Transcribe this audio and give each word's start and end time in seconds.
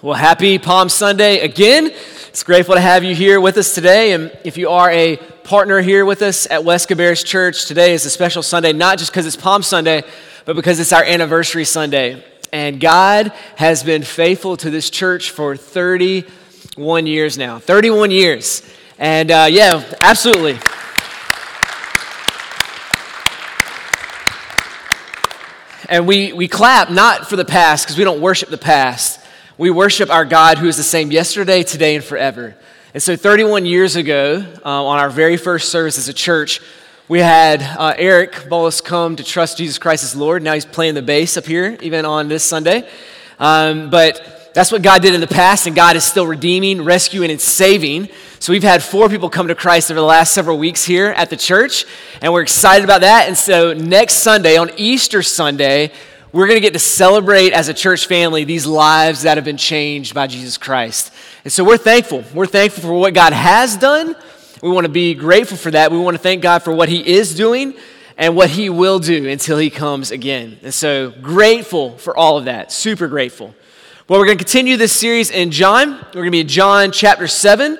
Well, 0.00 0.14
happy 0.14 0.60
Palm 0.60 0.88
Sunday 0.88 1.40
again. 1.40 1.90
It's 2.28 2.44
grateful 2.44 2.76
to 2.76 2.80
have 2.80 3.02
you 3.02 3.16
here 3.16 3.40
with 3.40 3.56
us 3.56 3.74
today. 3.74 4.12
And 4.12 4.30
if 4.44 4.56
you 4.56 4.70
are 4.70 4.88
a 4.88 5.16
partner 5.42 5.80
here 5.80 6.04
with 6.04 6.22
us 6.22 6.46
at 6.48 6.62
West 6.62 6.88
Cabarrus 6.88 7.24
Church, 7.24 7.66
today 7.66 7.94
is 7.94 8.06
a 8.06 8.10
special 8.10 8.44
Sunday, 8.44 8.72
not 8.72 8.98
just 8.98 9.10
because 9.10 9.26
it's 9.26 9.34
Palm 9.34 9.60
Sunday, 9.60 10.04
but 10.44 10.54
because 10.54 10.78
it's 10.78 10.92
our 10.92 11.02
anniversary 11.02 11.64
Sunday. 11.64 12.24
And 12.52 12.78
God 12.78 13.32
has 13.56 13.82
been 13.82 14.04
faithful 14.04 14.56
to 14.58 14.70
this 14.70 14.88
church 14.88 15.32
for 15.32 15.56
31 15.56 17.08
years 17.08 17.36
now. 17.36 17.58
31 17.58 18.12
years. 18.12 18.62
And 19.00 19.32
uh, 19.32 19.48
yeah, 19.50 19.82
absolutely. 20.00 20.60
And 25.88 26.06
we, 26.06 26.32
we 26.32 26.46
clap 26.46 26.88
not 26.88 27.28
for 27.28 27.34
the 27.34 27.44
past 27.44 27.84
because 27.84 27.98
we 27.98 28.04
don't 28.04 28.20
worship 28.20 28.48
the 28.48 28.58
past. 28.58 29.24
We 29.58 29.70
worship 29.70 30.08
our 30.08 30.24
God 30.24 30.58
who 30.58 30.68
is 30.68 30.76
the 30.76 30.84
same 30.84 31.10
yesterday, 31.10 31.64
today, 31.64 31.96
and 31.96 32.04
forever. 32.04 32.54
And 32.94 33.02
so, 33.02 33.16
31 33.16 33.66
years 33.66 33.96
ago, 33.96 34.46
uh, 34.64 34.84
on 34.84 35.00
our 35.00 35.10
very 35.10 35.36
first 35.36 35.70
service 35.70 35.98
as 35.98 36.08
a 36.08 36.12
church, 36.12 36.60
we 37.08 37.18
had 37.18 37.60
uh, 37.62 37.92
Eric 37.98 38.48
Bolus 38.48 38.80
come 38.80 39.16
to 39.16 39.24
trust 39.24 39.58
Jesus 39.58 39.76
Christ 39.76 40.04
as 40.04 40.14
Lord. 40.14 40.44
Now 40.44 40.54
he's 40.54 40.64
playing 40.64 40.94
the 40.94 41.02
bass 41.02 41.36
up 41.36 41.44
here, 41.44 41.76
even 41.80 42.04
on 42.04 42.28
this 42.28 42.44
Sunday. 42.44 42.88
Um, 43.40 43.90
but 43.90 44.52
that's 44.54 44.70
what 44.70 44.82
God 44.82 45.02
did 45.02 45.12
in 45.12 45.20
the 45.20 45.26
past, 45.26 45.66
and 45.66 45.74
God 45.74 45.96
is 45.96 46.04
still 46.04 46.28
redeeming, 46.28 46.82
rescuing, 46.82 47.32
and 47.32 47.40
saving. 47.40 48.10
So 48.38 48.52
we've 48.52 48.62
had 48.62 48.80
four 48.80 49.08
people 49.08 49.28
come 49.28 49.48
to 49.48 49.56
Christ 49.56 49.90
over 49.90 49.98
the 49.98 50.06
last 50.06 50.34
several 50.34 50.56
weeks 50.56 50.84
here 50.84 51.08
at 51.08 51.30
the 51.30 51.36
church, 51.36 51.84
and 52.22 52.32
we're 52.32 52.42
excited 52.42 52.84
about 52.84 53.00
that. 53.00 53.26
And 53.26 53.36
so 53.36 53.72
next 53.72 54.18
Sunday, 54.18 54.56
on 54.56 54.70
Easter 54.76 55.20
Sunday, 55.20 55.90
we're 56.30 56.46
going 56.46 56.56
to 56.56 56.60
get 56.60 56.74
to 56.74 56.78
celebrate 56.78 57.52
as 57.54 57.68
a 57.68 57.74
church 57.74 58.06
family 58.06 58.44
these 58.44 58.66
lives 58.66 59.22
that 59.22 59.38
have 59.38 59.44
been 59.44 59.56
changed 59.56 60.14
by 60.14 60.26
Jesus 60.26 60.58
Christ. 60.58 61.10
And 61.44 61.52
so 61.52 61.64
we're 61.64 61.78
thankful. 61.78 62.22
We're 62.34 62.46
thankful 62.46 62.82
for 62.82 62.92
what 62.92 63.14
God 63.14 63.32
has 63.32 63.78
done. 63.78 64.14
We 64.62 64.68
want 64.68 64.84
to 64.84 64.92
be 64.92 65.14
grateful 65.14 65.56
for 65.56 65.70
that. 65.70 65.90
We 65.90 65.98
want 65.98 66.16
to 66.16 66.22
thank 66.22 66.42
God 66.42 66.62
for 66.62 66.72
what 66.72 66.90
He 66.90 67.06
is 67.16 67.34
doing 67.34 67.74
and 68.18 68.36
what 68.36 68.50
He 68.50 68.68
will 68.68 68.98
do 68.98 69.26
until 69.26 69.56
He 69.56 69.70
comes 69.70 70.10
again. 70.10 70.58
And 70.62 70.74
so 70.74 71.12
grateful 71.22 71.96
for 71.96 72.14
all 72.14 72.36
of 72.36 72.44
that. 72.44 72.72
Super 72.72 73.08
grateful. 73.08 73.54
Well, 74.06 74.18
we're 74.18 74.26
going 74.26 74.38
to 74.38 74.44
continue 74.44 74.76
this 74.76 74.92
series 74.92 75.30
in 75.30 75.50
John. 75.50 75.92
We're 75.92 76.12
going 76.12 76.26
to 76.26 76.30
be 76.30 76.40
in 76.40 76.48
John 76.48 76.92
chapter 76.92 77.26
7. 77.26 77.78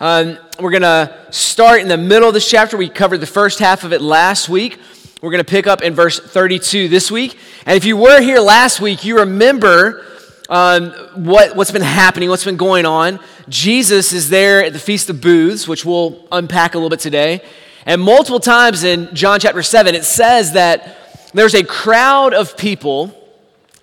Um, 0.00 0.38
we're 0.60 0.70
going 0.70 0.82
to 0.82 1.16
start 1.30 1.80
in 1.80 1.88
the 1.88 1.96
middle 1.96 2.28
of 2.28 2.34
this 2.34 2.48
chapter. 2.50 2.76
We 2.76 2.90
covered 2.90 3.18
the 3.18 3.26
first 3.26 3.58
half 3.58 3.84
of 3.84 3.94
it 3.94 4.02
last 4.02 4.50
week. 4.50 4.78
We're 5.22 5.30
going 5.30 5.42
to 5.42 5.50
pick 5.50 5.66
up 5.66 5.80
in 5.80 5.94
verse 5.94 6.20
32 6.20 6.88
this 6.88 7.10
week. 7.10 7.38
And 7.64 7.74
if 7.74 7.86
you 7.86 7.96
were 7.96 8.20
here 8.20 8.38
last 8.38 8.82
week, 8.82 9.02
you 9.02 9.20
remember 9.20 10.04
um, 10.50 10.90
what, 11.14 11.56
what's 11.56 11.70
been 11.70 11.80
happening, 11.80 12.28
what's 12.28 12.44
been 12.44 12.58
going 12.58 12.84
on. 12.84 13.18
Jesus 13.48 14.12
is 14.12 14.28
there 14.28 14.62
at 14.62 14.74
the 14.74 14.78
Feast 14.78 15.08
of 15.08 15.22
Booths, 15.22 15.66
which 15.66 15.86
we'll 15.86 16.28
unpack 16.30 16.74
a 16.74 16.76
little 16.76 16.90
bit 16.90 17.00
today. 17.00 17.42
And 17.86 18.02
multiple 18.02 18.40
times 18.40 18.84
in 18.84 19.14
John 19.14 19.40
chapter 19.40 19.62
7, 19.62 19.94
it 19.94 20.04
says 20.04 20.52
that 20.52 21.30
there's 21.32 21.54
a 21.54 21.64
crowd 21.64 22.34
of 22.34 22.58
people 22.58 23.14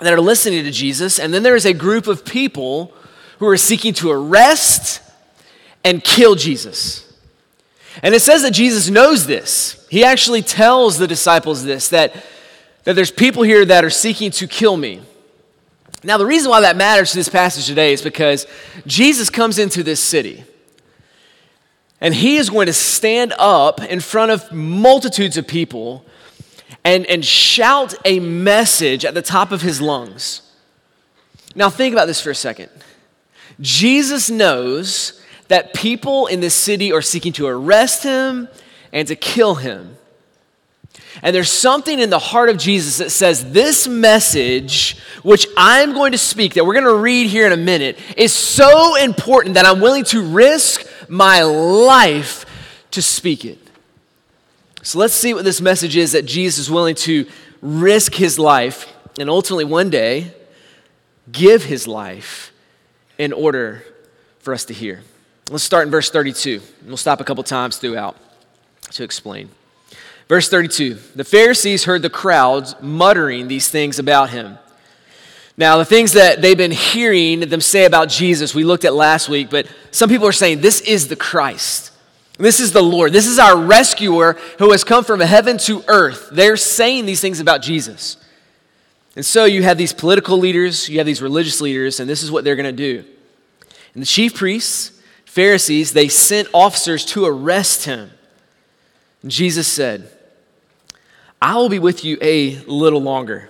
that 0.01 0.13
are 0.13 0.21
listening 0.21 0.63
to 0.65 0.71
Jesus, 0.71 1.17
and 1.17 1.33
then 1.33 1.41
there 1.41 1.55
is 1.55 1.65
a 1.65 1.73
group 1.73 2.05
of 2.05 2.25
people 2.25 2.93
who 3.39 3.47
are 3.47 3.57
seeking 3.57 3.93
to 3.95 4.11
arrest 4.11 5.01
and 5.83 6.03
kill 6.03 6.35
Jesus. 6.35 7.11
And 8.01 8.15
it 8.15 8.21
says 8.21 8.41
that 8.41 8.51
Jesus 8.51 8.89
knows 8.89 9.27
this. 9.27 9.85
He 9.89 10.03
actually 10.03 10.41
tells 10.41 10.97
the 10.97 11.07
disciples 11.07 11.63
this 11.63 11.89
that, 11.89 12.15
that 12.83 12.93
there's 12.93 13.11
people 13.11 13.43
here 13.43 13.63
that 13.65 13.85
are 13.85 13.89
seeking 13.89 14.31
to 14.31 14.47
kill 14.47 14.75
me. 14.75 15.01
Now, 16.03 16.17
the 16.17 16.25
reason 16.25 16.49
why 16.49 16.61
that 16.61 16.75
matters 16.75 17.11
to 17.11 17.17
this 17.17 17.29
passage 17.29 17.65
today 17.65 17.93
is 17.93 18.01
because 18.01 18.45
Jesus 18.85 19.29
comes 19.29 19.57
into 19.59 19.83
this 19.83 20.01
city. 20.01 20.43
And 22.01 22.13
he 22.13 22.35
is 22.35 22.49
going 22.49 22.65
to 22.65 22.73
stand 22.73 23.33
up 23.39 23.81
in 23.81 24.01
front 24.01 24.31
of 24.31 24.51
multitudes 24.51 25.37
of 25.37 25.47
people 25.47 26.03
and, 26.83 27.05
and 27.05 27.23
shout 27.23 27.93
a 28.03 28.19
message 28.19 29.05
at 29.05 29.13
the 29.13 29.21
top 29.21 29.53
of 29.53 29.61
his 29.61 29.79
lungs. 29.79 30.41
Now, 31.55 31.69
think 31.69 31.93
about 31.93 32.07
this 32.07 32.19
for 32.19 32.31
a 32.31 32.35
second. 32.35 32.69
Jesus 33.61 34.29
knows 34.29 35.21
that 35.53 35.71
people 35.71 36.25
in 36.25 36.39
this 36.39 36.55
city 36.55 36.91
are 36.91 36.99
seeking 37.03 37.31
to 37.31 37.45
arrest 37.45 38.01
him 38.01 38.47
and 38.91 39.07
to 39.07 39.15
kill 39.15 39.53
him. 39.53 39.95
And 41.21 41.35
there's 41.35 41.51
something 41.51 41.99
in 41.99 42.09
the 42.09 42.17
heart 42.17 42.49
of 42.49 42.57
Jesus 42.57 42.97
that 42.97 43.11
says 43.11 43.51
this 43.51 43.87
message, 43.87 44.97
which 45.21 45.45
I'm 45.55 45.93
going 45.93 46.11
to 46.13 46.17
speak, 46.17 46.55
that 46.55 46.65
we're 46.65 46.73
going 46.73 46.85
to 46.85 46.95
read 46.95 47.27
here 47.27 47.45
in 47.45 47.51
a 47.51 47.57
minute, 47.57 47.99
is 48.17 48.33
so 48.33 48.95
important 48.95 49.53
that 49.53 49.67
I'm 49.67 49.79
willing 49.79 50.05
to 50.05 50.23
risk 50.23 50.87
my 51.07 51.43
life 51.43 52.47
to 52.89 53.03
speak 53.03 53.45
it. 53.45 53.59
So 54.81 54.97
let's 54.97 55.13
see 55.13 55.35
what 55.35 55.43
this 55.43 55.61
message 55.61 55.95
is 55.95 56.13
that 56.13 56.25
Jesus 56.25 56.65
is 56.65 56.71
willing 56.71 56.95
to 56.95 57.27
risk 57.61 58.15
his 58.15 58.39
life 58.39 58.91
and 59.19 59.29
ultimately 59.29 59.65
one 59.65 59.91
day 59.91 60.33
give 61.31 61.65
his 61.65 61.87
life 61.87 62.51
in 63.19 63.31
order 63.31 63.83
for 64.39 64.51
us 64.51 64.65
to 64.65 64.73
hear. 64.73 65.03
Let's 65.49 65.63
start 65.63 65.85
in 65.85 65.91
verse 65.91 66.09
32. 66.09 66.61
We'll 66.85 66.97
stop 66.97 67.19
a 67.19 67.23
couple 67.23 67.43
times 67.43 67.77
throughout 67.77 68.15
to 68.91 69.03
explain. 69.03 69.49
Verse 70.27 70.49
32 70.49 70.95
The 71.15 71.23
Pharisees 71.23 71.83
heard 71.83 72.01
the 72.01 72.09
crowds 72.09 72.75
muttering 72.81 73.47
these 73.47 73.69
things 73.69 73.99
about 73.99 74.29
him. 74.29 74.57
Now, 75.55 75.77
the 75.77 75.85
things 75.85 76.13
that 76.13 76.41
they've 76.41 76.57
been 76.57 76.71
hearing 76.71 77.41
them 77.41 77.61
say 77.61 77.85
about 77.85 78.09
Jesus, 78.09 78.55
we 78.55 78.63
looked 78.63 78.85
at 78.85 78.93
last 78.95 79.29
week, 79.29 79.51
but 79.51 79.67
some 79.91 80.09
people 80.09 80.27
are 80.27 80.31
saying, 80.31 80.61
This 80.61 80.81
is 80.81 81.07
the 81.07 81.15
Christ. 81.15 81.91
This 82.39 82.59
is 82.59 82.71
the 82.71 82.81
Lord. 82.81 83.13
This 83.13 83.27
is 83.27 83.37
our 83.37 83.55
rescuer 83.55 84.33
who 84.57 84.71
has 84.71 84.83
come 84.83 85.03
from 85.03 85.19
heaven 85.19 85.59
to 85.59 85.83
earth. 85.87 86.29
They're 86.31 86.57
saying 86.57 87.05
these 87.05 87.21
things 87.21 87.39
about 87.39 87.61
Jesus. 87.61 88.17
And 89.15 89.23
so 89.23 89.45
you 89.45 89.61
have 89.61 89.77
these 89.77 89.93
political 89.93 90.39
leaders, 90.39 90.89
you 90.89 90.97
have 90.97 91.05
these 91.05 91.21
religious 91.21 91.61
leaders, 91.61 91.99
and 91.99 92.09
this 92.09 92.23
is 92.23 92.31
what 92.31 92.43
they're 92.43 92.55
going 92.55 92.65
to 92.65 92.71
do. 92.71 93.05
And 93.93 94.01
the 94.01 94.07
chief 94.07 94.33
priests 94.33 94.92
Pharisees, 95.33 95.93
they 95.93 96.09
sent 96.09 96.47
officers 96.53 97.03
to 97.05 97.25
arrest 97.25 97.85
him. 97.85 98.11
Jesus 99.25 99.67
said, 99.67 100.07
I 101.41 101.55
will 101.55 101.69
be 101.69 101.79
with 101.79 102.05
you 102.05 102.19
a 102.21 102.57
little 102.65 103.01
longer, 103.01 103.49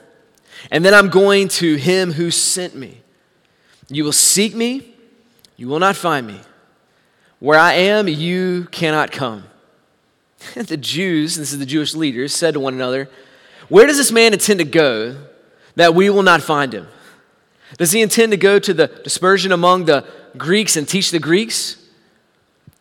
and 0.71 0.85
then 0.85 0.93
I'm 0.93 1.09
going 1.09 1.49
to 1.49 1.75
him 1.75 2.13
who 2.13 2.31
sent 2.31 2.73
me. 2.73 3.01
You 3.89 4.05
will 4.05 4.13
seek 4.13 4.55
me, 4.55 4.95
you 5.57 5.67
will 5.67 5.79
not 5.79 5.97
find 5.97 6.25
me. 6.25 6.39
Where 7.39 7.59
I 7.59 7.73
am, 7.73 8.07
you 8.07 8.69
cannot 8.71 9.11
come. 9.11 9.43
the 10.55 10.77
Jews, 10.77 11.35
this 11.35 11.51
is 11.51 11.59
the 11.59 11.65
Jewish 11.65 11.93
leaders, 11.93 12.33
said 12.33 12.53
to 12.53 12.61
one 12.61 12.75
another, 12.75 13.09
Where 13.67 13.87
does 13.87 13.97
this 13.97 14.09
man 14.09 14.31
intend 14.31 14.59
to 14.59 14.65
go 14.65 15.17
that 15.75 15.93
we 15.93 16.09
will 16.09 16.23
not 16.23 16.41
find 16.41 16.73
him? 16.73 16.87
Does 17.77 17.91
he 17.91 18.01
intend 18.01 18.31
to 18.31 18.37
go 18.37 18.57
to 18.57 18.73
the 18.73 18.87
dispersion 18.87 19.51
among 19.51 19.83
the 19.83 20.07
Greeks 20.37 20.75
and 20.75 20.87
teach 20.87 21.11
the 21.11 21.19
Greeks? 21.19 21.77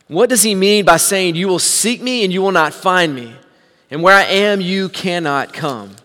What 0.09 0.29
does 0.29 0.43
he 0.43 0.55
mean 0.55 0.85
by 0.85 0.99
saying, 0.99 1.37
You 1.37 1.49
will 1.49 1.59
seek 1.59 2.03
me 2.03 2.25
and 2.25 2.33
you 2.33 2.43
will 2.43 2.53
not 2.53 2.75
find 2.75 3.15
me? 3.15 3.35
And 3.91 4.03
where 4.03 4.15
I 4.15 4.25
am, 4.25 4.61
you 4.61 4.89
cannot 4.89 5.53
come. 5.53 5.97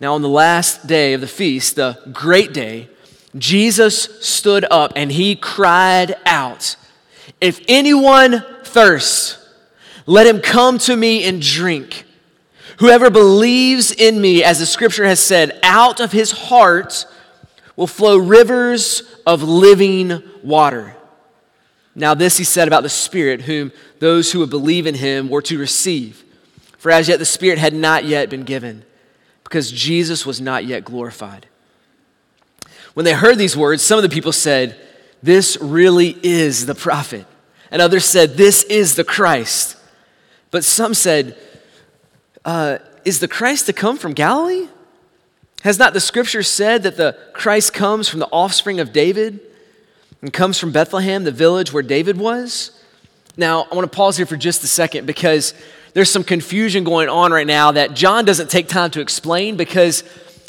Now, 0.00 0.14
on 0.14 0.22
the 0.22 0.28
last 0.28 0.86
day 0.86 1.12
of 1.12 1.20
the 1.20 1.26
feast, 1.26 1.76
the 1.76 1.98
great 2.12 2.54
day, 2.54 2.88
Jesus 3.36 4.04
stood 4.20 4.64
up 4.70 4.92
and 4.96 5.12
he 5.12 5.36
cried 5.36 6.16
out, 6.24 6.76
If 7.40 7.60
anyone 7.68 8.44
thirsts, 8.64 9.36
let 10.06 10.26
him 10.26 10.40
come 10.40 10.78
to 10.78 10.96
me 10.96 11.24
and 11.24 11.40
drink. 11.40 12.04
Whoever 12.78 13.10
believes 13.10 13.92
in 13.92 14.20
me, 14.20 14.42
as 14.42 14.58
the 14.58 14.66
scripture 14.66 15.04
has 15.04 15.20
said, 15.20 15.58
out 15.62 16.00
of 16.00 16.12
his 16.12 16.30
heart 16.30 17.04
will 17.76 17.86
flow 17.86 18.16
rivers 18.16 19.02
of 19.26 19.42
living 19.42 20.22
water. 20.42 20.96
Now, 21.94 22.14
this 22.14 22.36
he 22.36 22.44
said 22.44 22.68
about 22.68 22.82
the 22.82 22.88
Spirit, 22.88 23.42
whom 23.42 23.72
those 23.98 24.32
who 24.32 24.38
would 24.40 24.50
believe 24.50 24.86
in 24.86 24.94
him 24.94 25.28
were 25.28 25.42
to 25.42 25.58
receive. 25.58 26.24
For 26.78 26.90
as 26.90 27.08
yet 27.08 27.18
the 27.18 27.24
Spirit 27.24 27.58
had 27.58 27.74
not 27.74 28.04
yet 28.04 28.30
been 28.30 28.44
given, 28.44 28.84
because 29.44 29.70
Jesus 29.70 30.24
was 30.24 30.40
not 30.40 30.64
yet 30.64 30.84
glorified. 30.84 31.46
When 32.94 33.04
they 33.04 33.12
heard 33.12 33.38
these 33.38 33.56
words, 33.56 33.82
some 33.82 33.98
of 33.98 34.02
the 34.02 34.08
people 34.08 34.32
said, 34.32 34.76
This 35.22 35.58
really 35.60 36.16
is 36.22 36.66
the 36.66 36.74
prophet. 36.74 37.26
And 37.70 37.82
others 37.82 38.04
said, 38.04 38.36
This 38.36 38.62
is 38.64 38.94
the 38.94 39.04
Christ. 39.04 39.76
But 40.50 40.64
some 40.64 40.94
said, 40.94 41.36
uh, 42.44 42.78
Is 43.04 43.20
the 43.20 43.28
Christ 43.28 43.66
to 43.66 43.72
come 43.72 43.96
from 43.96 44.12
Galilee? 44.12 44.68
Has 45.60 45.78
not 45.78 45.92
the 45.92 46.00
scripture 46.00 46.42
said 46.42 46.84
that 46.84 46.96
the 46.96 47.16
Christ 47.34 47.74
comes 47.74 48.08
from 48.08 48.20
the 48.20 48.28
offspring 48.28 48.80
of 48.80 48.92
David 48.92 49.40
and 50.22 50.32
comes 50.32 50.58
from 50.58 50.72
Bethlehem, 50.72 51.24
the 51.24 51.32
village 51.32 51.72
where 51.72 51.82
David 51.82 52.18
was? 52.18 52.70
Now, 53.36 53.66
I 53.70 53.74
want 53.74 53.90
to 53.90 53.94
pause 53.94 54.16
here 54.16 54.26
for 54.26 54.36
just 54.36 54.64
a 54.64 54.66
second 54.66 55.06
because 55.06 55.52
there's 55.92 56.10
some 56.10 56.24
confusion 56.24 56.82
going 56.82 57.08
on 57.08 57.30
right 57.32 57.46
now 57.46 57.72
that 57.72 57.94
John 57.94 58.24
doesn't 58.24 58.48
take 58.48 58.68
time 58.68 58.90
to 58.92 59.00
explain 59.00 59.56
because 59.56 60.02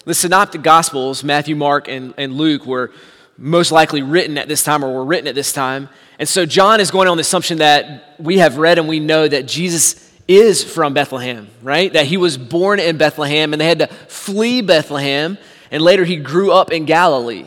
the 0.06 0.14
synoptic 0.14 0.62
gospels, 0.62 1.24
Matthew, 1.24 1.56
Mark, 1.56 1.88
and, 1.90 2.14
and 2.18 2.34
Luke, 2.34 2.66
were 2.66 2.92
most 3.38 3.72
likely 3.72 4.02
written 4.02 4.38
at 4.38 4.48
this 4.48 4.64
time 4.64 4.84
or 4.84 4.94
were 4.94 5.06
written 5.06 5.28
at 5.28 5.36
this 5.36 5.52
time. 5.52 5.90
And 6.20 6.30
so 6.30 6.46
John 6.46 6.80
is 6.80 6.90
going 6.90 7.08
on 7.08 7.18
the 7.18 7.22
assumption 7.22 7.58
that 7.58 8.16
we 8.20 8.38
have 8.38 8.58
read 8.58 8.78
and 8.78 8.88
we 8.88 9.00
know 9.00 9.28
that 9.28 9.48
Jesus 9.48 10.11
is 10.38 10.64
from 10.64 10.94
Bethlehem, 10.94 11.48
right? 11.62 11.92
That 11.94 12.06
he 12.06 12.18
was 12.18 12.38
born 12.38 12.80
in 12.80 12.98
Bethlehem 12.98 13.54
and 13.54 13.62
they 13.62 13.68
had 13.68 13.80
to 13.80 13.88
flee 13.88 14.62
Bethlehem 14.62 15.38
and 15.72 15.82
later 15.82 16.04
he 16.04 16.18
grew 16.18 16.52
up 16.52 16.72
in 16.72 16.86
Galilee. 16.86 17.46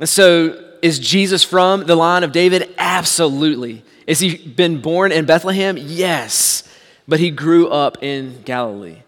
And 0.00 0.08
so 0.08 0.60
is 0.82 0.98
Jesus 0.98 1.42
from 1.42 1.84
the 1.84 1.96
line 1.96 2.24
of 2.24 2.32
David? 2.32 2.74
Absolutely. 2.76 3.84
Is 4.06 4.20
he 4.20 4.36
been 4.36 4.80
born 4.80 5.12
in 5.12 5.24
Bethlehem? 5.24 5.76
Yes. 5.78 6.62
But 7.08 7.20
he 7.20 7.30
grew 7.30 7.68
up 7.68 8.02
in 8.02 8.42
Galilee. 8.42 8.98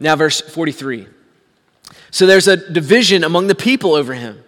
Now, 0.00 0.16
verse 0.16 0.40
43. 0.40 1.06
So 2.10 2.26
there's 2.26 2.48
a 2.48 2.56
division 2.56 3.24
among 3.24 3.48
the 3.48 3.54
people 3.54 3.94
over 3.94 4.14
him. 4.14 4.42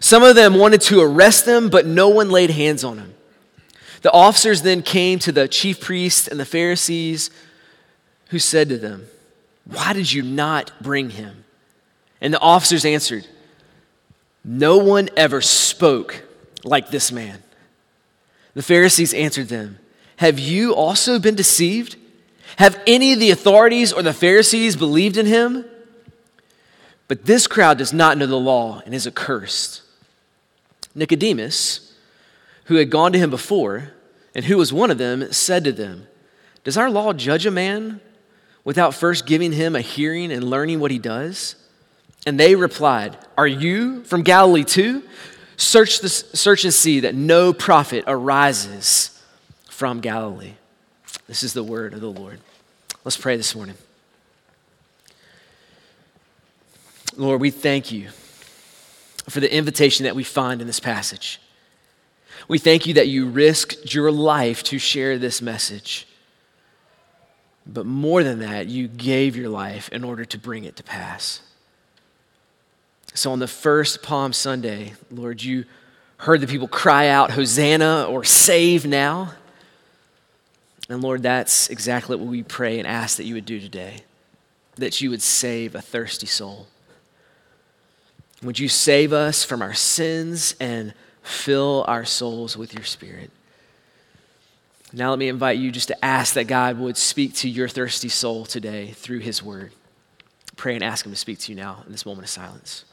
Some 0.00 0.22
of 0.22 0.34
them 0.34 0.54
wanted 0.54 0.80
to 0.82 1.00
arrest 1.00 1.46
him, 1.46 1.70
but 1.70 1.86
no 1.86 2.08
one 2.08 2.30
laid 2.30 2.50
hands 2.50 2.84
on 2.84 2.98
him. 2.98 3.13
The 4.04 4.12
officers 4.12 4.60
then 4.60 4.82
came 4.82 5.18
to 5.20 5.32
the 5.32 5.48
chief 5.48 5.80
priests 5.80 6.28
and 6.28 6.38
the 6.38 6.44
Pharisees, 6.44 7.30
who 8.28 8.38
said 8.38 8.68
to 8.68 8.76
them, 8.76 9.06
Why 9.64 9.94
did 9.94 10.12
you 10.12 10.22
not 10.22 10.72
bring 10.82 11.08
him? 11.08 11.44
And 12.20 12.34
the 12.34 12.38
officers 12.38 12.84
answered, 12.84 13.26
No 14.44 14.76
one 14.76 15.08
ever 15.16 15.40
spoke 15.40 16.22
like 16.64 16.90
this 16.90 17.10
man. 17.10 17.42
The 18.52 18.60
Pharisees 18.60 19.14
answered 19.14 19.48
them, 19.48 19.78
Have 20.16 20.38
you 20.38 20.74
also 20.74 21.18
been 21.18 21.34
deceived? 21.34 21.96
Have 22.58 22.78
any 22.86 23.14
of 23.14 23.20
the 23.20 23.30
authorities 23.30 23.90
or 23.90 24.02
the 24.02 24.12
Pharisees 24.12 24.76
believed 24.76 25.16
in 25.16 25.24
him? 25.24 25.64
But 27.08 27.24
this 27.24 27.46
crowd 27.46 27.78
does 27.78 27.94
not 27.94 28.18
know 28.18 28.26
the 28.26 28.36
law 28.36 28.82
and 28.84 28.94
is 28.94 29.06
accursed. 29.06 29.80
Nicodemus, 30.94 31.96
who 32.64 32.74
had 32.74 32.90
gone 32.90 33.10
to 33.14 33.18
him 33.18 33.30
before, 33.30 33.93
and 34.34 34.44
who 34.44 34.56
was 34.56 34.72
one 34.72 34.90
of 34.90 34.98
them, 34.98 35.32
said 35.32 35.64
to 35.64 35.72
them, 35.72 36.06
Does 36.64 36.76
our 36.76 36.90
law 36.90 37.12
judge 37.12 37.46
a 37.46 37.50
man 37.50 38.00
without 38.64 38.94
first 38.94 39.26
giving 39.26 39.52
him 39.52 39.76
a 39.76 39.80
hearing 39.80 40.32
and 40.32 40.42
learning 40.44 40.80
what 40.80 40.90
he 40.90 40.98
does? 40.98 41.56
And 42.26 42.40
they 42.40 42.54
replied, 42.54 43.16
Are 43.38 43.46
you 43.46 44.02
from 44.04 44.22
Galilee 44.22 44.64
too? 44.64 45.02
Search, 45.56 46.00
the, 46.00 46.08
search 46.08 46.64
and 46.64 46.74
see 46.74 47.00
that 47.00 47.14
no 47.14 47.52
prophet 47.52 48.04
arises 48.06 49.22
from 49.70 50.00
Galilee. 50.00 50.54
This 51.28 51.42
is 51.42 51.52
the 51.52 51.62
word 51.62 51.94
of 51.94 52.00
the 52.00 52.10
Lord. 52.10 52.40
Let's 53.04 53.16
pray 53.16 53.36
this 53.36 53.54
morning. 53.54 53.76
Lord, 57.16 57.40
we 57.40 57.50
thank 57.50 57.92
you 57.92 58.08
for 59.28 59.40
the 59.40 59.54
invitation 59.54 60.04
that 60.04 60.16
we 60.16 60.24
find 60.24 60.60
in 60.60 60.66
this 60.66 60.80
passage. 60.80 61.40
We 62.48 62.58
thank 62.58 62.86
you 62.86 62.94
that 62.94 63.08
you 63.08 63.26
risked 63.26 63.94
your 63.94 64.10
life 64.10 64.62
to 64.64 64.78
share 64.78 65.18
this 65.18 65.40
message. 65.40 66.06
But 67.66 67.86
more 67.86 68.22
than 68.22 68.40
that, 68.40 68.66
you 68.66 68.88
gave 68.88 69.36
your 69.36 69.48
life 69.48 69.88
in 69.88 70.04
order 70.04 70.24
to 70.26 70.38
bring 70.38 70.64
it 70.64 70.76
to 70.76 70.82
pass. 70.82 71.40
So 73.14 73.32
on 73.32 73.38
the 73.38 73.48
first 73.48 74.02
Palm 74.02 74.32
Sunday, 74.32 74.94
Lord, 75.10 75.42
you 75.42 75.64
heard 76.18 76.40
the 76.40 76.46
people 76.46 76.68
cry 76.68 77.08
out, 77.08 77.30
Hosanna 77.30 78.06
or 78.08 78.24
save 78.24 78.86
now. 78.86 79.32
And 80.88 81.02
Lord, 81.02 81.22
that's 81.22 81.68
exactly 81.70 82.16
what 82.16 82.26
we 82.26 82.42
pray 82.42 82.78
and 82.78 82.86
ask 82.86 83.16
that 83.16 83.24
you 83.24 83.34
would 83.34 83.46
do 83.46 83.60
today 83.60 84.02
that 84.76 85.00
you 85.00 85.10
would 85.10 85.22
save 85.22 85.74
a 85.74 85.80
thirsty 85.80 86.26
soul. 86.26 86.66
Would 88.42 88.58
you 88.58 88.68
save 88.68 89.12
us 89.12 89.44
from 89.44 89.62
our 89.62 89.74
sins 89.74 90.54
and 90.60 90.92
fill 91.24 91.84
our 91.88 92.04
souls 92.04 92.56
with 92.56 92.72
your 92.72 92.84
spirit? 92.84 93.32
Now, 94.92 95.10
let 95.10 95.18
me 95.18 95.28
invite 95.28 95.58
you 95.58 95.72
just 95.72 95.88
to 95.88 96.04
ask 96.04 96.34
that 96.34 96.44
God 96.44 96.78
would 96.78 96.96
speak 96.96 97.34
to 97.36 97.48
your 97.48 97.66
thirsty 97.66 98.08
soul 98.08 98.44
today 98.44 98.92
through 98.92 99.18
his 99.18 99.42
word. 99.42 99.72
Pray 100.56 100.74
and 100.74 100.84
ask 100.84 101.04
him 101.04 101.10
to 101.10 101.18
speak 101.18 101.40
to 101.40 101.52
you 101.52 101.56
now 101.56 101.82
in 101.84 101.90
this 101.90 102.06
moment 102.06 102.26
of 102.26 102.30
silence. 102.30 102.84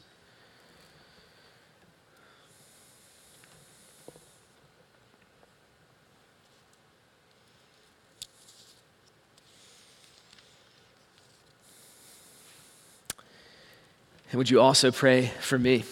And 14.32 14.38
would 14.38 14.50
you 14.50 14.60
also 14.60 14.90
pray 14.90 15.26
for 15.40 15.58
me 15.58 15.84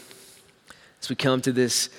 as 1.02 1.10
we 1.10 1.14
come 1.14 1.42
to 1.42 1.52
this 1.52 1.90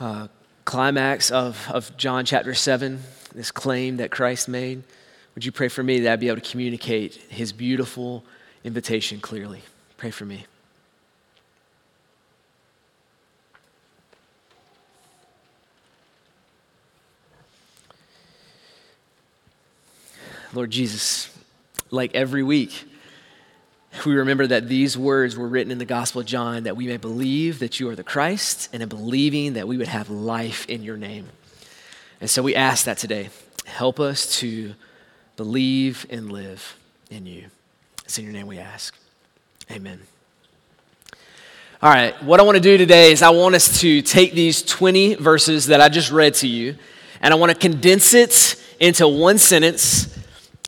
uh, 0.00 0.28
climax 0.64 1.30
of, 1.30 1.68
of 1.70 1.96
John 1.96 2.24
chapter 2.24 2.54
7, 2.54 3.00
this 3.34 3.50
claim 3.50 3.96
that 3.98 4.10
Christ 4.10 4.48
made? 4.48 4.82
Would 5.34 5.44
you 5.44 5.52
pray 5.52 5.68
for 5.68 5.82
me 5.82 6.00
that 6.00 6.12
I'd 6.12 6.20
be 6.20 6.28
able 6.28 6.40
to 6.40 6.50
communicate 6.50 7.14
his 7.28 7.52
beautiful 7.52 8.24
invitation 8.64 9.20
clearly? 9.20 9.62
Pray 9.96 10.10
for 10.10 10.24
me. 10.24 10.46
Lord 20.54 20.70
Jesus, 20.70 21.30
like 21.90 22.14
every 22.14 22.42
week, 22.42 22.84
we 24.04 24.14
remember 24.14 24.46
that 24.46 24.68
these 24.68 24.96
words 24.98 25.36
were 25.36 25.48
written 25.48 25.70
in 25.70 25.78
the 25.78 25.84
Gospel 25.84 26.20
of 26.20 26.26
John 26.26 26.64
that 26.64 26.76
we 26.76 26.86
may 26.86 26.96
believe 26.96 27.58
that 27.58 27.80
you 27.80 27.88
are 27.88 27.96
the 27.96 28.04
Christ, 28.04 28.68
and 28.72 28.82
in 28.82 28.88
believing 28.88 29.54
that 29.54 29.68
we 29.68 29.76
would 29.76 29.88
have 29.88 30.10
life 30.10 30.66
in 30.68 30.82
your 30.82 30.96
name. 30.96 31.28
And 32.20 32.28
so 32.28 32.42
we 32.42 32.54
ask 32.54 32.84
that 32.86 32.98
today. 32.98 33.30
Help 33.64 34.00
us 34.00 34.38
to 34.40 34.74
believe 35.36 36.06
and 36.10 36.32
live 36.32 36.76
in 37.10 37.26
you. 37.26 37.46
It's 38.04 38.18
in 38.18 38.24
your 38.24 38.32
name 38.32 38.46
we 38.46 38.58
ask. 38.58 38.96
Amen. 39.70 40.00
All 41.80 41.90
right, 41.90 42.20
what 42.24 42.40
I 42.40 42.42
want 42.42 42.56
to 42.56 42.62
do 42.62 42.76
today 42.76 43.12
is 43.12 43.22
I 43.22 43.30
want 43.30 43.54
us 43.54 43.80
to 43.82 44.02
take 44.02 44.32
these 44.32 44.62
20 44.62 45.14
verses 45.14 45.66
that 45.66 45.80
I 45.80 45.88
just 45.88 46.10
read 46.10 46.34
to 46.34 46.48
you, 46.48 46.76
and 47.20 47.32
I 47.32 47.36
want 47.36 47.52
to 47.52 47.58
condense 47.58 48.14
it 48.14 48.56
into 48.80 49.06
one 49.06 49.38
sentence 49.38 50.18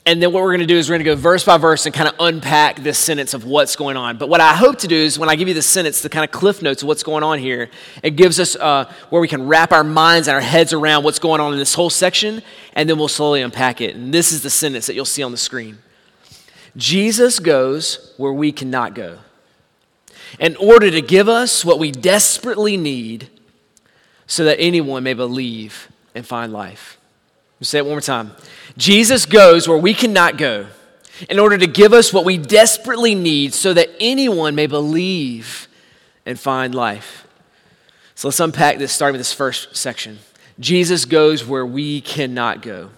and 0.06 0.22
then 0.22 0.32
what 0.32 0.42
we're 0.42 0.50
going 0.50 0.60
to 0.60 0.66
do 0.66 0.76
is 0.76 0.88
we're 0.88 0.94
going 0.94 1.04
to 1.04 1.10
go 1.10 1.16
verse 1.16 1.44
by 1.44 1.58
verse 1.58 1.84
and 1.84 1.94
kind 1.94 2.08
of 2.08 2.14
unpack 2.18 2.82
this 2.82 2.98
sentence 2.98 3.34
of 3.34 3.44
what's 3.44 3.76
going 3.76 3.96
on. 3.96 4.16
But 4.16 4.28
what 4.28 4.40
I 4.40 4.54
hope 4.54 4.78
to 4.78 4.88
do 4.88 4.96
is 4.96 5.18
when 5.18 5.28
I 5.28 5.36
give 5.36 5.46
you 5.46 5.54
the 5.54 5.62
sentence, 5.62 6.00
the 6.00 6.08
kind 6.08 6.24
of 6.24 6.30
cliff 6.30 6.62
notes 6.62 6.82
of 6.82 6.88
what's 6.88 7.02
going 7.02 7.22
on 7.22 7.38
here, 7.38 7.68
it 8.02 8.16
gives 8.16 8.40
us 8.40 8.56
uh, 8.56 8.90
where 9.10 9.20
we 9.20 9.28
can 9.28 9.46
wrap 9.46 9.72
our 9.72 9.84
minds 9.84 10.26
and 10.26 10.34
our 10.34 10.40
heads 10.40 10.72
around 10.72 11.04
what's 11.04 11.18
going 11.18 11.40
on 11.40 11.52
in 11.52 11.58
this 11.58 11.74
whole 11.74 11.90
section, 11.90 12.42
and 12.72 12.88
then 12.88 12.98
we'll 12.98 13.08
slowly 13.08 13.42
unpack 13.42 13.80
it. 13.80 13.94
And 13.94 14.12
this 14.12 14.32
is 14.32 14.42
the 14.42 14.50
sentence 14.50 14.86
that 14.86 14.94
you'll 14.94 15.04
see 15.04 15.22
on 15.22 15.32
the 15.32 15.38
screen 15.38 15.78
Jesus 16.76 17.38
goes 17.38 18.14
where 18.16 18.32
we 18.32 18.52
cannot 18.52 18.94
go 18.94 19.18
in 20.38 20.56
order 20.56 20.90
to 20.90 21.00
give 21.02 21.28
us 21.28 21.64
what 21.64 21.78
we 21.78 21.90
desperately 21.90 22.76
need 22.76 23.28
so 24.26 24.44
that 24.44 24.60
anyone 24.60 25.02
may 25.02 25.14
believe 25.14 25.88
and 26.14 26.24
find 26.24 26.52
life. 26.52 26.99
Let 27.60 27.64
me 27.64 27.66
say 27.66 27.78
it 27.80 27.82
one 27.82 27.90
more 27.90 28.00
time. 28.00 28.30
Jesus 28.78 29.26
goes 29.26 29.68
where 29.68 29.76
we 29.76 29.92
cannot 29.92 30.38
go 30.38 30.66
in 31.28 31.38
order 31.38 31.58
to 31.58 31.66
give 31.66 31.92
us 31.92 32.10
what 32.10 32.24
we 32.24 32.38
desperately 32.38 33.14
need 33.14 33.52
so 33.52 33.74
that 33.74 33.90
anyone 34.00 34.54
may 34.54 34.66
believe 34.66 35.68
and 36.24 36.40
find 36.40 36.74
life. 36.74 37.26
So 38.14 38.28
let's 38.28 38.40
unpack 38.40 38.78
this 38.78 38.92
starting 38.92 39.12
with 39.12 39.20
this 39.20 39.34
first 39.34 39.76
section. 39.76 40.20
Jesus 40.58 41.04
goes 41.04 41.46
where 41.46 41.66
we 41.66 42.00
cannot 42.00 42.62
go. 42.62 42.88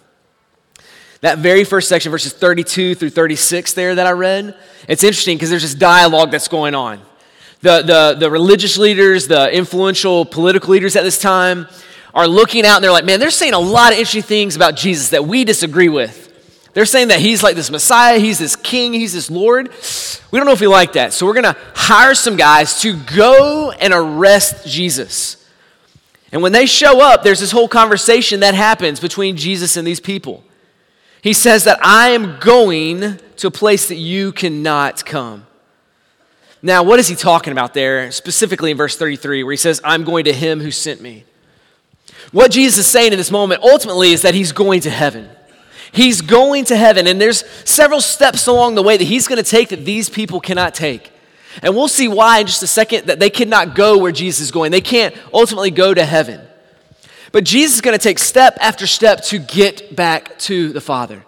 That 1.22 1.38
very 1.38 1.64
first 1.64 1.88
section, 1.88 2.12
verses 2.12 2.32
32 2.32 2.94
through 2.94 3.10
36, 3.10 3.72
there 3.72 3.96
that 3.96 4.06
I 4.06 4.12
read, 4.12 4.56
it's 4.86 5.02
interesting 5.02 5.38
because 5.38 5.50
there's 5.50 5.62
this 5.62 5.74
dialogue 5.74 6.30
that's 6.30 6.46
going 6.46 6.76
on. 6.76 7.00
The, 7.62 7.82
the, 7.82 8.16
the 8.16 8.30
religious 8.30 8.78
leaders, 8.78 9.26
the 9.26 9.52
influential 9.52 10.24
political 10.24 10.70
leaders 10.70 10.94
at 10.94 11.02
this 11.02 11.20
time, 11.20 11.66
are 12.14 12.26
looking 12.26 12.64
out 12.66 12.76
and 12.76 12.84
they're 12.84 12.92
like, 12.92 13.04
man, 13.04 13.20
they're 13.20 13.30
saying 13.30 13.54
a 13.54 13.58
lot 13.58 13.92
of 13.92 13.98
interesting 13.98 14.22
things 14.22 14.56
about 14.56 14.76
Jesus 14.76 15.10
that 15.10 15.24
we 15.24 15.44
disagree 15.44 15.88
with. 15.88 16.28
They're 16.74 16.86
saying 16.86 17.08
that 17.08 17.20
he's 17.20 17.42
like 17.42 17.54
this 17.54 17.70
Messiah, 17.70 18.18
he's 18.18 18.38
this 18.38 18.56
king, 18.56 18.92
he's 18.94 19.12
this 19.12 19.30
Lord. 19.30 19.70
We 20.30 20.38
don't 20.38 20.46
know 20.46 20.52
if 20.52 20.60
we 20.60 20.66
like 20.66 20.94
that. 20.94 21.12
So 21.12 21.26
we're 21.26 21.34
going 21.34 21.54
to 21.54 21.56
hire 21.74 22.14
some 22.14 22.36
guys 22.36 22.80
to 22.80 22.96
go 22.96 23.72
and 23.72 23.92
arrest 23.92 24.66
Jesus. 24.66 25.36
And 26.32 26.42
when 26.42 26.52
they 26.52 26.64
show 26.64 27.02
up, 27.02 27.22
there's 27.22 27.40
this 27.40 27.50
whole 27.50 27.68
conversation 27.68 28.40
that 28.40 28.54
happens 28.54 29.00
between 29.00 29.36
Jesus 29.36 29.76
and 29.76 29.86
these 29.86 30.00
people. 30.00 30.44
He 31.20 31.34
says 31.34 31.64
that 31.64 31.78
I 31.84 32.08
am 32.10 32.38
going 32.40 33.18
to 33.36 33.46
a 33.46 33.50
place 33.50 33.88
that 33.88 33.96
you 33.96 34.32
cannot 34.32 35.04
come. 35.04 35.46
Now, 36.62 36.82
what 36.82 36.98
is 36.98 37.08
he 37.08 37.16
talking 37.16 37.52
about 37.52 37.74
there, 37.74 38.10
specifically 38.12 38.70
in 38.70 38.76
verse 38.76 38.96
33, 38.96 39.42
where 39.42 39.52
he 39.52 39.56
says, 39.56 39.80
I'm 39.84 40.04
going 40.04 40.24
to 40.24 40.32
him 40.32 40.60
who 40.60 40.70
sent 40.70 41.00
me? 41.00 41.24
What 42.30 42.50
Jesus 42.50 42.78
is 42.78 42.86
saying 42.86 43.12
in 43.12 43.18
this 43.18 43.30
moment 43.30 43.62
ultimately 43.62 44.12
is 44.12 44.22
that 44.22 44.34
he's 44.34 44.52
going 44.52 44.80
to 44.82 44.90
heaven. 44.90 45.28
He's 45.92 46.22
going 46.22 46.64
to 46.66 46.76
heaven, 46.76 47.06
and 47.06 47.20
there's 47.20 47.44
several 47.68 48.00
steps 48.00 48.46
along 48.46 48.76
the 48.76 48.82
way 48.82 48.96
that 48.96 49.04
he's 49.04 49.28
going 49.28 49.42
to 49.42 49.48
take 49.48 49.68
that 49.68 49.84
these 49.84 50.08
people 50.08 50.40
cannot 50.40 50.74
take. 50.74 51.12
And 51.62 51.76
we'll 51.76 51.88
see 51.88 52.08
why 52.08 52.38
in 52.38 52.46
just 52.46 52.62
a 52.62 52.66
second 52.66 53.06
that 53.08 53.20
they 53.20 53.28
cannot 53.28 53.74
go 53.74 53.98
where 53.98 54.12
Jesus 54.12 54.40
is 54.40 54.50
going. 54.50 54.70
They 54.70 54.80
can't 54.80 55.14
ultimately 55.34 55.70
go 55.70 55.92
to 55.92 56.04
heaven. 56.04 56.40
But 57.30 57.44
Jesus 57.44 57.76
is 57.76 57.80
going 57.82 57.98
to 57.98 58.02
take 58.02 58.18
step 58.18 58.56
after 58.60 58.86
step 58.86 59.22
to 59.24 59.38
get 59.38 59.94
back 59.94 60.38
to 60.40 60.72
the 60.72 60.80
Father. 60.80 61.24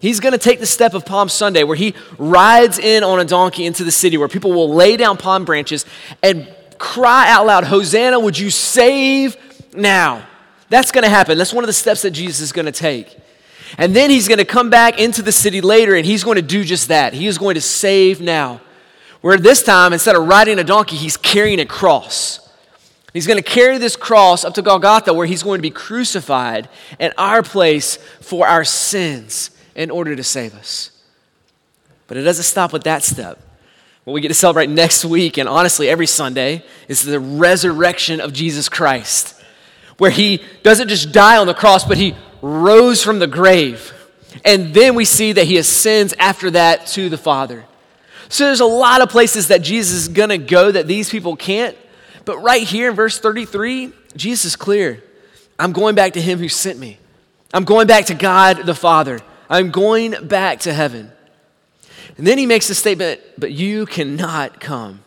He's 0.00 0.20
going 0.20 0.32
to 0.32 0.38
take 0.38 0.60
the 0.60 0.66
step 0.66 0.94
of 0.94 1.06
Palm 1.06 1.28
Sunday 1.28 1.64
where 1.64 1.76
he 1.76 1.94
rides 2.18 2.78
in 2.78 3.02
on 3.02 3.18
a 3.18 3.24
donkey 3.24 3.64
into 3.64 3.82
the 3.82 3.90
city 3.90 4.16
where 4.16 4.28
people 4.28 4.52
will 4.52 4.72
lay 4.72 4.96
down 4.96 5.16
palm 5.16 5.44
branches 5.44 5.86
and 6.22 6.52
cry 6.78 7.30
out 7.30 7.46
loud, 7.46 7.64
Hosanna, 7.64 8.20
would 8.20 8.38
you 8.38 8.50
save 8.50 9.36
now? 9.76 10.26
That's 10.68 10.90
going 10.90 11.04
to 11.04 11.10
happen. 11.10 11.38
That's 11.38 11.52
one 11.52 11.64
of 11.64 11.68
the 11.68 11.72
steps 11.72 12.02
that 12.02 12.10
Jesus 12.10 12.40
is 12.40 12.52
going 12.52 12.66
to 12.66 12.72
take. 12.72 13.16
And 13.78 13.94
then 13.94 14.10
he's 14.10 14.28
going 14.28 14.38
to 14.38 14.44
come 14.44 14.70
back 14.70 14.98
into 14.98 15.22
the 15.22 15.32
city 15.32 15.60
later 15.60 15.94
and 15.94 16.06
he's 16.06 16.24
going 16.24 16.36
to 16.36 16.42
do 16.42 16.64
just 16.64 16.88
that. 16.88 17.12
He 17.14 17.26
is 17.26 17.38
going 17.38 17.54
to 17.54 17.60
save 17.60 18.20
now. 18.20 18.60
Where 19.20 19.38
this 19.38 19.62
time, 19.62 19.92
instead 19.92 20.14
of 20.14 20.26
riding 20.28 20.58
a 20.58 20.64
donkey, 20.64 20.96
he's 20.96 21.16
carrying 21.16 21.58
a 21.58 21.66
cross. 21.66 22.48
He's 23.12 23.26
going 23.26 23.42
to 23.42 23.48
carry 23.48 23.78
this 23.78 23.96
cross 23.96 24.44
up 24.44 24.54
to 24.54 24.62
Golgotha 24.62 25.12
where 25.12 25.26
he's 25.26 25.42
going 25.42 25.58
to 25.58 25.62
be 25.62 25.70
crucified 25.70 26.68
in 27.00 27.12
our 27.16 27.42
place 27.42 27.96
for 28.20 28.46
our 28.46 28.62
sins 28.62 29.50
in 29.74 29.90
order 29.90 30.14
to 30.14 30.22
save 30.22 30.54
us. 30.54 30.90
But 32.08 32.16
it 32.16 32.22
doesn't 32.22 32.44
stop 32.44 32.72
with 32.72 32.84
that 32.84 33.02
step. 33.02 33.40
What 34.04 34.12
we 34.12 34.20
get 34.20 34.28
to 34.28 34.34
celebrate 34.34 34.70
next 34.70 35.04
week, 35.04 35.38
and 35.38 35.48
honestly 35.48 35.88
every 35.88 36.06
Sunday, 36.06 36.64
is 36.86 37.02
the 37.02 37.18
resurrection 37.18 38.20
of 38.20 38.32
Jesus 38.32 38.68
Christ, 38.68 39.35
where 39.98 40.10
he 40.10 40.42
doesn't 40.62 40.88
just 40.88 41.12
die 41.12 41.36
on 41.36 41.46
the 41.46 41.54
cross, 41.54 41.84
but 41.84 41.96
he 41.96 42.14
rose 42.42 43.02
from 43.02 43.18
the 43.18 43.26
grave. 43.26 43.92
And 44.44 44.74
then 44.74 44.94
we 44.94 45.04
see 45.04 45.32
that 45.32 45.44
he 45.44 45.56
ascends 45.58 46.14
after 46.18 46.50
that 46.52 46.86
to 46.88 47.08
the 47.08 47.18
Father. 47.18 47.64
So 48.28 48.44
there's 48.44 48.60
a 48.60 48.66
lot 48.66 49.00
of 49.00 49.08
places 49.08 49.48
that 49.48 49.62
Jesus 49.62 49.94
is 49.94 50.08
going 50.08 50.28
to 50.30 50.38
go 50.38 50.70
that 50.70 50.86
these 50.86 51.08
people 51.08 51.36
can't. 51.36 51.76
But 52.24 52.38
right 52.38 52.62
here 52.62 52.90
in 52.90 52.96
verse 52.96 53.18
33, 53.18 53.92
Jesus 54.16 54.46
is 54.46 54.56
clear. 54.56 55.02
I'm 55.58 55.72
going 55.72 55.94
back 55.94 56.14
to 56.14 56.20
him 56.20 56.38
who 56.38 56.48
sent 56.48 56.78
me. 56.78 56.98
I'm 57.54 57.64
going 57.64 57.86
back 57.86 58.06
to 58.06 58.14
God 58.14 58.66
the 58.66 58.74
Father. 58.74 59.20
I'm 59.48 59.70
going 59.70 60.26
back 60.26 60.60
to 60.60 60.74
heaven. 60.74 61.12
And 62.18 62.26
then 62.26 62.36
he 62.36 62.46
makes 62.46 62.68
the 62.68 62.74
statement, 62.74 63.20
but 63.38 63.52
you 63.52 63.86
cannot 63.86 64.60
come. 64.60 65.02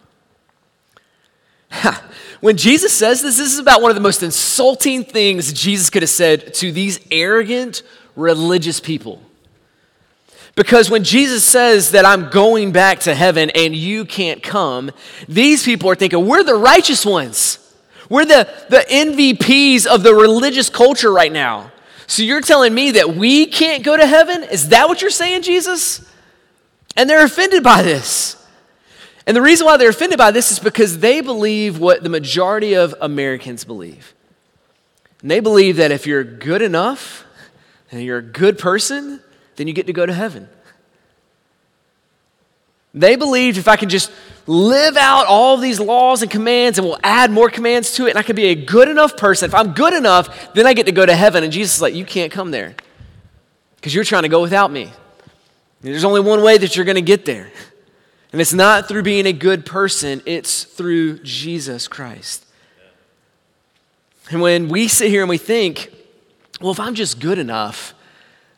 When 2.41 2.57
Jesus 2.57 2.93
says 2.93 3.21
this, 3.21 3.37
this 3.37 3.53
is 3.53 3.59
about 3.59 3.81
one 3.81 3.91
of 3.91 3.95
the 3.95 4.01
most 4.01 4.23
insulting 4.23 5.03
things 5.03 5.53
Jesus 5.53 5.89
could 5.89 6.03
have 6.03 6.09
said 6.09 6.53
to 6.55 6.71
these 6.71 6.99
arrogant 7.11 7.83
religious 8.15 8.79
people. 8.79 9.21
Because 10.55 10.89
when 10.89 11.03
Jesus 11.03 11.43
says 11.43 11.91
that 11.91 12.05
I'm 12.05 12.29
going 12.29 12.71
back 12.71 12.99
to 13.01 13.15
heaven 13.15 13.49
and 13.51 13.75
you 13.75 14.03
can't 14.03 14.43
come, 14.43 14.91
these 15.27 15.63
people 15.63 15.89
are 15.89 15.95
thinking, 15.95 16.27
we're 16.27 16.43
the 16.43 16.55
righteous 16.55 17.05
ones. 17.05 17.59
We're 18.09 18.25
the, 18.25 18.49
the 18.69 18.83
MVPs 18.89 19.85
of 19.85 20.03
the 20.03 20.13
religious 20.13 20.69
culture 20.69 21.13
right 21.13 21.31
now. 21.31 21.71
So 22.07 22.23
you're 22.23 22.41
telling 22.41 22.73
me 22.73 22.91
that 22.91 23.15
we 23.15 23.45
can't 23.45 23.83
go 23.83 23.95
to 23.95 24.05
heaven? 24.05 24.43
Is 24.43 24.69
that 24.69 24.89
what 24.89 25.01
you're 25.01 25.11
saying, 25.11 25.43
Jesus? 25.43 26.05
And 26.97 27.07
they're 27.07 27.23
offended 27.23 27.63
by 27.63 27.83
this. 27.83 28.38
And 29.29 29.35
the 29.35 29.43
reason 29.43 29.67
why 29.67 29.77
they're 29.77 29.91
offended 29.91 30.17
by 30.17 30.31
this 30.31 30.51
is 30.51 30.57
because 30.57 30.97
they 30.97 31.21
believe 31.21 31.77
what 31.77 32.01
the 32.01 32.09
majority 32.09 32.73
of 32.73 32.95
Americans 32.99 33.63
believe. 33.63 34.15
And 35.21 35.29
they 35.29 35.39
believe 35.39 35.75
that 35.75 35.91
if 35.91 36.07
you're 36.07 36.23
good 36.23 36.63
enough 36.63 37.25
and 37.91 38.01
you're 38.01 38.17
a 38.17 38.23
good 38.23 38.57
person, 38.57 39.21
then 39.55 39.67
you 39.67 39.73
get 39.73 39.85
to 39.85 39.93
go 39.93 40.07
to 40.07 40.13
heaven. 40.13 40.49
They 42.95 43.15
believed 43.17 43.59
if 43.59 43.67
I 43.67 43.75
can 43.75 43.87
just 43.87 44.11
live 44.47 44.97
out 44.97 45.27
all 45.27 45.57
these 45.57 45.79
laws 45.79 46.23
and 46.23 46.31
commands 46.31 46.79
and 46.79 46.87
we'll 46.87 46.97
add 47.03 47.29
more 47.29 47.51
commands 47.51 47.93
to 47.97 48.07
it 48.07 48.09
and 48.09 48.17
I 48.17 48.23
can 48.23 48.35
be 48.35 48.45
a 48.45 48.55
good 48.55 48.87
enough 48.87 49.15
person, 49.15 49.47
if 49.47 49.53
I'm 49.53 49.73
good 49.73 49.93
enough, 49.93 50.53
then 50.55 50.65
I 50.65 50.73
get 50.73 50.87
to 50.87 50.91
go 50.91 51.05
to 51.05 51.15
heaven. 51.15 51.43
And 51.43 51.53
Jesus 51.53 51.75
is 51.75 51.81
like, 51.83 51.93
You 51.93 52.03
can't 52.03 52.31
come 52.31 52.49
there 52.49 52.73
because 53.75 53.93
you're 53.93 54.03
trying 54.03 54.23
to 54.23 54.29
go 54.29 54.41
without 54.41 54.71
me. 54.71 54.91
There's 55.81 56.03
only 56.03 56.21
one 56.21 56.41
way 56.41 56.57
that 56.57 56.75
you're 56.75 56.85
going 56.85 56.95
to 56.95 57.01
get 57.03 57.25
there. 57.25 57.51
And 58.31 58.39
it's 58.39 58.53
not 58.53 58.87
through 58.87 59.03
being 59.03 59.25
a 59.25 59.33
good 59.33 59.65
person, 59.65 60.21
it's 60.25 60.63
through 60.63 61.19
Jesus 61.19 61.87
Christ. 61.87 62.45
And 64.29 64.41
when 64.41 64.69
we 64.69 64.87
sit 64.87 65.09
here 65.09 65.21
and 65.21 65.29
we 65.29 65.39
think, 65.39 65.91
well, 66.61 66.71
if 66.71 66.79
I'm 66.79 66.93
just 66.93 67.19
good 67.19 67.39
enough, 67.39 67.95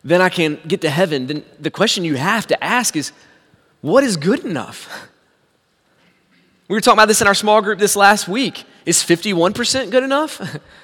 then 0.03 0.21
I 0.21 0.29
can 0.29 0.59
get 0.67 0.81
to 0.81 0.89
heaven, 0.89 1.27
then 1.27 1.45
the 1.59 1.71
question 1.71 2.03
you 2.03 2.15
have 2.15 2.47
to 2.47 2.63
ask 2.63 2.95
is, 2.95 3.13
what 3.81 4.03
is 4.03 4.17
good 4.17 4.45
enough? 4.45 5.07
We 6.67 6.75
were 6.75 6.79
talking 6.79 6.99
about 6.99 7.09
this 7.09 7.19
in 7.19 7.27
our 7.27 7.33
small 7.33 7.61
group 7.61 7.79
this 7.79 7.97
last 7.97 8.29
week. 8.29 8.63
Is 8.85 8.99
51% 8.99 9.91
good 9.91 10.03
enough? 10.03 10.39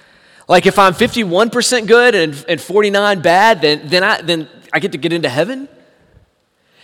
like 0.50 0.66
if 0.66 0.78
I'm 0.78 0.94
51% 0.94 1.88
good 1.88 2.14
and, 2.14 2.46
and 2.50 2.60
49 2.60 3.22
bad, 3.22 3.62
then, 3.62 3.88
then, 3.88 4.04
I, 4.04 4.22
then 4.22 4.50
I 4.74 4.80
get 4.80 4.92
to 4.92 4.98
get 4.98 5.14
into 5.14 5.30
heaven? 5.30 5.70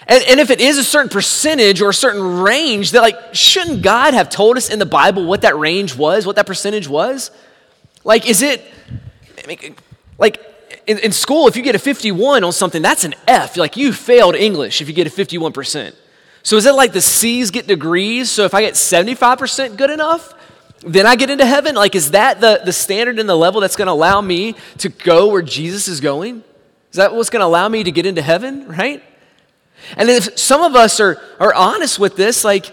And, 0.08 0.24
and 0.30 0.40
if 0.40 0.50
it 0.50 0.60
is 0.60 0.78
a 0.78 0.84
certain 0.84 1.10
percentage 1.10 1.82
or 1.82 1.90
a 1.90 1.94
certain 1.94 2.42
range, 2.42 2.92
that 2.92 3.02
like, 3.02 3.34
shouldn't 3.34 3.82
God 3.82 4.14
have 4.14 4.30
told 4.30 4.58
us 4.58 4.70
in 4.70 4.80
the 4.80 4.86
Bible 4.86 5.26
what 5.26 5.42
that 5.42 5.58
range 5.58 5.96
was, 5.96 6.26
what 6.26 6.36
that 6.36 6.46
percentage 6.46 6.88
was? 6.88 7.32
Like, 8.04 8.28
is 8.28 8.42
it, 8.42 8.64
like, 10.18 10.42
in, 10.88 11.00
in 11.00 11.12
school, 11.12 11.48
if 11.48 11.56
you 11.56 11.64
get 11.64 11.76
a 11.76 11.80
51 11.80 12.44
on 12.44 12.52
something, 12.52 12.82
that's 12.82 13.06
an 13.06 13.16
F. 13.28 13.56
Like, 13.56 13.78
you 13.78 13.94
failed 13.94 14.36
English 14.36 14.82
if 14.82 14.88
you 14.88 14.94
get 14.94 15.08
a 15.08 15.10
51%. 15.10 15.96
So 16.44 16.58
is 16.58 16.66
it 16.66 16.74
like 16.74 16.92
the 16.92 17.02
C's 17.02 17.52
get 17.52 17.68
degrees? 17.68 18.30
So 18.30 18.44
if 18.44 18.54
I 18.54 18.62
get 18.62 18.74
75% 18.74 19.78
good 19.78 19.90
enough, 19.90 20.34
then 20.86 21.06
I 21.06 21.16
get 21.16 21.30
into 21.30 21.46
heaven? 21.46 21.76
Like, 21.76 21.96
is 21.96 22.12
that 22.12 22.42
the, 22.42 22.62
the 22.66 22.74
standard 22.74 23.18
and 23.20 23.30
the 23.30 23.36
level 23.36 23.62
that's 23.62 23.78
going 23.78 23.86
to 23.86 23.94
allow 23.94 24.20
me 24.20 24.56
to 24.80 24.90
go 24.90 25.28
where 25.28 25.42
Jesus 25.42 25.88
is 25.88 26.02
going? 26.02 26.44
Is 26.92 26.98
that 26.98 27.16
what's 27.16 27.30
going 27.30 27.40
to 27.40 27.46
allow 27.46 27.70
me 27.70 27.84
to 27.84 27.92
get 27.92 28.06
into 28.06 28.22
heaven, 28.22 28.68
right? 28.68 29.02
And 29.98 30.10
if 30.10 30.38
some 30.38 30.62
of 30.62 30.76
us 30.76 31.00
are, 31.00 31.22
are 31.40 31.54
honest 31.54 32.00
with 32.00 32.16
this, 32.16 32.44
like 32.44 32.72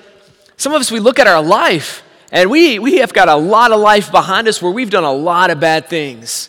some 0.57 0.73
of 0.73 0.81
us, 0.81 0.90
we 0.90 1.00
look 1.00 1.19
at 1.19 1.26
our 1.26 1.43
life 1.43 2.02
and 2.33 2.50
we, 2.50 2.79
we 2.79 2.99
have 2.99 3.12
got 3.12 3.29
a 3.29 3.37
lot 3.37 3.73
of 3.73 3.81
life 3.81 4.11
behind 4.11 4.47
us 4.47 4.62
where 4.62 4.71
we've 4.71 4.90
done 4.90 5.05
a 5.05 5.12
lot 5.12 5.50
of 5.50 5.59
bad 5.59 5.88
things. 5.88 6.49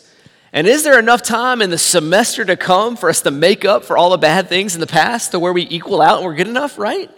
And 0.52 0.66
is 0.66 0.84
there 0.84 0.98
enough 0.98 1.22
time 1.22 1.62
in 1.62 1.70
the 1.70 1.78
semester 1.78 2.44
to 2.44 2.56
come 2.56 2.96
for 2.96 3.08
us 3.08 3.22
to 3.22 3.30
make 3.30 3.64
up 3.64 3.84
for 3.84 3.96
all 3.96 4.10
the 4.10 4.18
bad 4.18 4.48
things 4.48 4.74
in 4.74 4.80
the 4.80 4.86
past 4.86 5.30
to 5.30 5.40
where 5.40 5.52
we 5.52 5.66
equal 5.68 6.02
out 6.02 6.18
and 6.18 6.26
we're 6.26 6.34
good 6.34 6.48
enough, 6.48 6.78
right? 6.78 7.10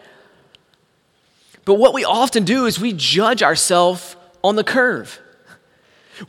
But 1.64 1.74
what 1.74 1.94
we 1.94 2.04
often 2.04 2.44
do 2.44 2.66
is 2.66 2.78
we 2.78 2.92
judge 2.92 3.42
ourselves 3.42 4.16
on 4.42 4.56
the 4.56 4.64
curve. 4.64 5.18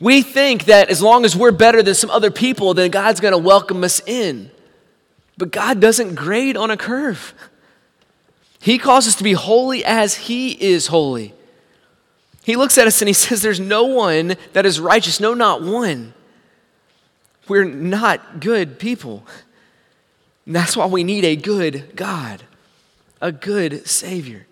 We 0.00 0.22
think 0.22 0.64
that 0.64 0.90
as 0.90 1.00
long 1.00 1.24
as 1.24 1.36
we're 1.36 1.52
better 1.52 1.82
than 1.82 1.94
some 1.94 2.10
other 2.10 2.30
people, 2.30 2.74
then 2.74 2.90
God's 2.90 3.20
going 3.20 3.32
to 3.32 3.38
welcome 3.38 3.84
us 3.84 4.00
in. 4.04 4.50
But 5.36 5.50
God 5.50 5.80
doesn't 5.80 6.14
grade 6.14 6.56
on 6.56 6.70
a 6.70 6.76
curve. 6.76 7.34
He 8.60 8.78
calls 8.78 9.06
us 9.06 9.16
to 9.16 9.24
be 9.24 9.32
holy 9.32 9.84
as 9.84 10.14
He 10.14 10.52
is 10.52 10.88
holy. 10.88 11.34
He 12.42 12.56
looks 12.56 12.78
at 12.78 12.86
us 12.86 13.00
and 13.02 13.08
He 13.08 13.12
says, 13.14 13.42
There's 13.42 13.60
no 13.60 13.84
one 13.84 14.36
that 14.52 14.66
is 14.66 14.80
righteous, 14.80 15.20
no, 15.20 15.34
not 15.34 15.62
one. 15.62 16.14
We're 17.48 17.64
not 17.64 18.40
good 18.40 18.78
people. 18.78 19.24
And 20.46 20.54
that's 20.54 20.76
why 20.76 20.86
we 20.86 21.04
need 21.04 21.24
a 21.24 21.36
good 21.36 21.94
God, 21.94 22.42
a 23.20 23.30
good 23.30 23.86
Savior. 23.86 24.46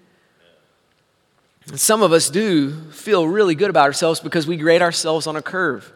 And 1.66 1.80
some 1.80 2.02
of 2.02 2.12
us 2.12 2.28
do 2.30 2.90
feel 2.90 3.26
really 3.26 3.54
good 3.54 3.70
about 3.70 3.86
ourselves 3.86 4.20
because 4.20 4.46
we 4.46 4.56
grade 4.56 4.82
ourselves 4.82 5.26
on 5.26 5.34
a 5.34 5.42
curve. 5.42 5.92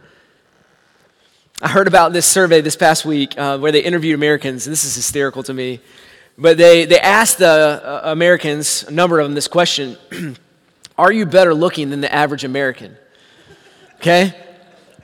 I 1.61 1.67
heard 1.67 1.89
about 1.89 2.13
this 2.13 2.25
survey 2.25 2.61
this 2.61 2.77
past 2.77 3.05
week 3.05 3.37
uh, 3.37 3.59
where 3.59 3.73
they 3.73 3.81
interviewed 3.81 4.15
Americans, 4.15 4.69
and 4.69 4.73
this 4.73 4.85
is 4.85 4.95
hysterical 4.95 5.43
to 5.43 5.53
me. 5.53 5.81
But 6.37 6.57
they, 6.57 6.85
they 6.85 7.01
asked 7.01 7.39
the 7.39 7.49
uh, 7.49 8.01
Americans, 8.05 8.85
a 8.85 8.93
number 8.93 9.19
of 9.19 9.27
them, 9.27 9.35
this 9.35 9.49
question 9.49 9.97
Are 10.99 11.11
you 11.11 11.27
better 11.27 11.55
looking 11.55 11.91
than 11.91 12.01
the 12.01 12.15
average 12.15 12.45
American? 12.45 12.97
Okay? 13.97 14.35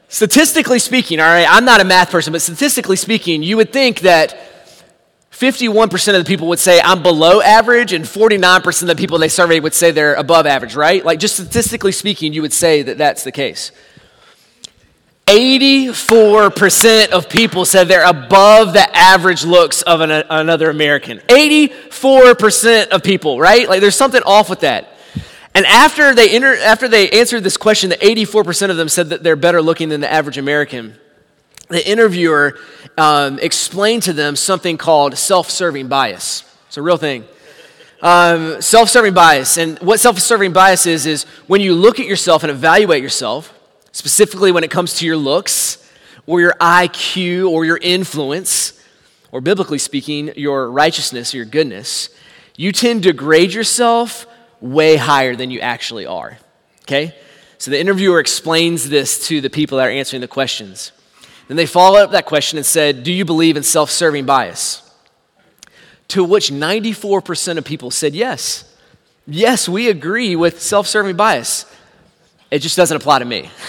Statistically 0.07 0.79
speaking, 0.79 1.19
all 1.19 1.27
right, 1.27 1.47
I'm 1.49 1.65
not 1.65 1.81
a 1.81 1.85
math 1.85 2.13
person, 2.13 2.33
but 2.33 2.41
statistically 2.41 2.97
speaking, 2.97 3.43
you 3.43 3.57
would 3.57 3.73
think 3.73 4.01
that 4.01 4.39
51% 5.33 5.93
of 6.17 6.25
the 6.25 6.29
people 6.29 6.47
would 6.47 6.61
say 6.61 6.81
I'm 6.81 7.03
below 7.03 7.41
average, 7.41 7.93
and 7.93 8.05
49% 8.05 8.83
of 8.83 8.87
the 8.87 8.95
people 8.95 9.19
they 9.19 9.29
surveyed 9.29 9.65
would 9.65 9.75
say 9.75 9.91
they're 9.91 10.15
above 10.15 10.47
average, 10.47 10.77
right? 10.77 11.05
Like, 11.05 11.19
just 11.19 11.35
statistically 11.35 11.91
speaking, 11.91 12.33
you 12.33 12.43
would 12.43 12.53
say 12.53 12.83
that 12.83 12.97
that's 12.97 13.25
the 13.25 13.33
case. 13.33 13.73
84% 15.27 17.11
of 17.11 17.29
people 17.31 17.65
said 17.65 17.89
they're 17.89 18.05
above 18.05 18.75
the 18.75 18.97
average 18.97 19.45
looks 19.45 19.81
of 19.83 20.01
an, 20.03 20.11
another 20.11 20.69
American. 20.69 21.19
84% 21.29 22.89
of 22.89 23.03
people, 23.03 23.41
right? 23.41 23.67
Like 23.69 23.81
there's 23.81 23.97
something 23.97 24.23
off 24.27 24.51
with 24.51 24.61
that. 24.61 24.91
And 25.55 25.65
after 25.67 26.15
they, 26.15 26.31
enter, 26.31 26.57
after 26.57 26.89
they 26.89 27.09
answered 27.11 27.43
this 27.43 27.57
question, 27.57 27.91
the 27.91 27.97
84% 27.97 28.71
of 28.71 28.77
them 28.77 28.89
said 28.89 29.11
that 29.11 29.23
they're 29.23 29.37
better 29.37 29.63
looking 29.63 29.89
than 29.89 30.01
the 30.01 30.13
average 30.13 30.37
American. 30.37 30.95
The 31.69 31.89
interviewer 31.89 32.59
um, 32.99 33.39
explained 33.39 34.03
to 34.03 34.13
them 34.13 34.37
something 34.37 34.77
called 34.77 35.17
self 35.17 35.49
serving 35.49 35.89
bias. 35.89 36.45
It's 36.67 36.77
a 36.77 36.83
real 36.83 36.99
thing. 36.99 37.25
Um, 38.03 38.61
self 38.61 38.91
serving 38.91 39.15
bias. 39.15 39.57
And 39.57 39.79
what 39.79 40.01
self 40.01 40.19
serving 40.19 40.53
bias 40.53 40.87
is, 40.87 41.07
is 41.07 41.25
when 41.47 41.63
you 41.63 41.75
look 41.75 41.99
at 41.99 42.07
yourself 42.07 42.43
and 42.43 42.51
evaluate 42.51 43.03
yourself, 43.03 43.59
specifically 43.95 44.51
when 44.51 44.65
it 44.65 44.71
comes 44.71 44.95
to 44.95 45.07
your 45.07 45.17
looks 45.17 45.79
or 46.27 46.41
your 46.41 46.55
IQ 46.61 47.49
or 47.49 47.65
your 47.65 47.79
influence, 47.81 48.79
or 49.31 49.41
biblically 49.41 49.79
speaking, 49.79 50.33
your 50.37 50.71
righteousness 50.71 51.33
or 51.33 51.39
your 51.39 51.47
goodness, 51.47 52.11
you 52.57 52.73
tend 52.73 53.05
to 53.05 53.13
grade 53.13 53.53
yourself 53.53 54.27
way 54.61 54.97
higher 54.97 55.37
than 55.37 55.51
you 55.51 55.61
actually 55.61 56.07
are. 56.07 56.39
Okay? 56.83 57.15
So 57.59 57.71
the 57.71 57.81
interviewer 57.81 58.21
explains 58.21 58.89
this 58.89 59.27
to 59.29 59.41
the 59.41 59.51
people 59.51 59.79
that 59.79 59.87
are 59.87 59.91
answering 59.91 60.21
the 60.21 60.29
questions. 60.29 60.93
Then 61.49 61.57
they 61.57 61.67
follow 61.67 61.99
up 62.01 62.11
that 62.11 62.27
question 62.27 62.59
and 62.59 62.67
said, 62.67 63.05
Do 63.05 63.13
you 63.13 63.25
believe 63.25 63.57
in 63.57 63.63
self 63.63 63.91
serving 63.91 64.27
bias? 64.27 64.83
To 66.09 66.25
which 66.25 66.51
94% 66.51 67.59
of 67.59 67.65
people 67.65 67.91
said 67.91 68.15
yes. 68.15 68.71
Yes, 69.27 69.69
we 69.69 69.89
agree 69.89 70.37
with 70.37 70.61
self 70.61 70.87
serving 70.87 71.17
bias. 71.17 71.67
It 72.51 72.61
just 72.61 72.77
doesn't 72.77 72.97
apply 72.97 73.19
to 73.21 73.25
me. 73.25 73.51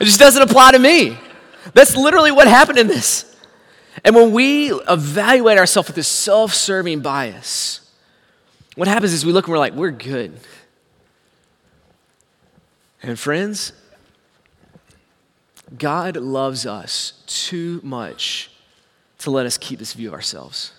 it 0.00 0.04
just 0.04 0.18
doesn't 0.18 0.42
apply 0.42 0.72
to 0.72 0.78
me. 0.78 1.18
That's 1.74 1.96
literally 1.96 2.32
what 2.32 2.46
happened 2.46 2.78
in 2.78 2.86
this. 2.86 3.24
And 4.04 4.14
when 4.14 4.32
we 4.32 4.70
evaluate 4.72 5.58
ourselves 5.58 5.88
with 5.88 5.96
this 5.96 6.08
self 6.08 6.54
serving 6.54 7.00
bias, 7.00 7.80
what 8.76 8.86
happens 8.88 9.12
is 9.12 9.26
we 9.26 9.32
look 9.32 9.46
and 9.46 9.52
we're 9.52 9.58
like, 9.58 9.74
we're 9.74 9.90
good. 9.90 10.38
And 13.02 13.18
friends, 13.18 13.72
God 15.76 16.16
loves 16.16 16.64
us 16.64 17.22
too 17.26 17.80
much 17.82 18.50
to 19.18 19.30
let 19.30 19.46
us 19.46 19.58
keep 19.58 19.78
this 19.78 19.92
view 19.92 20.08
of 20.08 20.14
ourselves. 20.14 20.72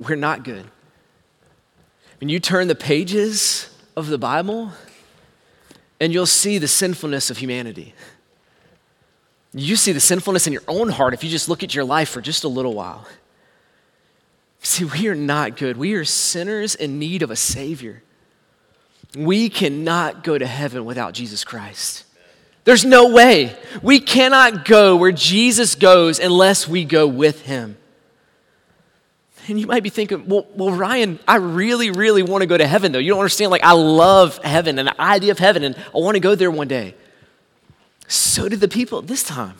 We're 0.00 0.16
not 0.16 0.42
good. 0.42 0.66
When 2.20 2.28
you 2.28 2.40
turn 2.40 2.68
the 2.68 2.74
pages 2.74 3.68
of 3.96 4.08
the 4.08 4.18
Bible, 4.18 4.72
and 6.02 6.12
you'll 6.12 6.26
see 6.26 6.58
the 6.58 6.66
sinfulness 6.66 7.30
of 7.30 7.38
humanity. 7.38 7.94
You 9.54 9.76
see 9.76 9.92
the 9.92 10.00
sinfulness 10.00 10.48
in 10.48 10.52
your 10.52 10.64
own 10.66 10.88
heart 10.88 11.14
if 11.14 11.22
you 11.22 11.30
just 11.30 11.48
look 11.48 11.62
at 11.62 11.76
your 11.76 11.84
life 11.84 12.08
for 12.08 12.20
just 12.20 12.42
a 12.42 12.48
little 12.48 12.74
while. 12.74 13.06
See, 14.62 14.84
we 14.84 15.06
are 15.06 15.14
not 15.14 15.56
good. 15.56 15.76
We 15.76 15.94
are 15.94 16.04
sinners 16.04 16.74
in 16.74 16.98
need 16.98 17.22
of 17.22 17.30
a 17.30 17.36
Savior. 17.36 18.02
We 19.16 19.48
cannot 19.48 20.24
go 20.24 20.36
to 20.38 20.46
heaven 20.46 20.84
without 20.84 21.14
Jesus 21.14 21.44
Christ. 21.44 22.02
There's 22.64 22.84
no 22.84 23.12
way. 23.12 23.56
We 23.80 24.00
cannot 24.00 24.64
go 24.64 24.96
where 24.96 25.12
Jesus 25.12 25.76
goes 25.76 26.18
unless 26.18 26.66
we 26.66 26.84
go 26.84 27.06
with 27.06 27.42
him. 27.42 27.76
And 29.48 29.58
you 29.58 29.66
might 29.66 29.82
be 29.82 29.88
thinking, 29.88 30.28
well, 30.28 30.46
well, 30.54 30.70
Ryan, 30.70 31.18
I 31.26 31.36
really, 31.36 31.90
really 31.90 32.22
want 32.22 32.42
to 32.42 32.46
go 32.46 32.56
to 32.56 32.66
heaven, 32.66 32.92
though. 32.92 32.98
You 32.98 33.10
don't 33.10 33.18
understand. 33.18 33.50
Like, 33.50 33.64
I 33.64 33.72
love 33.72 34.38
heaven 34.38 34.78
and 34.78 34.88
the 34.88 35.00
idea 35.00 35.32
of 35.32 35.38
heaven, 35.38 35.64
and 35.64 35.76
I 35.76 35.98
want 35.98 36.14
to 36.14 36.20
go 36.20 36.34
there 36.34 36.50
one 36.50 36.68
day. 36.68 36.94
So 38.06 38.48
did 38.48 38.60
the 38.60 38.68
people 38.68 39.02
this 39.02 39.22
time. 39.22 39.56